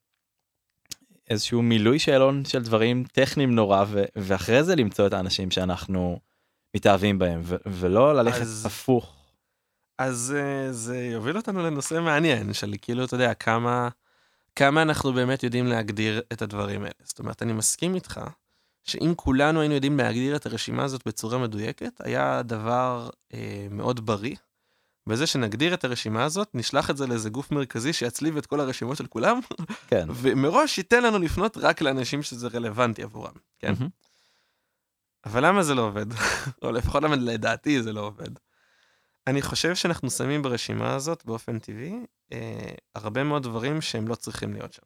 איזשהו 1.29 1.61
מילוי 1.61 1.99
שאלון 1.99 2.45
של 2.45 2.63
דברים 2.63 3.03
טכניים 3.11 3.55
נורא 3.55 3.83
ו- 3.87 4.03
ואחרי 4.15 4.63
זה 4.63 4.75
למצוא 4.75 5.07
את 5.07 5.13
האנשים 5.13 5.51
שאנחנו 5.51 6.19
מתאהבים 6.75 7.19
בהם 7.19 7.41
ו- 7.43 7.55
ולא 7.65 8.15
ללכת 8.15 8.41
אז- 8.41 8.65
הפוך. 8.65 9.15
אז 9.97 10.33
uh, 10.37 10.71
זה 10.71 10.97
יוביל 10.97 11.37
אותנו 11.37 11.63
לנושא 11.63 12.01
מעניין, 12.01 12.53
של 12.53 12.73
כאילו, 12.81 13.05
אתה 13.05 13.15
יודע, 13.15 13.33
כמה, 13.33 13.89
כמה 14.55 14.81
אנחנו 14.81 15.13
באמת 15.13 15.43
יודעים 15.43 15.67
להגדיר 15.67 16.21
את 16.33 16.41
הדברים 16.41 16.81
האלה. 16.81 16.93
זאת 17.03 17.19
אומרת, 17.19 17.41
אני 17.41 17.53
מסכים 17.53 17.95
איתך, 17.95 18.21
שאם 18.85 19.13
כולנו 19.15 19.59
היינו 19.59 19.75
יודעים 19.75 19.97
להגדיר 19.97 20.35
את 20.35 20.45
הרשימה 20.45 20.83
הזאת 20.83 21.07
בצורה 21.07 21.37
מדויקת, 21.37 22.01
היה 22.03 22.41
דבר 22.43 23.09
אה, 23.33 23.67
מאוד 23.71 24.05
בריא. 24.05 24.35
בזה 25.07 25.27
שנגדיר 25.27 25.73
את 25.73 25.83
הרשימה 25.83 26.23
הזאת, 26.23 26.49
נשלח 26.53 26.89
את 26.89 26.97
זה 26.97 27.07
לאיזה 27.07 27.29
גוף 27.29 27.51
מרכזי 27.51 27.93
שיצליב 27.93 28.37
את 28.37 28.45
כל 28.45 28.59
הרשימות 28.59 28.97
של 28.97 29.07
כולם, 29.07 29.39
כן. 29.87 30.07
ומראש 30.21 30.77
ייתן 30.77 31.03
לנו 31.03 31.19
לפנות 31.19 31.57
רק 31.57 31.81
לאנשים 31.81 32.23
שזה 32.23 32.47
רלוונטי 32.47 33.03
עבורם, 33.03 33.33
כן? 33.59 33.73
מהמם. 33.79 33.89
אבל 35.25 35.45
למה 35.45 35.63
זה 35.63 35.75
לא 35.75 35.81
עובד? 35.81 36.05
או 36.63 36.71
לפחות 36.71 37.03
למה 37.03 37.15
לדעתי 37.15 37.83
זה 37.83 37.93
לא 37.93 38.01
עובד. 38.01 38.29
אני 39.27 39.41
חושב 39.41 39.75
שאנחנו 39.75 40.09
שמים 40.09 40.41
ברשימה 40.41 40.95
הזאת 40.95 41.25
באופן 41.25 41.59
טבעי 41.59 41.99
אה, 42.33 42.71
הרבה 42.95 43.23
מאוד 43.23 43.43
דברים 43.43 43.81
שהם 43.81 44.07
לא 44.07 44.15
צריכים 44.15 44.53
להיות 44.53 44.73
שם. 44.73 44.81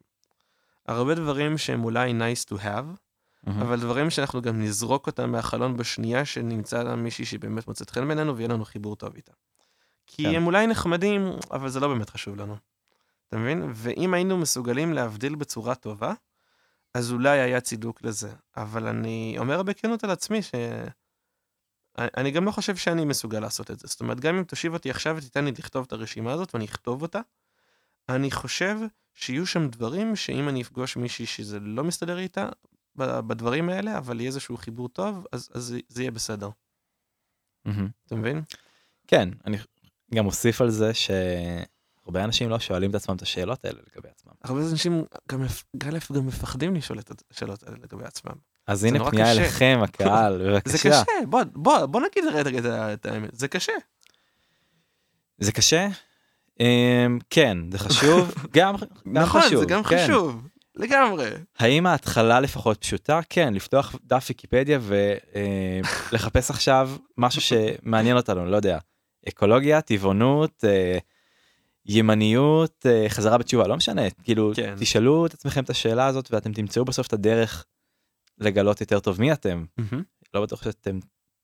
הרבה 0.88 1.14
דברים 1.14 1.58
שהם 1.58 1.84
אולי 1.84 2.12
nice 2.12 2.54
to 2.54 2.58
have, 2.58 3.09
מהמם. 3.42 3.60
אבל 3.62 3.80
דברים 3.80 4.10
שאנחנו 4.10 4.42
גם 4.42 4.62
נזרוק 4.62 5.06
אותם 5.06 5.32
מהחלון 5.32 5.76
בשנייה 5.76 6.24
שנמצא 6.24 6.82
לה 6.82 6.96
מישהי 6.96 7.24
שבאמת 7.24 7.68
מוצאת 7.68 7.90
חן 7.90 8.06
בעינינו 8.06 8.36
ויהיה 8.36 8.48
לנו 8.48 8.64
חיבור 8.64 8.96
טוב 8.96 9.14
איתה. 9.14 9.32
כי 10.06 10.22
כן. 10.22 10.34
הם 10.34 10.46
אולי 10.46 10.66
נחמדים, 10.66 11.30
אבל 11.50 11.68
זה 11.68 11.80
לא 11.80 11.88
באמת 11.88 12.10
חשוב 12.10 12.36
לנו. 12.36 12.56
אתה 13.28 13.38
מבין? 13.38 13.70
ואם 13.74 14.14
היינו 14.14 14.38
מסוגלים 14.38 14.92
להבדיל 14.92 15.34
בצורה 15.34 15.74
טובה, 15.74 16.12
אז 16.94 17.12
אולי 17.12 17.40
היה 17.40 17.60
צידוק 17.60 18.02
לזה. 18.02 18.32
אבל 18.56 18.86
אני 18.86 19.36
אומר 19.38 19.62
בכנות 19.62 20.04
על 20.04 20.10
עצמי 20.10 20.42
ש... 20.42 20.50
אני 21.98 22.30
גם 22.30 22.44
לא 22.44 22.50
חושב 22.50 22.76
שאני 22.76 23.04
מסוגל 23.04 23.40
לעשות 23.40 23.70
את 23.70 23.78
זה. 23.78 23.88
זאת 23.88 24.00
אומרת, 24.00 24.20
גם 24.20 24.36
אם 24.36 24.44
תושיב 24.44 24.72
אותי 24.72 24.90
עכשיו 24.90 25.16
ותיתן 25.16 25.44
לי 25.44 25.52
לכתוב 25.58 25.84
את 25.86 25.92
הרשימה 25.92 26.32
הזאת 26.32 26.54
ואני 26.54 26.64
אכתוב 26.64 27.02
אותה, 27.02 27.20
אני 28.08 28.30
חושב 28.30 28.78
שיהיו 29.14 29.46
שם 29.46 29.68
דברים 29.68 30.16
שאם 30.16 30.48
אני 30.48 30.62
אפגוש 30.62 30.96
מישהי 30.96 31.26
שזה 31.26 31.60
לא 31.60 31.84
מסתדר 31.84 32.18
איתה 32.18 32.48
בדברים 32.96 33.68
האלה, 33.68 33.98
אבל 33.98 34.20
יהיה 34.20 34.28
איזשהו 34.28 34.56
חיבור 34.56 34.88
טוב, 34.88 35.26
אז, 35.32 35.48
אז 35.54 35.62
זה- 35.64 35.80
זה 35.88 36.02
יהיה 36.02 36.10
בסדר. 36.10 36.48
מהמם. 37.64 37.88
אתה 38.06 38.14
מבין? 38.16 38.42
כן, 39.06 39.28
אני 39.46 39.56
גם 40.14 40.26
אוסיף 40.26 40.60
על 40.60 40.70
זה 40.70 40.90
שהרבה 40.94 42.24
אנשים 42.24 42.50
לא 42.50 42.58
שואלים 42.58 42.90
את 42.90 42.94
עצמם 42.94 43.16
את 43.16 43.22
השאלות 43.22 43.64
האלה 43.64 43.78
לגבי 43.92 44.08
עצמם. 44.08 44.32
הרבה 44.44 44.60
אנשים 44.70 45.04
גם, 45.28 45.42
גם, 45.42 45.46
גם 46.12 46.26
מפחדים 46.26 46.74
לשאול 46.74 46.98
את 46.98 47.22
השאלות 47.30 47.62
האלה 47.62 47.76
לגבי 47.82 48.04
עצמם. 48.04 48.32
אז 48.66 48.80
זה 48.80 48.88
הנה 48.88 49.10
פנייה 49.10 49.26
קשה. 49.32 49.40
אליכם 49.40 49.78
הקהל, 49.84 50.38
זה 50.38 50.44
בבקשה. 50.50 50.76
קשה, 50.90 51.02
בוא, 51.28 51.40
בוא, 51.52 51.86
בוא 51.86 52.00
נגיד 52.00 52.24
רגע 52.34 52.58
את 52.94 53.06
האמת, 53.06 53.30
זה 53.32 53.48
קשה. 53.48 53.72
זה 55.38 55.52
קשה? 55.52 55.88
אמ, 56.60 57.18
כן, 57.30 57.58
זה 57.72 57.78
חשוב, 57.78 58.34
גם 58.56 58.74
גם 58.76 59.22
נכון, 59.22 59.40
חשוב. 59.40 59.60
זה 59.60 59.66
גם 59.66 59.82
כן. 59.82 60.04
חשוב, 60.04 60.48
לגמרי. 60.74 61.30
האם 61.58 61.86
ההתחלה 61.86 62.40
לפחות 62.40 62.80
פשוטה? 62.80 63.20
כן, 63.28 63.54
לפתוח 63.54 63.94
דף 64.04 64.26
ויקיפדיה 64.28 64.78
ולחפש 66.12 66.50
עכשיו 66.50 66.90
משהו 67.18 67.40
שמעניין 67.40 68.16
אותנו, 68.16 68.44
לא 68.44 68.56
יודע, 68.56 68.78
אקולוגיה, 69.28 69.80
טבעונות, 69.80 70.64
אה, 70.64 70.98
ימניות, 71.86 72.86
אה, 72.86 73.06
חזרה 73.08 73.38
בתשובה, 73.38 73.66
לא 73.66 73.76
משנה, 73.76 74.10
כאילו, 74.10 74.52
כן. 74.56 74.74
תשאלו 74.78 75.26
את 75.26 75.34
עצמכם 75.34 75.64
את 75.64 75.70
השאלה 75.70 76.06
הזאת 76.06 76.32
ואתם 76.32 76.52
תמצאו 76.52 76.84
בסוף 76.84 77.06
את 77.06 77.12
הדרך 77.12 77.64
לגלות 78.38 78.80
יותר 78.80 79.00
טוב 79.00 79.20
מי 79.20 79.32
אתם. 79.32 79.64
לא 80.34 80.42
בטוח 80.42 80.62
שאתם 80.62 80.98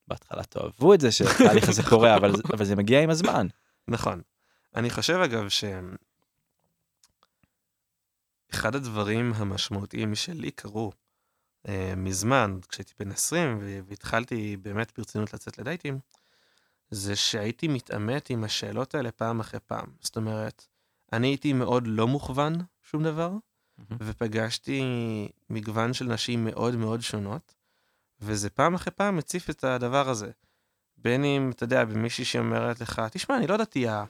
בהתחלה 0.09 0.43
תאהבו 0.43 0.95
את 0.95 1.01
זה 1.01 1.13
שהתהליך 1.13 1.69
הזה 1.69 1.83
קורה, 1.83 2.17
אבל, 2.17 2.33
אבל 2.55 2.65
זה 2.65 2.77
מגיע 2.77 3.03
עם 3.03 3.11
הזמן. 3.11 3.47
נכון. 3.89 4.21
אני 4.77 4.91
חושב 4.91 5.15
אגב 5.15 5.49
ש... 5.49 5.65
אחד 8.51 8.75
הדברים 8.75 9.33
המשמעותיים 9.37 10.15
שלי 10.15 10.51
קרו 10.51 10.93
אה, 11.69 11.95
מזמן, 11.97 12.59
כשהייתי 12.69 12.93
בן 12.99 13.11
20 13.11 13.59
ו- 13.61 13.81
והתחלתי 13.87 14.57
באמת 14.57 14.93
ברצינות 14.99 15.35
לצאת 15.35 15.59
לדייטים, 15.59 15.99
זה 16.91 17.17
שהייתי 17.17 17.69
מתעמת 17.69 18.31
עם 18.31 18.45
השאלות 18.45 18.95
האלה 18.95 19.13
פעם 19.13 19.41
אחרי 19.41 19.61
פעם. 19.61 19.87
זאת 20.01 20.17
אומרת, 20.17 20.67
אני 21.13 21.27
הייתי 21.27 21.53
מאוד 21.53 21.87
לא 21.87 22.09
מוכוון 22.09 22.55
שום 22.83 23.03
דבר, 23.03 23.33
ופגשתי 24.01 24.83
מגוון 25.51 25.93
של 25.93 26.05
נשים 26.05 26.45
מאוד 26.45 26.77
מאוד 26.77 27.01
שונות, 27.01 27.55
וזה 28.21 28.51
פעם 28.51 28.75
אחרי 28.75 28.93
פעם 28.93 29.17
מציף 29.17 29.51
את 29.51 29.65
הדבר 29.65 30.09
הזה. 30.09 30.31
בין 30.97 31.25
אם, 31.25 31.51
אתה 31.51 31.65
יודע, 31.65 31.85
במישהי 31.85 32.25
שאומרת 32.25 32.81
לך, 32.81 33.03
תשמע, 33.11 33.37
אני 33.37 33.47
לא 33.47 33.57
דתייה, 33.57 34.05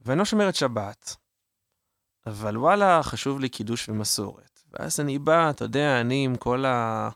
ואני 0.00 0.18
לא 0.18 0.24
שומרת 0.24 0.54
שבת, 0.54 1.16
אבל 2.28 2.58
וואלה, 2.58 3.02
חשוב 3.02 3.40
לי 3.40 3.48
קידוש 3.48 3.88
ומסורת. 3.88 4.60
ואז 4.72 5.00
אני 5.00 5.18
בא, 5.18 5.50
אתה 5.50 5.64
יודע, 5.64 6.00
אני 6.00 6.24
עם 6.24 6.36
כל 6.36 6.64
ה- 6.64 7.10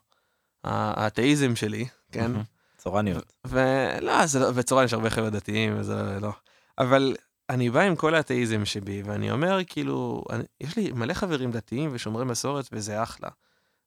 האתאיזם 0.64 1.56
שלי, 1.56 1.86
כן? 2.12 2.30
צורניות. 2.76 3.32
ולא, 3.44 4.26
זה 4.26 4.38
לא, 4.38 4.50
בצורה 4.50 4.84
יש 4.84 4.92
הרבה 4.92 5.10
חבר'ה 5.10 5.30
דתיים, 5.30 5.78
וזה 5.78 6.18
לא. 6.20 6.32
אבל 6.78 7.16
אני 7.50 7.70
בא 7.70 7.80
עם 7.80 7.96
כל 7.96 8.14
האתאיזם 8.14 8.64
שבי, 8.64 9.02
ואני 9.02 9.30
אומר, 9.30 9.58
כאילו, 9.66 10.24
אני, 10.30 10.42
יש 10.60 10.76
לי 10.76 10.92
מלא 10.92 11.14
חברים 11.14 11.50
דתיים 11.50 11.90
ושומרי 11.92 12.24
מסורת, 12.24 12.68
וזה 12.72 13.02
אחלה. 13.02 13.28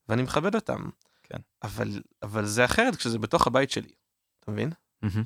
ואני 0.09 0.23
מכבד 0.23 0.55
אותם. 0.55 0.89
כן. 1.23 1.37
אבל, 1.63 2.01
אבל 2.23 2.45
זה 2.45 2.65
אחרת 2.65 2.95
כשזה 2.95 3.19
בתוך 3.19 3.47
הבית 3.47 3.71
שלי, 3.71 3.89
אתה 4.39 4.51
מבין? 4.51 4.69
מהמם. 5.01 5.23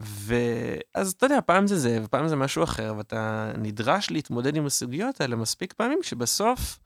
ואז 0.00 1.12
אתה 1.12 1.26
יודע, 1.26 1.38
פעם 1.46 1.66
זה 1.66 1.78
זה, 1.78 2.00
ופעם 2.04 2.28
זה 2.28 2.36
משהו 2.36 2.64
אחר, 2.64 2.94
ואתה 2.98 3.52
נדרש 3.58 4.10
להתמודד 4.10 4.56
עם 4.56 4.66
הסוגיות 4.66 5.20
האלה 5.20 5.36
מספיק 5.36 5.72
פעמים, 5.72 5.98
שבסוף, 6.02 6.78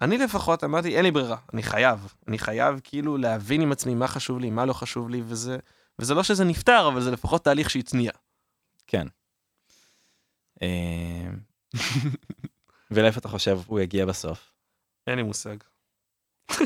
אני 0.00 0.18
לפחות 0.18 0.64
אמרתי, 0.64 0.96
אין 0.96 1.04
לי 1.04 1.10
ברירה, 1.10 1.36
אני 1.52 1.62
חייב. 1.62 2.14
אני 2.28 2.38
חייב 2.38 2.80
כאילו 2.84 3.16
להבין 3.16 3.60
עם 3.60 3.72
עצמי 3.72 3.94
מה 3.94 4.08
חשוב 4.08 4.38
לי, 4.38 4.50
מה 4.50 4.64
לא 4.64 4.72
חשוב 4.72 5.08
לי, 5.10 5.22
וזה, 5.26 5.58
וזה 5.98 6.14
לא 6.14 6.22
שזה 6.22 6.44
נפתר, 6.44 6.88
אבל 6.88 7.00
זה 7.00 7.10
לפחות 7.10 7.44
תהליך 7.44 7.70
שהתניע. 7.70 8.10
כן. 8.86 9.06
אמ, 10.62 11.38
ולאיפה 12.90 13.18
אתה 13.18 13.28
חושב 13.28 13.58
הוא 13.66 13.80
יגיע 13.80 14.06
בסוף? 14.06 14.52
אין 15.06 15.16
לי 15.16 15.22
מושג. 15.22 15.56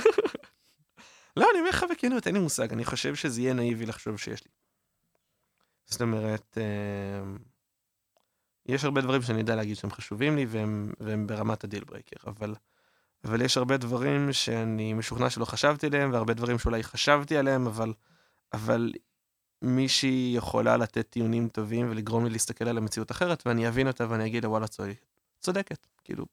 לא, 1.36 1.46
אני 1.50 1.58
אומר 1.58 1.70
לך 1.70 1.84
בכנות, 1.90 2.26
אין 2.26 2.34
לי 2.34 2.40
מושג, 2.40 2.72
אני 2.72 2.84
חושב 2.84 3.14
שזה 3.14 3.40
יהיה 3.40 3.52
נאיבי 3.52 3.86
לחשוב 3.86 4.16
שיש 4.16 4.44
לי. 4.44 4.50
זאת 5.92 6.02
אומרת, 6.02 6.58
אה, 6.60 7.22
יש 8.66 8.84
הרבה 8.84 9.00
דברים 9.00 9.22
שאני 9.22 9.38
יודע 9.38 9.56
להגיד 9.56 9.76
שהם 9.76 9.90
חשובים 9.90 10.36
לי 10.36 10.46
והם, 10.48 10.92
והם 11.00 11.26
ברמת 11.26 11.64
ה 11.64 11.68
deal 11.68 11.84
breaker, 11.84 12.16
אבל, 12.26 12.54
אבל 13.24 13.42
יש 13.42 13.56
הרבה 13.56 13.76
דברים 13.76 14.32
שאני 14.32 14.92
משוכנע 14.92 15.30
שלא 15.30 15.44
חשבתי 15.44 15.86
עליהם, 15.86 16.12
והרבה 16.12 16.34
דברים 16.34 16.58
שאולי 16.58 16.82
חשבתי 16.82 17.36
עליהם, 17.36 17.66
אבל, 17.66 17.92
אבל 18.52 18.92
מישהי 19.62 20.32
יכולה 20.36 20.76
לתת 20.76 21.10
טיעונים 21.10 21.48
טובים 21.48 21.90
ולגרום 21.90 22.24
לי 22.24 22.30
להסתכל 22.30 22.68
על 22.68 22.78
המציאות 22.78 23.10
אחרת, 23.10 23.46
ואני 23.46 23.68
אבין 23.68 23.86
אותה 23.86 24.10
ואני 24.10 24.26
אגיד 24.26 24.44
לה, 24.44 24.50
וואלה, 24.50 24.66
צודקת, 25.40 25.86
כאילו, 26.04 26.26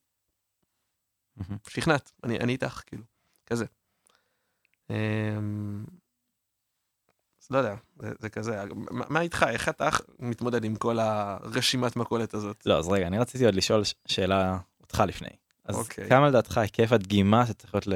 שכנעת, 1.68 2.12
אני, 2.24 2.38
אני 2.38 2.52
איתך, 2.52 2.82
כאילו, 2.86 3.04
כזה. 3.46 3.64
לא 7.50 7.58
יודע, 7.58 7.74
זה, 7.98 8.12
זה 8.18 8.28
כזה, 8.28 8.64
מה, 8.74 9.04
מה 9.08 9.20
איתך, 9.20 9.46
איך 9.48 9.68
אתה 9.68 9.88
מתמודד 10.18 10.64
עם 10.64 10.76
כל 10.76 10.98
הרשימת 10.98 11.96
מכולת 11.96 12.34
הזאת? 12.34 12.66
לא, 12.66 12.78
אז 12.78 12.88
רגע, 12.88 13.06
אני 13.06 13.18
רציתי 13.18 13.44
עוד 13.44 13.54
לשאול 13.54 13.82
שאלה 14.06 14.58
אותך 14.80 15.02
לפני. 15.06 15.28
אז 15.64 15.74
okay. 15.74 15.78
אוקיי. 15.78 16.08
כמה 16.08 16.28
לדעתך 16.28 16.58
היקף 16.58 16.92
הדגימה 16.92 17.46
שצריך 17.46 17.74
להיות 17.74 17.86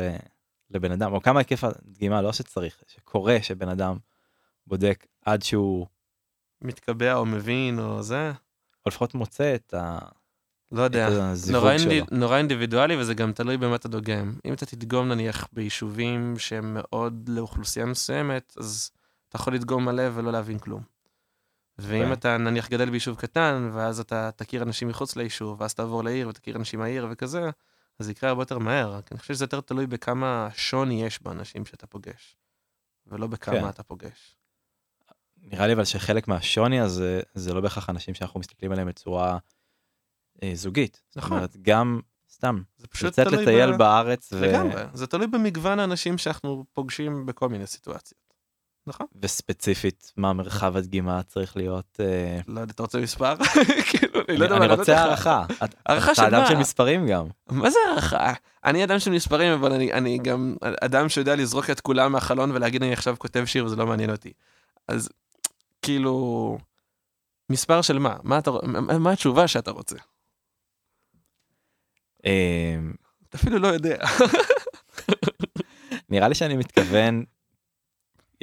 לבן 0.70 0.92
אדם, 0.92 1.12
או 1.12 1.22
כמה 1.22 1.40
היקף 1.40 1.64
הדגימה, 1.64 2.22
לא 2.22 2.32
שצריך, 2.32 2.82
שקורה 2.86 3.38
שבן 3.42 3.68
אדם 3.68 3.96
בודק 4.66 5.06
עד 5.24 5.42
שהוא... 5.42 5.86
מתקבע 6.62 7.14
או 7.14 7.26
מבין 7.26 7.78
או 7.78 8.02
זה? 8.02 8.32
או 8.86 8.88
לפחות 8.88 9.14
מוצא 9.14 9.54
את 9.54 9.74
ה... 9.74 9.98
לא 10.72 10.82
יודע, 10.82 11.08
נורא, 11.50 11.72
אינדי, 11.72 12.00
נורא 12.10 12.36
אינדיבידואלי 12.36 12.96
וזה 12.96 13.14
גם 13.14 13.32
תלוי 13.32 13.56
במה 13.56 13.76
אתה 13.76 13.88
דוגם. 13.88 14.34
אם 14.44 14.52
אתה 14.52 14.66
תדגום 14.66 15.08
נניח 15.08 15.48
ביישובים 15.52 16.34
שהם 16.38 16.74
מאוד 16.74 17.28
לאוכלוסייה 17.28 17.86
מסוימת, 17.86 18.54
אז 18.58 18.90
אתה 19.34 19.42
יכול 19.42 19.54
לדגום 19.54 19.84
מלא 19.84 20.02
ולא 20.14 20.32
להבין 20.32 20.58
כלום. 20.58 20.82
ואם 21.78 22.00
okay. 22.00 22.02
אוקיי. 22.02 22.12
אתה 22.12 22.38
נניח 22.38 22.68
גדל 22.68 22.90
ביישוב 22.90 23.16
קטן, 23.16 23.70
ואז 23.72 24.00
אתה 24.00 24.30
תכיר 24.36 24.62
אנשים 24.62 24.88
מחוץ 24.88 25.16
ליישוב, 25.16 25.60
ואז 25.60 25.74
תעבור 25.74 26.04
לעיר 26.04 26.28
ותכיר 26.28 26.56
אנשים 26.56 26.80
מהעיר 26.80 27.06
וכזה, 27.10 27.50
אז 27.98 28.06
זה 28.06 28.12
יקרה 28.12 28.30
הרבה 28.30 28.42
יותר 28.42 28.58
מהר. 28.58 29.00
אני 29.10 29.18
חושב 29.18 29.34
שזה 29.34 29.44
יותר 29.44 29.60
תלוי 29.60 29.86
בכמה 29.86 30.48
שוני 30.54 31.04
יש 31.04 31.22
באנשים 31.22 31.66
שאתה 31.66 31.86
פוגש, 31.86 32.36
ולא 33.06 33.26
בכמה. 33.26 33.60
כן. 33.60 33.68
אתה 33.68 33.82
פוגש. 33.82 34.36
נראה 35.36 35.66
לי 35.66 35.72
אבל 35.72 35.84
שחלק 35.84 36.28
מהשוני 36.28 36.80
הזה, 36.80 37.20
זה 37.34 37.54
לא 37.54 37.60
בהכרח 37.60 37.90
אנשים 37.90 38.14
שאנחנו 38.14 38.40
מסתכלים 38.40 38.72
עליהם 38.72 38.88
בצורה 38.88 39.38
אה, 40.42 40.50
זוגית. 40.54 41.02
נכון. 41.16 41.28
זאת 41.28 41.30
אומרת, 41.30 41.56
גם 41.62 42.00
סתם, 42.30 42.62
זה 42.76 42.86
פשוט 42.86 43.06
לצאת 43.06 43.26
לטייל 43.26 43.72
ב... 43.72 43.78
בארץ. 43.78 44.32
ו... 44.32 44.40
לגמרי, 44.40 44.82
זה 44.94 45.06
תלוי 45.06 45.26
במגוון 45.26 45.80
האנשים 45.80 46.18
שאנחנו 46.18 46.64
פוגשים 46.72 47.26
בכל 47.26 47.48
מיני 47.48 47.66
סיטואציות. 47.66 48.23
נכון. 48.86 49.06
וספציפית, 49.22 50.12
מה 50.16 50.32
מרחב 50.32 50.76
הדגימה 50.76 51.22
צריך 51.22 51.56
להיות? 51.56 52.00
אה... 52.00 52.40
לא 52.48 52.60
יודע, 52.60 52.72
אתה 52.72 52.82
רוצה 52.82 52.98
מספר? 52.98 53.34
כאילו, 53.90 54.20
אני 54.28 54.36
לא 54.36 54.44
יודע 54.44 54.56
אני 54.56 54.66
רוצה 54.66 54.98
הערכה. 54.98 55.44
הערכה 55.86 56.14
של 56.14 56.22
מה? 56.22 56.28
אתה 56.28 56.36
אדם 56.36 56.46
של 56.46 56.56
מספרים 56.56 57.06
גם. 57.06 57.26
מה 57.50 57.70
זה 57.70 57.78
הערכה? 57.88 58.32
אני 58.64 58.84
אדם 58.84 58.98
של 58.98 59.10
מספרים, 59.10 59.52
אבל 59.52 59.72
אני, 59.72 60.18
גם 60.18 60.56
אדם 60.80 61.08
שיודע 61.08 61.36
לזרוק 61.36 61.70
את 61.70 61.80
כולם 61.80 62.12
מהחלון 62.12 62.50
ולהגיד 62.50 62.82
אני 62.82 62.92
עכשיו 62.92 63.16
כותב 63.18 63.44
שיר 63.44 63.64
וזה 63.64 63.76
לא 63.76 63.86
מעניין 63.86 64.10
אותי. 64.10 64.32
אז 64.88 65.08
כאילו, 65.82 66.58
מספר 67.50 67.82
של 67.82 67.98
מה? 67.98 68.16
מה, 68.98 69.12
התשובה 69.12 69.48
שאתה 69.48 69.70
רוצה? 69.70 69.96
אמ, 72.26 72.92
אתה 73.28 73.38
אפילו 73.38 73.58
לא 73.58 73.68
יודע. 73.68 73.96
נראה 76.10 76.28
לי 76.28 76.34
שאני 76.34 76.56
מתכוון, 76.56 77.24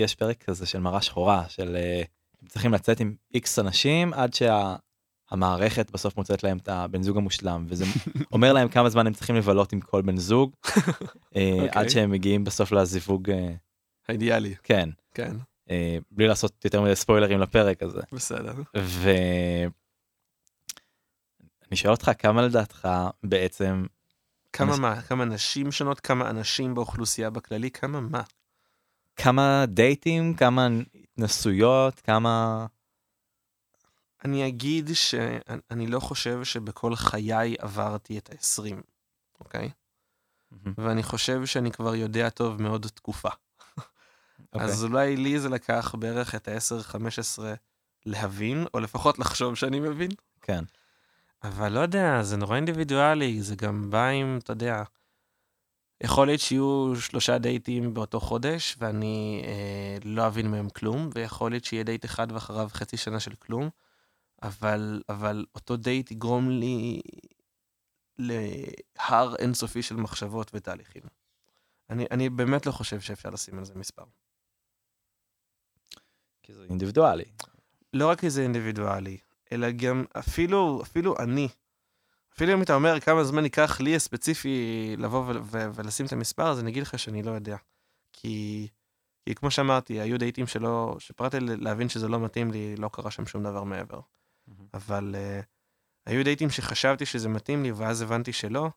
יש 0.02 0.16
פרק 0.16 0.44
כזה 0.44 0.66
של 0.66 0.80
מראה 0.80 1.02
שחורה, 1.02 1.50
של 1.50 1.76
אה, 1.76 2.04
הם 2.42 2.48
צריכים 2.48 2.74
לצאת 2.74 3.00
עם 3.00 3.16
איקס 3.34 3.60
אנשים 3.60 4.14
עד 4.14 4.34
שהמערכת 4.34 5.92
בסוף 5.92 6.18
מוצאת 6.18 6.44
להם 6.44 6.58
את 6.58 6.68
הבן 6.68 7.04
זוג 7.04 7.18
המושלם, 7.18 7.66
וזה 7.68 7.86
אומר 8.34 8.54
להם 8.54 8.70
כמה 8.70 8.90
זמן 8.90 9.08
הם 9.08 9.14
צריכים 9.14 9.36
לבלות 9.36 9.74
עם 9.74 9.82
כל 9.82 10.02
בן 10.02 10.18
זוג, 10.18 10.56
אה, 11.36 11.58
עד 11.62 11.68
אוקיי. 11.68 11.90
שהם 11.90 12.12
מגיעים 12.12 12.44
בסוף 12.44 12.72
לזיווג. 12.72 13.30
אה, 13.30 13.54
האידיאלי. 14.08 14.56
כן. 14.64 14.90
כן. 15.14 15.36
בלי 16.12 16.28
לעשות 16.28 16.66
יותר 16.66 16.82
מדי 16.82 16.96
ספוילרים 16.96 17.40
לפרק 17.40 17.84
הזה. 17.84 18.02
בסדר. 18.12 18.54
אני 21.72 21.78
שואל 21.78 21.94
אותך 21.94 22.12
כמה 22.20 22.42
לדעתך 22.42 22.88
בעצם... 23.24 23.86
כמה 24.54 24.78
מה? 24.78 25.02
כמה 25.02 25.26
נשים 25.26 25.72
שונות? 25.72 26.00
כמה 26.00 26.30
אנשים 26.30 26.76
באוכלוסייה 26.76 27.30
בכללי? 27.30 27.72
כמה 27.72 28.02
מה? 28.02 28.22
כמה 29.16 29.66
דייטים? 29.68 30.34
כמה 30.34 30.68
התנסויות? 30.96 32.00
כמה... 32.00 32.66
אני 34.26 34.48
אגיד 34.48 34.90
שאני 34.94 35.88
לא 35.88 36.00
חושב 36.00 36.44
שבכל 36.44 36.96
חיי 36.96 37.56
עברתי 37.60 38.18
את 38.18 38.30
ה-20, 38.30 38.76
אוקיי? 39.40 39.70
Mm-hmm. 40.54 40.70
ואני 40.78 41.04
חושב 41.04 41.46
שאני 41.46 41.72
כבר 41.72 41.96
יודע 41.96 42.30
טוב 42.30 42.62
מאוד 42.62 42.88
תקופה. 42.88 43.30
Okay. 43.30 43.84
אוקיי. 44.54 44.68
אז 44.68 44.84
אולי 44.84 45.18
לי 45.18 45.40
זה 45.40 45.50
לקח 45.50 45.96
בערך 46.00 46.36
את 46.36 46.48
ה-10-15 46.48 47.42
להבין, 48.06 48.66
או 48.74 48.80
לפחות 48.80 49.20
לחשוב 49.20 49.56
שאני 49.56 49.80
מבין. 49.80 50.12
כן. 50.42 50.64
אבל 51.44 51.72
לא 51.72 51.80
יודע, 51.80 52.24
זה 52.24 52.38
נורא 52.38 52.56
אינדיבידואלי, 52.56 53.42
זה 53.42 53.56
גם 53.56 53.90
בא 53.90 54.08
עם, 54.08 54.40
אתה 54.44 54.52
יודע, 54.54 54.84
יכול 56.04 56.28
להיות 56.28 56.40
שיהיו 56.40 56.94
שלושה 57.00 57.38
דייטים 57.38 57.94
באותו 57.94 58.20
חודש, 58.20 58.76
ואני 58.80 59.44
אה, 59.46 59.98
לא 60.06 60.28
אבין 60.28 60.52
מהם 60.52 60.70
כלום, 60.70 61.10
ויכול 61.14 61.52
להיות 61.52 61.66
שיהיה 61.66 61.84
דייט 61.84 62.06
אחד 62.06 62.32
ואחריו 62.32 62.70
חצי 62.74 62.98
שנה 62.98 63.20
של 63.20 63.36
כלום, 63.36 63.70
אבל, 64.44 65.02
אבל 65.10 65.46
אותו 65.56 65.78
דייט 65.78 66.12
יגרום 66.12 66.50
לי 66.50 67.02
להר 68.20 69.36
אינסופי 69.36 69.82
של 69.82 69.96
מחשבות 69.96 70.52
ותהליכים. 70.54 71.04
אני, 71.90 72.06
אני 72.12 72.30
באמת 72.30 72.66
לא 72.66 72.72
חושב 72.72 73.00
שאפשר 73.00 73.30
לשים 73.30 73.58
על 73.58 73.66
זה 73.66 73.74
מספר. 73.76 74.04
כי 76.44 76.54
זה 76.54 76.64
אינדיבידואלי. 76.70 77.26
לא 77.94 78.10
רק 78.10 78.20
כי 78.20 78.30
זה 78.30 78.42
אינדיבידואלי, 78.42 79.18
אלא 79.52 79.72
גם 79.72 80.04
אפילו, 80.20 80.82
אפילו 80.84 81.16
אני, 81.20 81.48
אפילו 82.42 82.58
אם 82.58 82.62
אתה 82.62 82.76
אומר 82.76 83.00
כמה 83.00 83.24
זמן 83.24 83.44
ייקח 83.44 83.80
לי 83.80 83.96
הספציפי 83.96 84.96
לבוא 84.98 85.20
ו- 85.20 85.44
ו- 85.44 85.74
ולשים 85.76 86.06
את 86.06 86.14
המספר, 86.14 86.52
אז 86.52 86.60
אני 86.60 86.72
אגיד 86.72 86.84
לך 86.84 87.00
שאני 87.00 87.24
לא 87.24 87.32
יודע. 87.32 87.58
כי, 88.14 88.68
כי 89.26 89.36
כמו 89.36 89.52
שאמרתי, 89.52 90.00
היו 90.00 90.20
דייטים 90.20 90.48
שלא, 90.48 90.96
שפרטתי 91.00 91.40
להבין 91.40 91.90
שזה 91.90 92.08
לא 92.08 92.20
מתאים 92.20 92.52
לי, 92.52 92.76
לא 92.76 92.90
קרה 92.94 93.12
שם 93.12 93.26
שום 93.26 93.44
דבר 93.44 93.64
מעבר. 93.64 94.00
Mm-hmm. 94.00 94.54
אבל 94.74 95.16
uh, 95.16 95.46
היו 96.06 96.24
דייטים 96.24 96.50
שחשבתי 96.50 97.06
שזה 97.06 97.30
מתאים 97.30 97.64
לי, 97.64 97.72
ואז 97.72 98.02
הבנתי 98.02 98.34
שלא, 98.34 98.70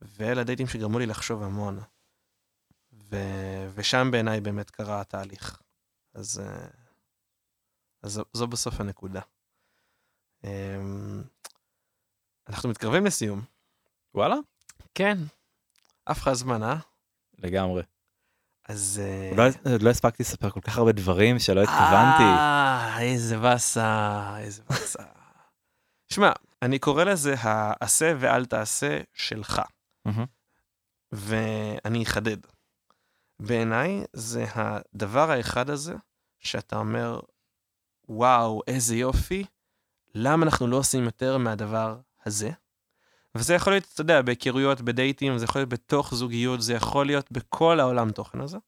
ואלה 0.00 0.44
דייטים 0.44 0.66
שגרמו 0.66 0.98
לי 0.98 1.06
לחשוב 1.06 1.42
המון. 1.42 1.78
ו- 2.92 3.68
ושם 3.74 4.08
בעיניי 4.12 4.40
באמת 4.40 4.70
קרה 4.70 5.00
התהליך. 5.00 5.62
אז, 6.14 6.42
uh, 6.44 6.76
אז 8.02 8.12
זו, 8.12 8.24
זו 8.32 8.46
בסוף 8.46 8.80
הנקודה. 8.80 9.20
אמ, 10.44 11.22
אנחנו 12.48 12.68
מתקרבים 12.68 13.06
לסיום. 13.06 13.42
וואלה? 14.14 14.36
כן. 14.94 15.18
אף 16.04 16.18
לך 16.18 16.32
זמן, 16.32 16.62
אה? 16.62 16.76
לגמרי. 17.38 17.82
אז... 18.68 19.02
אה, 19.04 19.28
עוד 19.30 19.38
לא, 19.64 19.78
לא 19.80 19.90
הספקתי 19.90 20.22
לספר 20.22 20.50
כל 20.50 20.60
כך 20.60 20.78
הרבה 20.78 20.92
דברים 20.92 21.38
שלא 21.38 21.62
התכוונתי. 21.62 22.22
אה, 22.22 23.00
איזה 23.00 23.38
באסה, 23.38 24.38
איזה 24.38 24.62
באסה. 24.70 25.02
שמע, 26.12 26.32
אני 26.62 26.78
קורא 26.78 27.04
לזה 27.04 27.34
העשה 27.38 28.14
ואל 28.18 28.46
תעשה 28.46 29.00
שלך. 29.14 29.62
ואני 31.12 32.02
אחדד. 32.02 32.36
בעיניי 33.40 34.04
זה 34.12 34.46
הדבר 34.54 35.30
האחד 35.30 35.70
הזה, 35.70 35.94
שאתה 36.38 36.76
אומר, 36.76 37.20
וואו, 38.08 38.60
איזה 38.66 38.96
יופי, 38.96 39.44
למה 40.14 40.44
אנחנו 40.44 40.66
לא 40.66 40.76
עושים 40.76 41.04
יותר 41.04 41.38
מהדבר 41.38 42.00
הזה? 42.26 42.50
וזה 43.34 43.54
יכול 43.54 43.72
להיות, 43.72 43.84
אתה 43.94 44.00
יודע, 44.00 44.22
בהיכרויות, 44.22 44.80
בדייטים, 44.80 45.38
זה 45.38 45.44
יכול 45.44 45.60
להיות 45.60 45.68
בתוך 45.68 46.14
זוגיות, 46.14 46.62
זה 46.62 46.74
יכול 46.74 47.06
להיות 47.06 47.32
בכל 47.32 47.80
העולם 47.80 48.10
תוכן 48.10 48.40
הזה. 48.40 48.58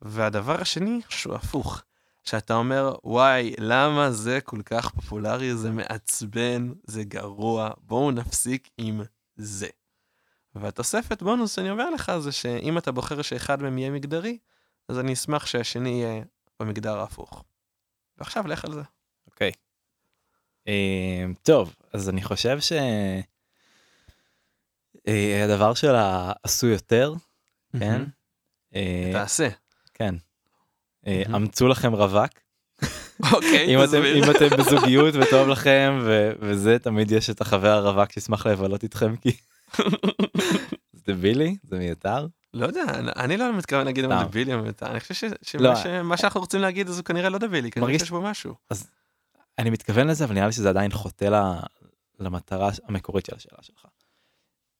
והדבר 0.00 0.60
השני, 0.60 1.00
שהוא 1.08 1.34
הפוך, 1.34 1.82
שאתה 2.24 2.54
אומר, 2.54 2.94
וואי, 3.04 3.54
למה 3.58 4.12
זה 4.12 4.40
כל 4.40 4.62
כך 4.64 4.90
פופולרי, 4.90 5.56
זה 5.56 5.70
מעצבן, 5.70 6.72
זה 6.84 7.04
גרוע, 7.04 7.70
בואו 7.78 8.10
נפסיק 8.10 8.68
עם 8.78 9.02
זה. 9.36 9.68
והתוספת 10.54 11.22
בונוס 11.22 11.54
שאני 11.56 11.70
אומר 11.70 11.90
לך 11.90 12.12
זה 12.18 12.32
שאם 12.32 12.78
אתה 12.78 12.92
בוחר 12.92 13.22
שאחד 13.22 13.62
מהם 13.62 13.78
יהיה 13.78 13.90
מגדרי, 13.90 14.38
אז 14.88 14.98
אני 14.98 15.12
אשמח 15.12 15.46
שהשני 15.46 15.90
יהיה 15.90 16.24
במגדר 16.60 16.98
ההפוך. 16.98 17.44
ועכשיו 18.18 18.46
לך 18.46 18.64
על 18.64 18.72
זה. 18.72 18.82
אוקיי. 19.26 19.50
Okay. 19.54 19.65
אמ, 20.66 20.72
טוב, 21.42 21.74
אז 21.92 22.08
אני 22.08 22.22
חושב 22.22 22.58
שהדבר 25.06 25.70
אה, 25.70 25.74
שלה 25.74 26.32
עשוי 26.42 26.70
יותר, 26.72 27.14
כן? 27.78 28.02
אה, 28.74 29.10
תעשה. 29.12 29.48
כן. 29.94 30.14
אה, 31.06 31.22
אמצו 31.36 31.68
לכם 31.68 31.92
רווק. 31.92 32.30
אוקיי, 33.32 33.76
תסביר. 33.86 34.16
אם 34.16 34.30
אתם 34.30 34.56
בזוגיות 34.58 35.14
וטוב 35.14 35.48
לכם 35.48 35.98
וזה 36.40 36.78
תמיד 36.78 37.10
יש 37.10 37.30
את 37.30 37.40
החבר 37.40 37.68
הרווק 37.72 38.12
שישמח 38.12 38.46
לבלות 38.46 38.82
איתכם 38.82 39.16
כי 39.16 39.36
זה 40.92 41.12
דבילי 41.12 41.56
זה 41.62 41.78
מיותר 41.78 42.26
לא 42.54 42.66
יודע, 42.66 42.82
אני- 43.16 43.36
לא 43.36 43.52
מתכוון 43.52 43.84
להגיד 43.86 44.04
אם. 44.04 44.22
דבילי 44.28 44.54
או 44.54 44.62
מיותר, 44.62 44.86
אני 44.86 45.00
חושב 45.00 45.28
שמה 45.42 45.62
לא. 45.62 45.76
ש- 45.76 45.86
מה 45.86 46.16
שאנחנו 46.16 46.40
רוצים 46.40 46.60
להגיד 46.60 46.88
אז 46.88 46.98
הוא 46.98 47.04
כנראה 47.04 47.28
לא 47.28 47.38
דבילי, 47.38 47.70
כנראה 47.70 47.98
שיש 47.98 48.10
בו 48.10 48.22
משהו. 48.22 48.54
אני 49.58 49.70
מתכוון 49.70 50.06
לזה 50.06 50.24
אבל 50.24 50.34
נראה 50.34 50.46
לי 50.46 50.52
שזה 50.52 50.68
עדיין 50.68 50.90
חוטא 50.90 51.24
ל- 51.24 51.60
למטרה 52.18 52.70
המקורית 52.84 53.26
של 53.26 53.36
השאלה 53.36 53.62
שלך. 53.62 53.86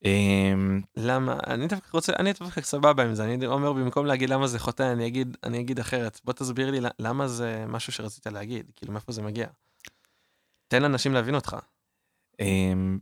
אמ, 0.05 0.81
למה? 0.97 1.39
אני 1.47 1.67
דווקא 1.67 1.89
רוצה, 1.93 2.13
אני 2.19 2.33
דווקא 2.33 2.61
סבבה 2.61 3.05
עם 3.05 3.15
זה, 3.15 3.25
אני 3.25 3.47
אומר 3.47 3.73
במקום 3.73 4.07
להגיד 4.07 4.31
למה 4.31 4.47
זה 4.47 4.59
חוטא, 4.59 4.93
אני 4.93 5.07
אגיד, 5.07 5.37
אני 5.45 5.61
אגיד 5.61 5.79
אחרת. 5.79 6.21
בוא 6.25 6.33
תסביר 6.33 6.71
לי 6.71 6.79
למה 6.99 7.29
זה 7.29 7.65
משהו 7.69 7.93
שרצית 7.93 8.27
להגיד, 8.27 8.71
כאילו 8.77 8.93
מאיפה 8.93 9.13
זה 9.13 9.23
מגיע. 9.23 9.47
תן 10.69 10.83
לאנשים 10.83 11.13
להבין 11.13 11.35
אותך. 11.35 11.57
אמ, 12.41 12.99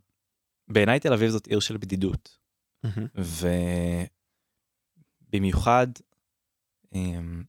בעיניי 0.68 1.00
תל 1.00 1.12
אביב 1.12 1.30
זאת 1.30 1.46
עיר 1.46 1.60
של 1.60 1.76
בדידות. 1.76 2.38
ובמיוחד 5.30 5.86
אמ, 6.94 7.44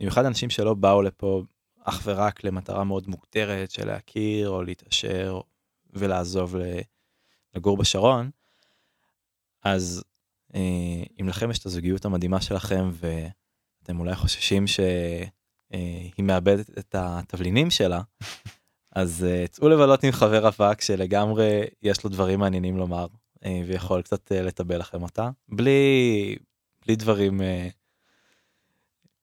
במיוחד 0.00 0.24
אנשים 0.24 0.50
שלא 0.50 0.74
באו 0.74 1.02
לפה 1.02 1.42
אך 1.84 2.00
ורק 2.04 2.44
למטרה 2.44 2.84
מאוד 2.84 3.08
מוגדרת 3.08 3.70
של 3.70 3.86
להכיר 3.86 4.48
או 4.48 4.62
להתעשר 4.62 5.40
ולעזוב 5.92 6.56
לגור 7.54 7.76
בשרון, 7.76 8.30
אז 9.62 10.04
אה, 10.54 11.02
אם 11.20 11.28
לכם 11.28 11.50
יש 11.50 11.58
את 11.58 11.66
הזוגיות 11.66 12.04
המדהימה 12.04 12.40
שלכם 12.40 12.90
ואתם 12.92 14.00
אולי 14.00 14.14
חוששים 14.14 14.66
שהיא 14.66 16.24
מאבדת 16.24 16.78
את 16.78 16.94
התבלינים 16.98 17.70
שלה, 17.70 18.00
אז 18.92 19.24
אה, 19.24 19.46
צאו 19.46 19.68
לבלות 19.68 20.04
עם 20.04 20.12
חבר 20.12 20.46
רווק 20.46 20.80
שלגמרי 20.80 21.60
יש 21.82 22.04
לו 22.04 22.10
דברים 22.10 22.40
מעניינים 22.40 22.76
לומר 22.76 23.06
אה, 23.44 23.62
ויכול 23.66 24.02
קצת 24.02 24.32
אה, 24.32 24.42
לטבל 24.42 24.78
לכם 24.78 25.02
אותה 25.02 25.30
בלי 25.48 26.36
בלי 26.84 26.96
דברים 26.96 27.42
אה, 27.42 27.68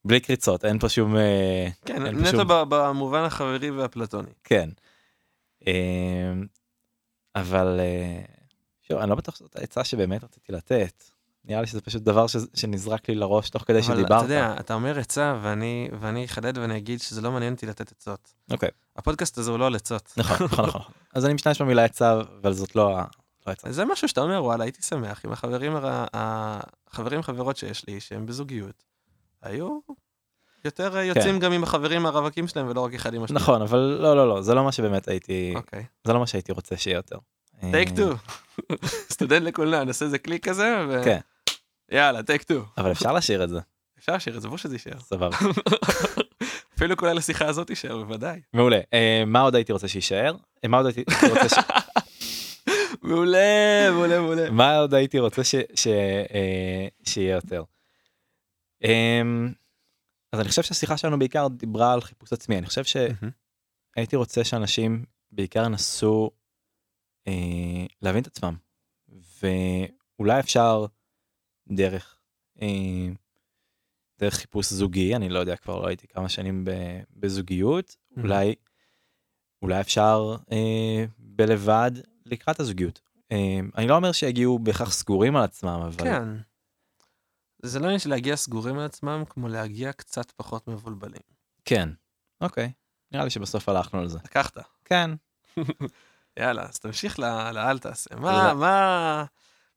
בלי 0.08 0.20
קריצות 0.20 0.66
אין 0.66 0.80
פה 0.80 0.90
שום 0.90 1.16
אה, 1.18 1.68
כן, 1.86 2.04
נטו 2.04 2.32
שום- 2.38 2.48
במובן 2.70 3.24
החברי 3.24 3.72
והפלטוני. 3.72 4.30
כן. 4.44 4.70
אה, 5.68 5.74
אבל 7.36 7.80
אה, 7.80 8.22
שוב, 8.88 8.98
אני 8.98 9.10
לא 9.10 9.16
בטוח 9.16 9.36
שזאת 9.36 9.56
העצה 9.56 9.84
שבאמת 9.84 10.24
רציתי 10.24 10.52
לתת. 10.52 11.04
נראה 11.46 11.62
לי 11.62 11.68
שזה 11.68 11.82
פשוט 11.82 12.02
דבר 12.02 12.28
ש- 12.28 12.36
שנזרק 12.54 13.10
לי 13.10 13.16
לראש 13.16 13.50
תוך 13.50 13.64
כדי 13.68 13.78
אבל 13.80 13.88
שדיברת. 13.88 14.12
אתה 14.26 14.34
יודע, 14.34 14.56
אתה 14.60 14.74
אומר 14.74 15.00
עצה 15.00 15.40
ואני 15.42 15.90
ואני 16.00 16.26
אחדד 16.26 16.58
ואני 16.58 16.78
אגיד 16.78 17.02
שזה 17.02 17.22
לא 17.22 17.32
מעניין 17.32 17.54
אותי 17.54 17.66
לתת 17.66 17.92
עצות. 17.92 18.34
אוקיי, 18.52 18.70
הפודקאסט 18.96 19.38
הזה 19.38 19.52
הוא 19.52 19.60
לא 19.60 19.68
על 19.68 19.76
עצות. 19.76 20.14
נכון, 20.18 20.46
נכון, 20.48 20.66
נכון. 20.66 20.82
אז 21.16 21.26
אני 21.26 21.34
משתמש 21.34 21.62
במילה 21.62 21.86
עצה, 21.86 22.14
אבל 22.42 22.54
זאת 22.54 22.76
לא 22.76 22.92
לא 23.48 23.52
העצה. 23.52 23.72
זה 23.72 23.86
משהו 23.86 24.08
שאתה 24.08 24.22
אומר 24.22 24.44
וואלה 24.44 24.64
הייתי 24.64 24.82
שמח 24.82 25.26
אם 25.26 25.32
החברים 25.32 25.74
החברים 26.14 27.22
חברות 27.22 27.58
שיש 27.58 27.88
לי 27.88 28.00
שהם 28.00 28.26
בזוגיות 28.26 28.84
היו 29.42 29.80
יותר 30.66 30.98
יוצאים 30.98 31.40
גם 31.40 31.52
עם 31.52 31.64
החברים 31.64 32.06
הרווקים 32.06 32.48
שלהם 32.48 32.68
ולא 32.68 32.86
רק 32.86 32.94
אחד 32.94 33.14
עם 33.14 33.24
השני. 33.24 33.36
נכון, 33.36 33.62
אבל 33.62 33.80
לא, 33.80 34.16
לא, 34.16 34.28
לא, 34.28 34.42
זה 34.42 34.54
לא 34.54 34.64
מה 34.64 34.72
שבאמת 34.72 35.08
הייתי, 35.08 35.54
אוקיי. 35.56 35.86
זה 36.04 36.14
לא 36.14 36.20
מה 36.20 36.28
שהייתי 36.28 36.52
רוצה 36.52 36.78
שיהיה 36.78 36.96
יותר. 36.96 37.18
take 37.72 37.90
אה, 37.90 37.96
two. 37.96 38.14
סטודנט 39.14 39.44
לקולנוע 39.44 39.84
נעשה 39.84 40.06
איזה 40.06 40.18
קליק 40.18 40.50
כזה 40.50 40.86
ו... 40.90 41.02
כן. 41.04 41.20
יאללה 41.92 42.24
take 42.24 42.44
two. 42.44 42.66
אבל 42.78 42.92
אפשר 42.92 43.12
להשאיר 43.12 43.44
את 43.44 43.50
זה, 43.50 43.60
אפשר 44.00 44.16
להשאיר 44.16 44.38
את 44.38 44.42
זה, 44.42 44.48
ברור 44.48 44.58
שזה 44.58 44.76
יישאר. 44.76 45.00
סבבה. 45.00 45.38
אפילו 46.78 46.98
כולל 46.98 47.18
השיחה 47.18 47.46
הזאת 47.46 47.70
יישאר 47.70 47.98
בוודאי. 47.98 48.42
מעולה. 48.54 48.80
אה, 48.94 49.24
מה 49.28 49.42
עוד 49.42 49.56
הייתי 49.56 49.74
רוצה 49.74 49.88
שיישאר? 49.88 50.36
אה, 50.64 50.70
מה 50.70 50.78
עוד 50.78 50.86
הייתי 50.86 51.04
רוצה 51.30 51.50
ש... 51.50 51.54
מעולה 53.02 53.92
מעולה 53.92 54.20
מעולה. 54.20 54.50
מה 54.52 54.78
עוד 54.78 54.94
הייתי 54.94 55.20
רוצה 55.20 55.44
ש... 55.44 55.56
ש... 55.76 55.88
אה, 56.34 56.88
שיהיה 57.04 57.36
יותר? 57.36 57.64
אמ, 58.84 59.54
אז 60.32 60.40
אני 60.40 60.50
חושב 60.50 60.64
שהשיחה 60.64 60.98
שלנו 60.98 61.20
בעיקר 61.20 61.48
דיברה 61.48 61.94
על 61.94 62.02
חיפוש 62.02 62.34
עצמי. 62.34 62.58
אני 62.58 62.66
חושב 62.66 62.84
שהייתי 62.84 64.16
רוצה 64.16 64.44
שאנשים 64.44 65.06
בעיקר 65.32 65.64
ינסו 65.66 66.32
אה, 67.28 67.86
להבין 68.02 68.22
את 68.22 68.28
עצמם. 68.28 68.56
ואולי 70.20 70.40
אפשר 70.40 70.86
דרך 71.70 72.20
אה, 72.62 72.68
דרך 74.20 74.34
חיפוש 74.34 74.74
זוגי, 74.74 75.16
אני 75.16 75.30
לא 75.30 75.40
יודע, 75.40 75.56
כבר 75.56 75.80
לא 75.82 75.88
הייתי 75.88 76.08
כמה 76.08 76.30
שנים 76.30 76.66
ב- 76.66 77.02
בזוגיות, 77.16 77.96
Mhm. 78.14 78.22
אולי 78.22 78.56
אולי 79.62 79.82
אפשר 79.82 80.36
אה, 80.52 81.06
בלבד 81.18 81.92
לקראת 82.26 82.60
הזוגיות. 82.60 83.02
אה, 83.32 83.60
אני 83.78 83.88
לא 83.88 83.96
אומר 83.96 84.12
שיגיעו 84.12 84.60
בהכרח 84.60 84.92
סגורים 84.94 85.36
על 85.36 85.44
עצמם, 85.44 85.70
אבל 85.86 86.04
כן. 86.04 86.24
זה 87.62 87.80
לא 87.80 87.86
עניין 87.86 88.00
של 88.00 88.10
להגיע 88.10 88.36
סגורים 88.36 88.80
על 88.80 88.86
עצמם 88.86 89.24
כמו 89.30 89.48
להגיע 89.48 89.94
קצת 89.94 90.32
פחות 90.32 90.68
מבולבלים. 90.68 91.22
כן. 91.66 91.90
אוקיי, 92.42 92.72
נראה 93.12 93.24
לי 93.24 93.30
שבסוף 93.30 93.70
הלכנו 93.70 94.00
על 94.00 94.08
זה. 94.08 94.20
לקחת. 94.26 94.58
כן. 94.86 95.12
יאללה 96.40 96.64
אז 96.64 96.80
תמשיך 96.80 97.20
ל- 97.20 97.52
לאל 97.52 97.80
תעשה. 97.80 98.16
מה. 98.16 98.54
מה. 98.54 99.26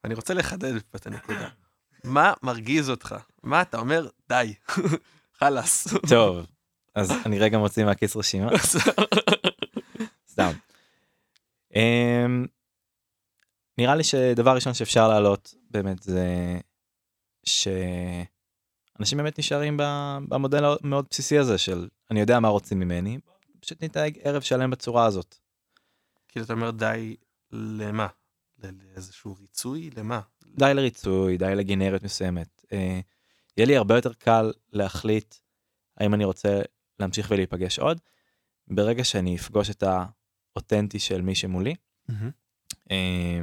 אני 0.04 0.14
רוצה 0.14 0.34
לחדד 0.34 0.74
את 0.76 1.06
הנקודה. 1.06 1.48
מה 2.04 2.32
מרגיז 2.42 2.90
אותך? 2.90 3.14
מה 3.42 3.62
אתה 3.62 3.78
אומר 3.78 4.08
די. 4.28 4.54
חלאס. 5.38 5.86
טוב, 6.08 6.46
אז 6.94 7.10
אני 7.26 7.38
רגע 7.38 7.58
מוציא 7.58 7.84
מהכיס 7.84 8.16
רשימה. 8.16 8.50
סתם. 10.30 10.50
אמ, 11.74 12.46
נראה 13.78 13.94
לי 13.94 14.04
שדבר 14.04 14.54
ראשון 14.54 14.74
שאפשר 14.74 15.08
להעלות 15.08 15.54
באמת 15.70 16.02
זה 16.02 16.26
שאנשים 17.44 19.18
באמת 19.18 19.38
נשארים 19.38 19.76
במודל 20.28 20.64
המאוד 20.64 21.06
בסיסי 21.10 21.38
הזה 21.38 21.58
של 21.58 21.88
אני 22.10 22.20
יודע 22.20 22.40
מה 22.40 22.48
רוצים 22.48 22.80
ממני, 22.80 23.18
פשוט 23.60 23.82
נתנהג 23.82 24.18
ערב 24.22 24.42
שלם 24.42 24.70
בצורה 24.70 25.06
הזאת. 25.06 25.36
כאילו 26.28 26.44
אתה 26.44 26.52
אומר 26.52 26.70
די 26.70 27.16
למה? 27.52 28.06
לאיזשהו 28.58 29.36
ריצוי? 29.40 29.90
למה? 29.96 30.20
די 30.46 30.74
לריצוי, 30.74 31.36
די 31.36 31.54
לגנריות 31.56 32.02
מסוימת. 32.02 32.64
אה, 32.72 33.00
יהיה 33.56 33.66
לי 33.66 33.76
הרבה 33.76 33.94
יותר 33.94 34.12
קל 34.12 34.52
להחליט 34.72 35.34
האם 35.96 36.14
אני 36.14 36.24
רוצה 36.24 36.60
להמשיך 36.98 37.30
ולהיפגש 37.30 37.78
עוד, 37.78 38.00
ברגע 38.68 39.04
שאני 39.04 39.36
אפגוש 39.36 39.70
את 39.70 39.84
האותנטי 40.56 40.98
של 40.98 41.20
מי 41.20 41.34
שמולי, 41.34 41.74
אה, 42.90 43.40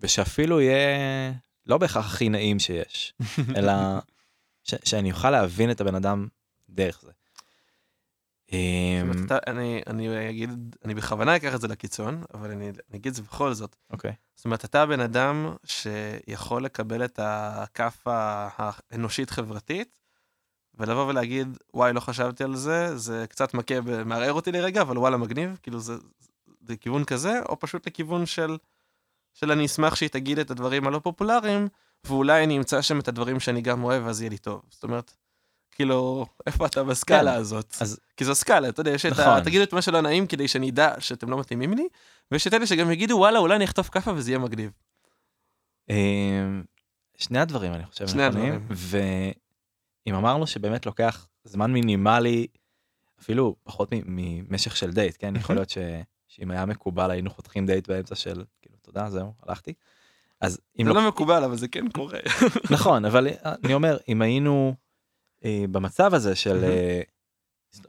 ושאפילו 0.00 0.60
יהיה 0.60 1.32
לא 1.66 1.78
בהכרח 1.78 2.06
הכי 2.06 2.28
נעים 2.28 2.58
שיש, 2.58 3.14
אלא 3.56 3.72
ש- 4.64 4.74
שאני 4.84 5.12
אוכל 5.12 5.30
להבין 5.30 5.70
את 5.70 5.80
הבן 5.80 5.94
אדם 5.94 6.28
דרך 6.68 7.00
זה. 7.02 7.10
אתה- 9.24 9.38
אני, 9.46 9.82
אני 9.86 10.30
אגיד, 10.30 10.76
אני 10.84 10.94
בכוונה 10.94 11.36
אקח 11.36 11.54
את 11.54 11.60
זה 11.60 11.68
לקיצון, 11.68 12.22
אבל 12.34 12.50
אני, 12.50 12.68
אני 12.68 12.98
אגיד 12.98 13.06
את 13.06 13.14
זה 13.14 13.22
בכל 13.22 13.54
זאת. 13.54 13.76
אוקיי, 13.90 14.12
זאת 14.36 14.44
אומרת, 14.44 14.64
אתה 14.64 14.86
בן 14.86 15.00
אדם 15.00 15.54
שיכול 15.64 16.64
לקבל 16.64 17.04
את 17.04 17.18
הכאפה 17.22 18.48
האנושית-חברתית, 18.56 19.98
ולבוא 20.74 21.06
ולהגיד, 21.06 21.58
וואי, 21.74 21.92
לא 21.92 22.00
חשבתי 22.00 22.44
על 22.44 22.56
זה, 22.56 22.98
זה 22.98 23.24
קצת 23.28 23.54
מכה, 23.54 23.74
מערער 24.04 24.32
אותי 24.32 24.52
לרגע, 24.52 24.82
אבל 24.82 24.98
וואלה, 24.98 25.16
מגניב, 25.16 25.58
כאילו 25.62 25.80
זה, 25.80 25.94
זה 26.60 26.76
כיוון 26.76 27.04
כזה, 27.04 27.40
או 27.48 27.60
פשוט 27.60 27.86
לכיוון 27.86 28.26
של, 28.26 28.56
של 29.34 29.52
אני 29.52 29.66
אשמח 29.66 29.94
שהיא 29.94 30.08
תגיד 30.08 30.38
את 30.38 30.50
הדברים 30.50 30.86
הלא 30.86 30.98
פופולריים, 30.98 31.68
ואולי 32.04 32.44
אני 32.44 32.56
אמצא 32.56 32.82
שם 32.82 33.00
את 33.00 33.08
הדברים 33.08 33.40
שאני 33.40 33.60
גם 33.60 33.84
אוהב, 33.84 34.06
אז 34.06 34.20
יהיה 34.20 34.30
לי 34.30 34.38
טוב. 34.38 34.62
זאת 34.70 34.82
אומרת, 34.82 35.14
כאילו, 35.70 36.26
איפה 36.46 36.66
אתה 36.66 36.84
בסקאלה 36.84 37.32
כן, 37.32 37.38
הזאת? 37.38 37.74
אז- 37.80 38.00
כי 38.16 38.24
זו 38.24 38.34
סקאלה, 38.34 38.68
אתה 38.68 38.80
יודע, 38.80 38.90
יש 38.90 39.06
את 39.06 39.18
ה... 39.18 39.22
נכון. 39.22 39.44
תגידו 39.44 39.62
את 39.64 39.72
מה 39.72 39.82
שלא 39.82 40.00
נעים 40.00 40.26
כדי 40.26 40.48
שאני 40.48 40.70
אדע 40.70 40.94
שאתם 40.98 41.30
לא 41.30 41.38
מתאימים 41.40 41.72
לי, 41.72 41.88
ויש 42.30 42.46
את 42.46 42.54
אלה 42.54 42.66
שגם 42.66 42.90
יגידו, 42.90 43.14
וואלה, 43.16 43.38
אולי 43.38 43.56
אני 43.56 43.64
אחטוף 43.64 43.88
כאפה 43.88 44.12
וזה 44.14 44.30
יהיה 44.30 44.38
מגניב. 44.38 44.70
אה, 45.90 45.96
שני 47.18 47.38
הדברים 47.38 47.72
אני 47.72 47.86
חושב 47.86 48.08
שני 48.08 48.28
נכונים, 48.28 48.54
הדברים. 48.54 48.66
ואם 50.06 50.14
אמרנו 50.14 50.46
שבאמת 50.46 50.86
לוקח 50.86 51.28
זמן 51.44 51.72
מינימלי, 51.72 52.46
אפילו 53.20 53.56
פחות 53.64 53.88
ממשך 53.92 54.76
של 54.76 54.90
דייט, 54.90 55.16
כן? 55.18 55.36
יכול 55.36 55.56
להיות 55.56 55.70
ש... 55.70 55.78
שאם 56.28 56.50
היה 56.50 56.66
מקובל 56.66 57.10
היינו 57.10 57.30
חותכים 57.30 57.66
דייט 57.66 57.88
באמצע 57.88 58.14
של 58.14 58.44
תודה 58.82 59.10
זהו 59.10 59.32
הלכתי. 59.42 59.72
אז 60.40 60.58
אם 60.78 60.84
זה 60.84 60.92
לא... 60.92 61.02
לא 61.02 61.08
מקובל, 61.08 61.44
אבל 61.44 61.56
זה 61.56 61.68
כן 61.68 61.88
קורה. 61.90 62.18
נכון 62.76 63.04
אבל 63.04 63.28
אני 63.64 63.74
אומר 63.74 63.96
אם 64.08 64.22
היינו 64.22 64.74
אה, 65.44 65.64
במצב 65.70 66.14
הזה 66.14 66.36
של. 66.36 66.64
אה, 66.64 67.00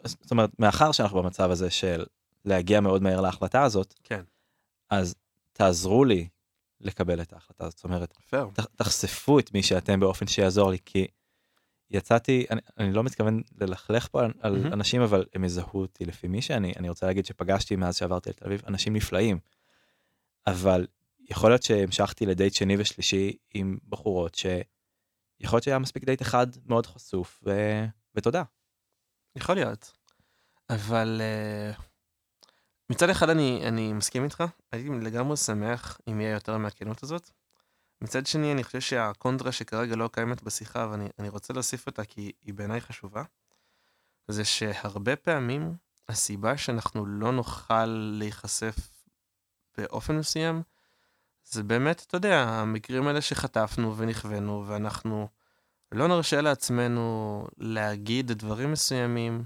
זאת 0.04 0.32
אומרת 0.32 0.50
מאחר 0.60 0.92
שאנחנו 0.92 1.22
במצב 1.24 1.52
הזה 1.52 1.70
של 1.70 2.06
להגיע 2.46 2.82
מאוד 2.82 3.04
מהר 3.04 3.22
להחלטה 3.22 3.64
הזאת 3.64 3.94
כן. 4.04 4.22
אז 4.90 5.16
תעזרו 5.54 6.06
לי 6.06 6.28
לקבל 6.82 7.22
את 7.22 7.34
ההחלטה 7.34 7.66
הזאת 7.66 7.78
זאת 7.78 7.84
אומרת. 7.86 8.14
ת- 8.54 8.60
תחשפו 8.76 9.40
את 9.40 9.54
מי 9.54 9.64
שאתם 9.64 10.00
באופן 10.00 10.28
שיעזור 10.28 10.72
לי 10.72 10.78
כי 10.86 11.08
יצאתי, 11.92 12.46
אני, 12.52 12.62
אני 12.78 12.94
לא 12.94 13.04
מתכוון 13.04 13.42
ללכלך 13.62 14.08
פה 14.12 14.24
על, 14.24 14.32
על 14.40 14.58
מהמם. 14.58 14.74
אנשים, 14.74 15.02
אבל 15.02 15.26
הם 15.34 15.44
יזהו 15.44 15.82
אותי 15.82 16.06
לפי 16.06 16.28
מי 16.28 16.42
שאני, 16.42 16.74
אני 16.78 16.90
רוצה 16.90 17.06
להגיד 17.06 17.26
שפגשתי 17.26 17.76
מאז 17.76 17.96
שעברתי 17.96 18.30
לתל 18.30 18.46
אביב 18.46 18.62
אנשים 18.68 18.94
נפלאים. 18.96 19.40
אבל 20.48 20.88
יכול 21.30 21.50
להיות 21.50 21.64
שהמשכתי 21.64 22.26
לדייט 22.26 22.54
שני 22.54 22.78
ושלישי 22.78 23.38
עם 23.54 23.78
בחורות 23.90 24.36
שיכול 24.36 25.58
להיות 25.58 25.64
שהיה 25.64 25.80
מספיק 25.80 26.04
דייט 26.04 26.22
אחד 26.22 26.48
מאוד 26.66 26.86
חשוף, 26.86 27.44
ו... 27.46 27.52
ותודה. 28.16 28.44
יכול 29.36 29.56
להיות. 29.56 29.94
אבל 30.70 31.22
אה, 31.76 31.82
מצד 32.90 33.10
אחד 33.10 33.30
אני, 33.30 33.62
אני 33.68 33.94
מסכים 33.94 34.24
איתך, 34.24 34.44
הייתי 34.72 34.90
לגמרי 34.90 35.38
שמח 35.38 35.98
אם 36.10 36.22
יהיה 36.22 36.34
יותר 36.34 36.58
מהכנות 36.58 37.04
הזאת. 37.04 37.30
מצד 38.02 38.26
שני, 38.26 38.52
אני 38.52 38.64
חושב 38.64 38.80
שהקונטרה 38.82 39.52
שכרגע 39.52 39.96
לא 39.96 40.10
קיימת 40.14 40.44
בשיחה, 40.44 40.88
ואני 40.92 41.10
אני 41.20 41.30
רוצה 41.30 41.54
להוסיף 41.54 41.88
אותה 41.88 42.06
כי 42.06 42.32
היא 42.42 42.54
בעיניי 42.54 42.82
חשובה, 42.82 43.24
זה 44.28 44.46
שהרבה 44.46 45.16
פעמים 45.16 45.76
הסיבה 46.10 46.58
שאנחנו 46.58 47.06
לא 47.06 47.32
נוכל 47.32 47.86
להיחשף 47.86 48.76
באופן 49.78 50.18
מסוים, 50.18 50.62
זה 51.46 51.64
באמת, 51.64 52.04
אתה 52.08 52.18
יודע, 52.18 52.40
המקרים 52.40 53.08
האלה 53.08 53.22
שחטפנו 53.22 53.98
ונכוונו, 53.98 54.64
ואנחנו 54.68 55.28
לא 55.92 56.08
נרשה 56.08 56.42
לעצמנו 56.42 57.48
להגיד 57.58 58.32
דברים 58.32 58.72
מסוימים, 58.72 59.44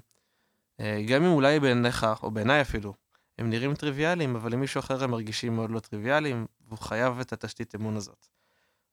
אה, 0.80 1.02
גם 1.08 1.24
אם 1.24 1.32
אולי 1.32 1.60
בעיניך, 1.60 2.06
או 2.24 2.32
בעיניי 2.32 2.62
אפילו, 2.62 2.94
הם 3.38 3.50
נראים 3.50 3.76
טריוויאליים, 3.76 4.36
אבל 4.36 4.52
למישהו 4.52 4.80
אחר 4.80 5.04
הם 5.04 5.12
מרגישים 5.12 5.56
מאוד 5.56 5.72
לא 5.72 5.80
טריוויאליים, 5.80 6.46
והוא 6.68 6.80
חייב 6.80 7.20
את 7.20 7.34
התשתית 7.34 7.76
אמון 7.76 7.98
הזאת. 7.98 8.28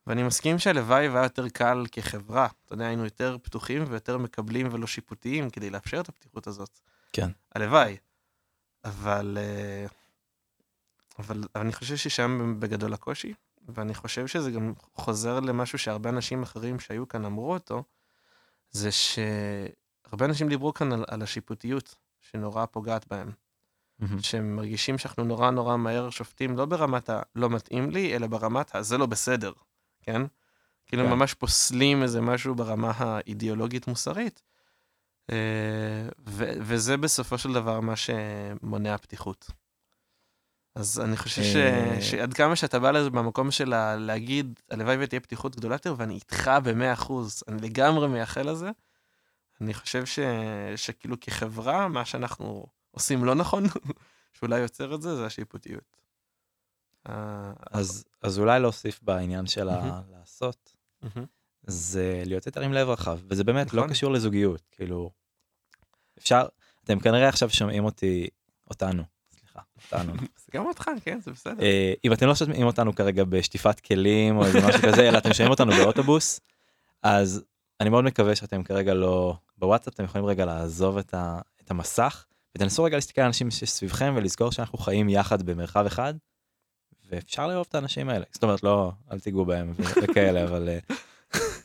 ואני 0.06 0.22
מסכים 0.22 0.58
שהלוואי 0.58 1.08
והיה 1.08 1.24
יותר 1.24 1.48
קל 1.48 1.84
כחברה, 1.92 2.48
אתה 2.64 2.74
יודע, 2.74 2.86
היינו 2.86 3.04
יותר 3.04 3.36
פתוחים 3.42 3.84
ויותר 3.88 4.18
מקבלים 4.18 4.68
ולא 4.72 4.86
שיפוטיים 4.86 5.50
כדי 5.50 5.70
לאפשר 5.70 6.00
את 6.00 6.08
הפתיחות 6.08 6.46
הזאת. 6.46 6.80
כן. 7.12 7.30
הלוואי. 7.54 7.96
אבל, 8.84 9.38
אה, 9.40 9.86
אבל, 11.18 11.44
אני 11.56 11.72
חושב 11.72 11.96
ששם 11.96 12.56
בגדול 12.60 12.92
הקושי, 12.92 13.34
ואני 13.68 13.94
חושב 13.94 14.26
שזה 14.26 14.50
גם 14.50 14.72
חוזר 14.94 15.40
למשהו 15.40 15.78
שהרבה 15.78 16.10
אנשים 16.10 16.42
אחרים 16.42 16.80
שהיו 16.80 17.08
כאן 17.08 17.24
אמרו 17.24 17.52
אותו, 17.52 17.82
זה 18.70 18.90
שהרבה 18.92 20.24
אנשים 20.24 20.48
דיברו 20.48 20.74
כאן 20.74 20.92
על, 20.92 21.04
על 21.08 21.22
השיפוטיות 21.22 21.94
שנורא 22.20 22.66
פוגעת 22.66 23.08
בהם. 23.08 23.30
מהמם. 23.98 24.22
שהם 24.22 24.56
מרגישים 24.56 24.98
שאנחנו 24.98 25.24
נורא 25.24 25.50
נורא 25.50 25.76
מהר 25.76 26.10
שופטים, 26.10 26.56
לא 26.56 26.64
ברמת 26.64 27.10
הלא 27.10 27.50
מתאים 27.50 27.90
לי, 27.90 28.16
אלא 28.16 28.26
ברמת 28.26 28.74
הזה 28.74 28.98
לא 28.98 29.06
בסדר, 29.06 29.52
כן? 30.02 30.22
כאילו 30.86 31.04
כן. 31.04 31.10
ממש 31.10 31.34
פוסלים 31.34 32.02
איזה 32.02 32.20
משהו 32.20 32.54
ברמה 32.54 32.92
האידיאולוגית-מוסרית. 32.96 34.42
אה, 35.30 36.08
ו- 36.28 36.52
וזה 36.60 36.96
בסופו 36.96 37.38
של 37.38 37.52
דבר 37.52 37.80
מה 37.80 37.96
שמונע 37.96 38.98
פתיחות. 38.98 39.50
אז 40.74 41.00
אני 41.00 41.16
חושב 41.16 41.42
ש- 41.42 41.56
אה. 41.56 42.02
שעד 42.02 42.34
כמה 42.34 42.56
שאתה 42.56 42.78
בא 42.78 42.90
לזה 42.90 43.10
במקום 43.10 43.50
של 43.50 43.72
ה- 43.72 43.96
להגיד, 43.96 44.60
הלוואי 44.70 44.96
ותהיה 45.00 45.20
פתיחות 45.20 45.56
גדולה 45.56 45.74
יותר, 45.74 45.94
ואני 45.98 46.14
איתך 46.14 46.50
במאה 46.64 46.92
אחוז, 46.92 47.42
אני 47.48 47.62
לגמרי 47.62 48.08
מייחל 48.08 48.50
לזה, 48.50 48.70
אני 49.60 49.74
חושב 49.74 50.06
ש- 50.06 50.18
שכאילו 50.76 51.20
כחברה, 51.20 51.88
מה 51.88 52.04
שאנחנו 52.04 52.66
עושים 52.90 53.24
לא 53.24 53.34
נכון, 53.34 53.64
שאולי 54.38 54.58
יוצר 54.60 54.94
את 54.94 55.02
זה, 55.02 55.16
זה 55.16 55.26
השיפוטיות. 55.26 55.96
אה, 57.08 57.52
אז, 57.70 58.04
אז 58.22 58.38
אולי 58.38 58.60
להוסיף 58.60 59.00
בעניין 59.02 59.46
של. 59.46 59.68
הלעשות, 59.68 60.72
מהמם. 61.02 61.26
זה 61.66 62.22
להיות 62.26 62.46
יותר 62.46 62.60
עם 62.60 62.72
לב 62.72 62.88
רחב, 62.88 63.18
וזה 63.28 63.44
באמת 63.44 63.72
לא 63.74 63.80
נכון. 63.82 63.90
קשור 63.90 64.12
לזוגיות, 64.12 64.62
כאילו, 64.70 65.10
אפשר, 66.18 66.46
אתם 66.84 67.00
כנראה 67.00 67.28
עכשיו 67.28 67.50
שומעים 67.50 67.84
אותי, 67.84 68.28
אותנו, 68.70 69.02
אותנו. 69.76 70.12
גם 70.54 70.66
אותך, 70.66 70.90
כן, 71.04 71.18
זה 71.20 71.30
בסדר. 71.30 71.62
אה, 71.62 71.92
אם 72.04 72.12
אתם 72.12 72.26
לא 72.26 72.34
שומעים 72.34 72.66
אותנו 72.66 72.94
כרגע 72.94 73.24
בשטיפת 73.24 73.80
כלים 73.80 74.36
או 74.36 74.44
איזה 74.44 74.58
משהו 74.68 74.82
כזה, 74.82 75.08
אלא 75.08 75.18
אתם 75.18 75.32
שומעים 75.32 75.50
אותנו 75.50 75.72
באוטובוס, 75.72 76.40
אז 77.02 77.44
אני 77.80 77.88
מאוד 77.88 78.04
מקווה 78.04 78.36
שאתם 78.36 78.62
כרגע 78.62 78.94
לא 78.94 79.36
בוואטסאפ, 79.58 79.94
אתם 79.94 80.04
יכולים 80.04 80.26
רגע 80.26 80.44
לעזוב 80.44 80.98
את, 80.98 81.14
ה, 81.14 81.40
את 81.64 81.70
המסך, 81.70 82.24
ותנסו 82.56 82.84
רגע 82.84 82.96
להסתכל 82.96 83.20
על 83.20 83.26
אנשים 83.26 83.50
שסביבכם 83.50 84.14
ולזכור 84.16 84.52
שאנחנו 84.52 84.78
חיים 84.78 85.08
יחד 85.08 85.42
במרחב 85.42 85.86
אחד, 85.86 86.14
ואפשר 87.10 87.46
לאהוב 87.46 87.66
את 87.68 87.74
האנשים 87.74 88.08
האלה. 88.08 88.24
זאת 88.32 88.42
אומרת, 88.42 88.62
לא, 88.62 88.92
אל 89.12 89.20
תיגעו 89.20 89.44
בהם 89.44 89.72
וכאלה, 90.02 90.44
אבל 90.48 90.68
אה, 90.68 90.96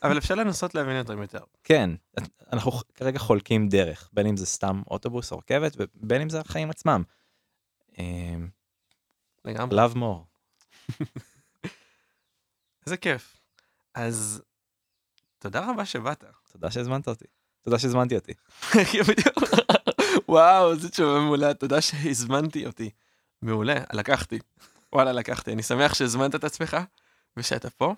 אבל 0.04 0.18
אפשר 0.18 0.36
לנסות 0.36 0.76
להבין 0.76 1.00
אותם 1.00 1.22
יותר. 1.22 1.40
כן, 1.64 1.90
אנחנו 2.54 2.72
כרגע 2.94 3.20
חולקים 3.20 3.70
דרך, 3.70 4.10
בין 4.14 4.28
אם 4.28 4.38
זה 4.38 4.46
סתם 4.46 4.82
אוטובוס 4.92 5.32
או 5.32 5.38
רכבת, 5.38 5.76
ובין 5.78 6.22
אם 6.22 6.30
זה 6.30 6.40
החיים 6.40 6.70
עצמם. 6.70 7.04
אה, 8.00 8.36
לגמרי. 9.46 9.78
love 9.78 9.96
more. 9.96 10.26
איזה 12.86 12.98
כיף. 12.98 13.38
אז 13.94 14.42
תודה 15.40 15.72
רבה 15.72 15.86
שבאת. 15.86 16.24
תודה 16.52 16.72
שהזמנת 16.72 17.08
אותי. 17.08 17.26
תודה 17.62 17.80
שהזמנתי 17.80 18.16
אותי. 18.16 18.34
וואו, 20.30 20.76
זו 20.76 20.90
תשובה 20.90 21.20
מעולה, 21.20 21.54
תודה 21.54 21.82
שהזמנתי 21.82 22.66
אותי. 22.66 22.90
מעולה, 23.42 23.84
לקחתי. 23.94 24.40
וואלה, 24.94 25.12
לקחתי. 25.12 25.54
אני 25.54 25.64
שמח 25.64 25.94
שהזמנת 25.94 26.36
את 26.36 26.44
עצמך 26.44 26.78
ושאתה 27.38 27.70
פה. 27.70 27.96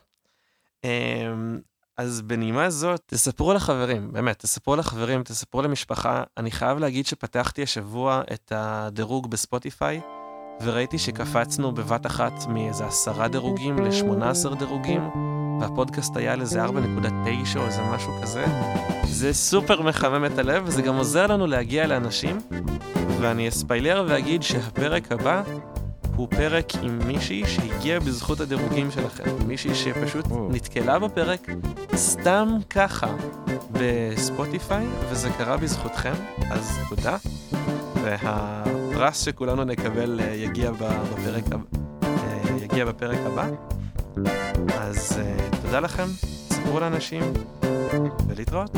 אז 2.02 2.22
בנימה 2.22 2.70
זאת, 2.70 3.02
תספרו 3.06 3.54
לחברים, 3.54 4.14
באמת, 4.14 4.40
תספרו 4.40 4.76
לחברים, 4.76 5.24
תספרו 5.24 5.62
למשפחה. 5.62 6.24
אני 6.38 6.52
חייב 6.52 6.78
להגיד 6.78 7.06
שפתחתי 7.06 7.64
השבוע 7.64 8.22
את 8.34 8.52
הדירוג 8.56 9.32
בספוטיפיי, 9.32 10.02
וראיתי 10.62 10.98
שקפצנו 10.98 11.72
בבת 11.72 12.06
אחת 12.06 12.34
מאיזה 12.50 12.86
עשרה 12.86 13.28
דירוגים 13.28 13.78
ל-18 13.78 14.56
דירוגים, 14.56 15.10
והפודקאסט 15.62 16.18
היה 16.18 16.34
על 16.34 16.42
איזה 16.42 16.66
4.9 16.66 16.70
או 17.58 17.66
איזה 17.66 17.82
משהו 17.82 18.12
כזה. 18.22 18.46
זה 19.06 19.34
סופר 19.34 19.82
מחמם 19.82 20.26
את 20.26 20.38
הלב, 20.38 20.64
וזה 20.66 20.82
גם 20.82 20.96
עוזר 20.96 21.28
לנו 21.28 21.48
להגיע 21.48 21.88
לאנשים, 21.88 22.38
ואני 23.20 23.50
אספיילר 23.50 24.06
ואגיד 24.08 24.44
שהפרק 24.44 25.12
הבא 25.12 25.44
הוא 26.16 26.28
פרק 26.30 26.66
עם 26.82 27.00
מישהי 27.08 27.44
שהגיעה 27.48 28.00
בזכות 28.00 28.40
הדירוגים 28.40 28.92
שלכם. 28.92 29.24
מישהי 29.48 29.76
שפשוט. 29.76 30.26
נתקלה 30.50 31.00
בפרק 31.00 31.48
סתם 31.96 32.58
ככה 32.70 33.16
בספוטיפיי, 33.72 34.86
וזה 35.10 35.30
קרה 35.38 35.58
בזכותכם, 35.58 36.14
אז 36.52 36.80
תודה. 36.90 37.18
והפרס 38.04 39.26
שכולנו 39.26 39.64
נקבל 39.64 40.20
אה, 40.24 40.36
יגיע 40.36 40.72
בפרק, 40.72 41.44
אה, 42.04 42.42
יגיע 42.62 42.86
בפרק 42.86 43.18
הבא. 43.26 43.48
אז 44.80 45.20
אה, 45.20 45.50
תודה 45.62 45.80
לכם, 45.80 46.08
ספרו 46.50 46.80
לאנשים, 46.80 47.24
ולהתראות. 48.28 48.72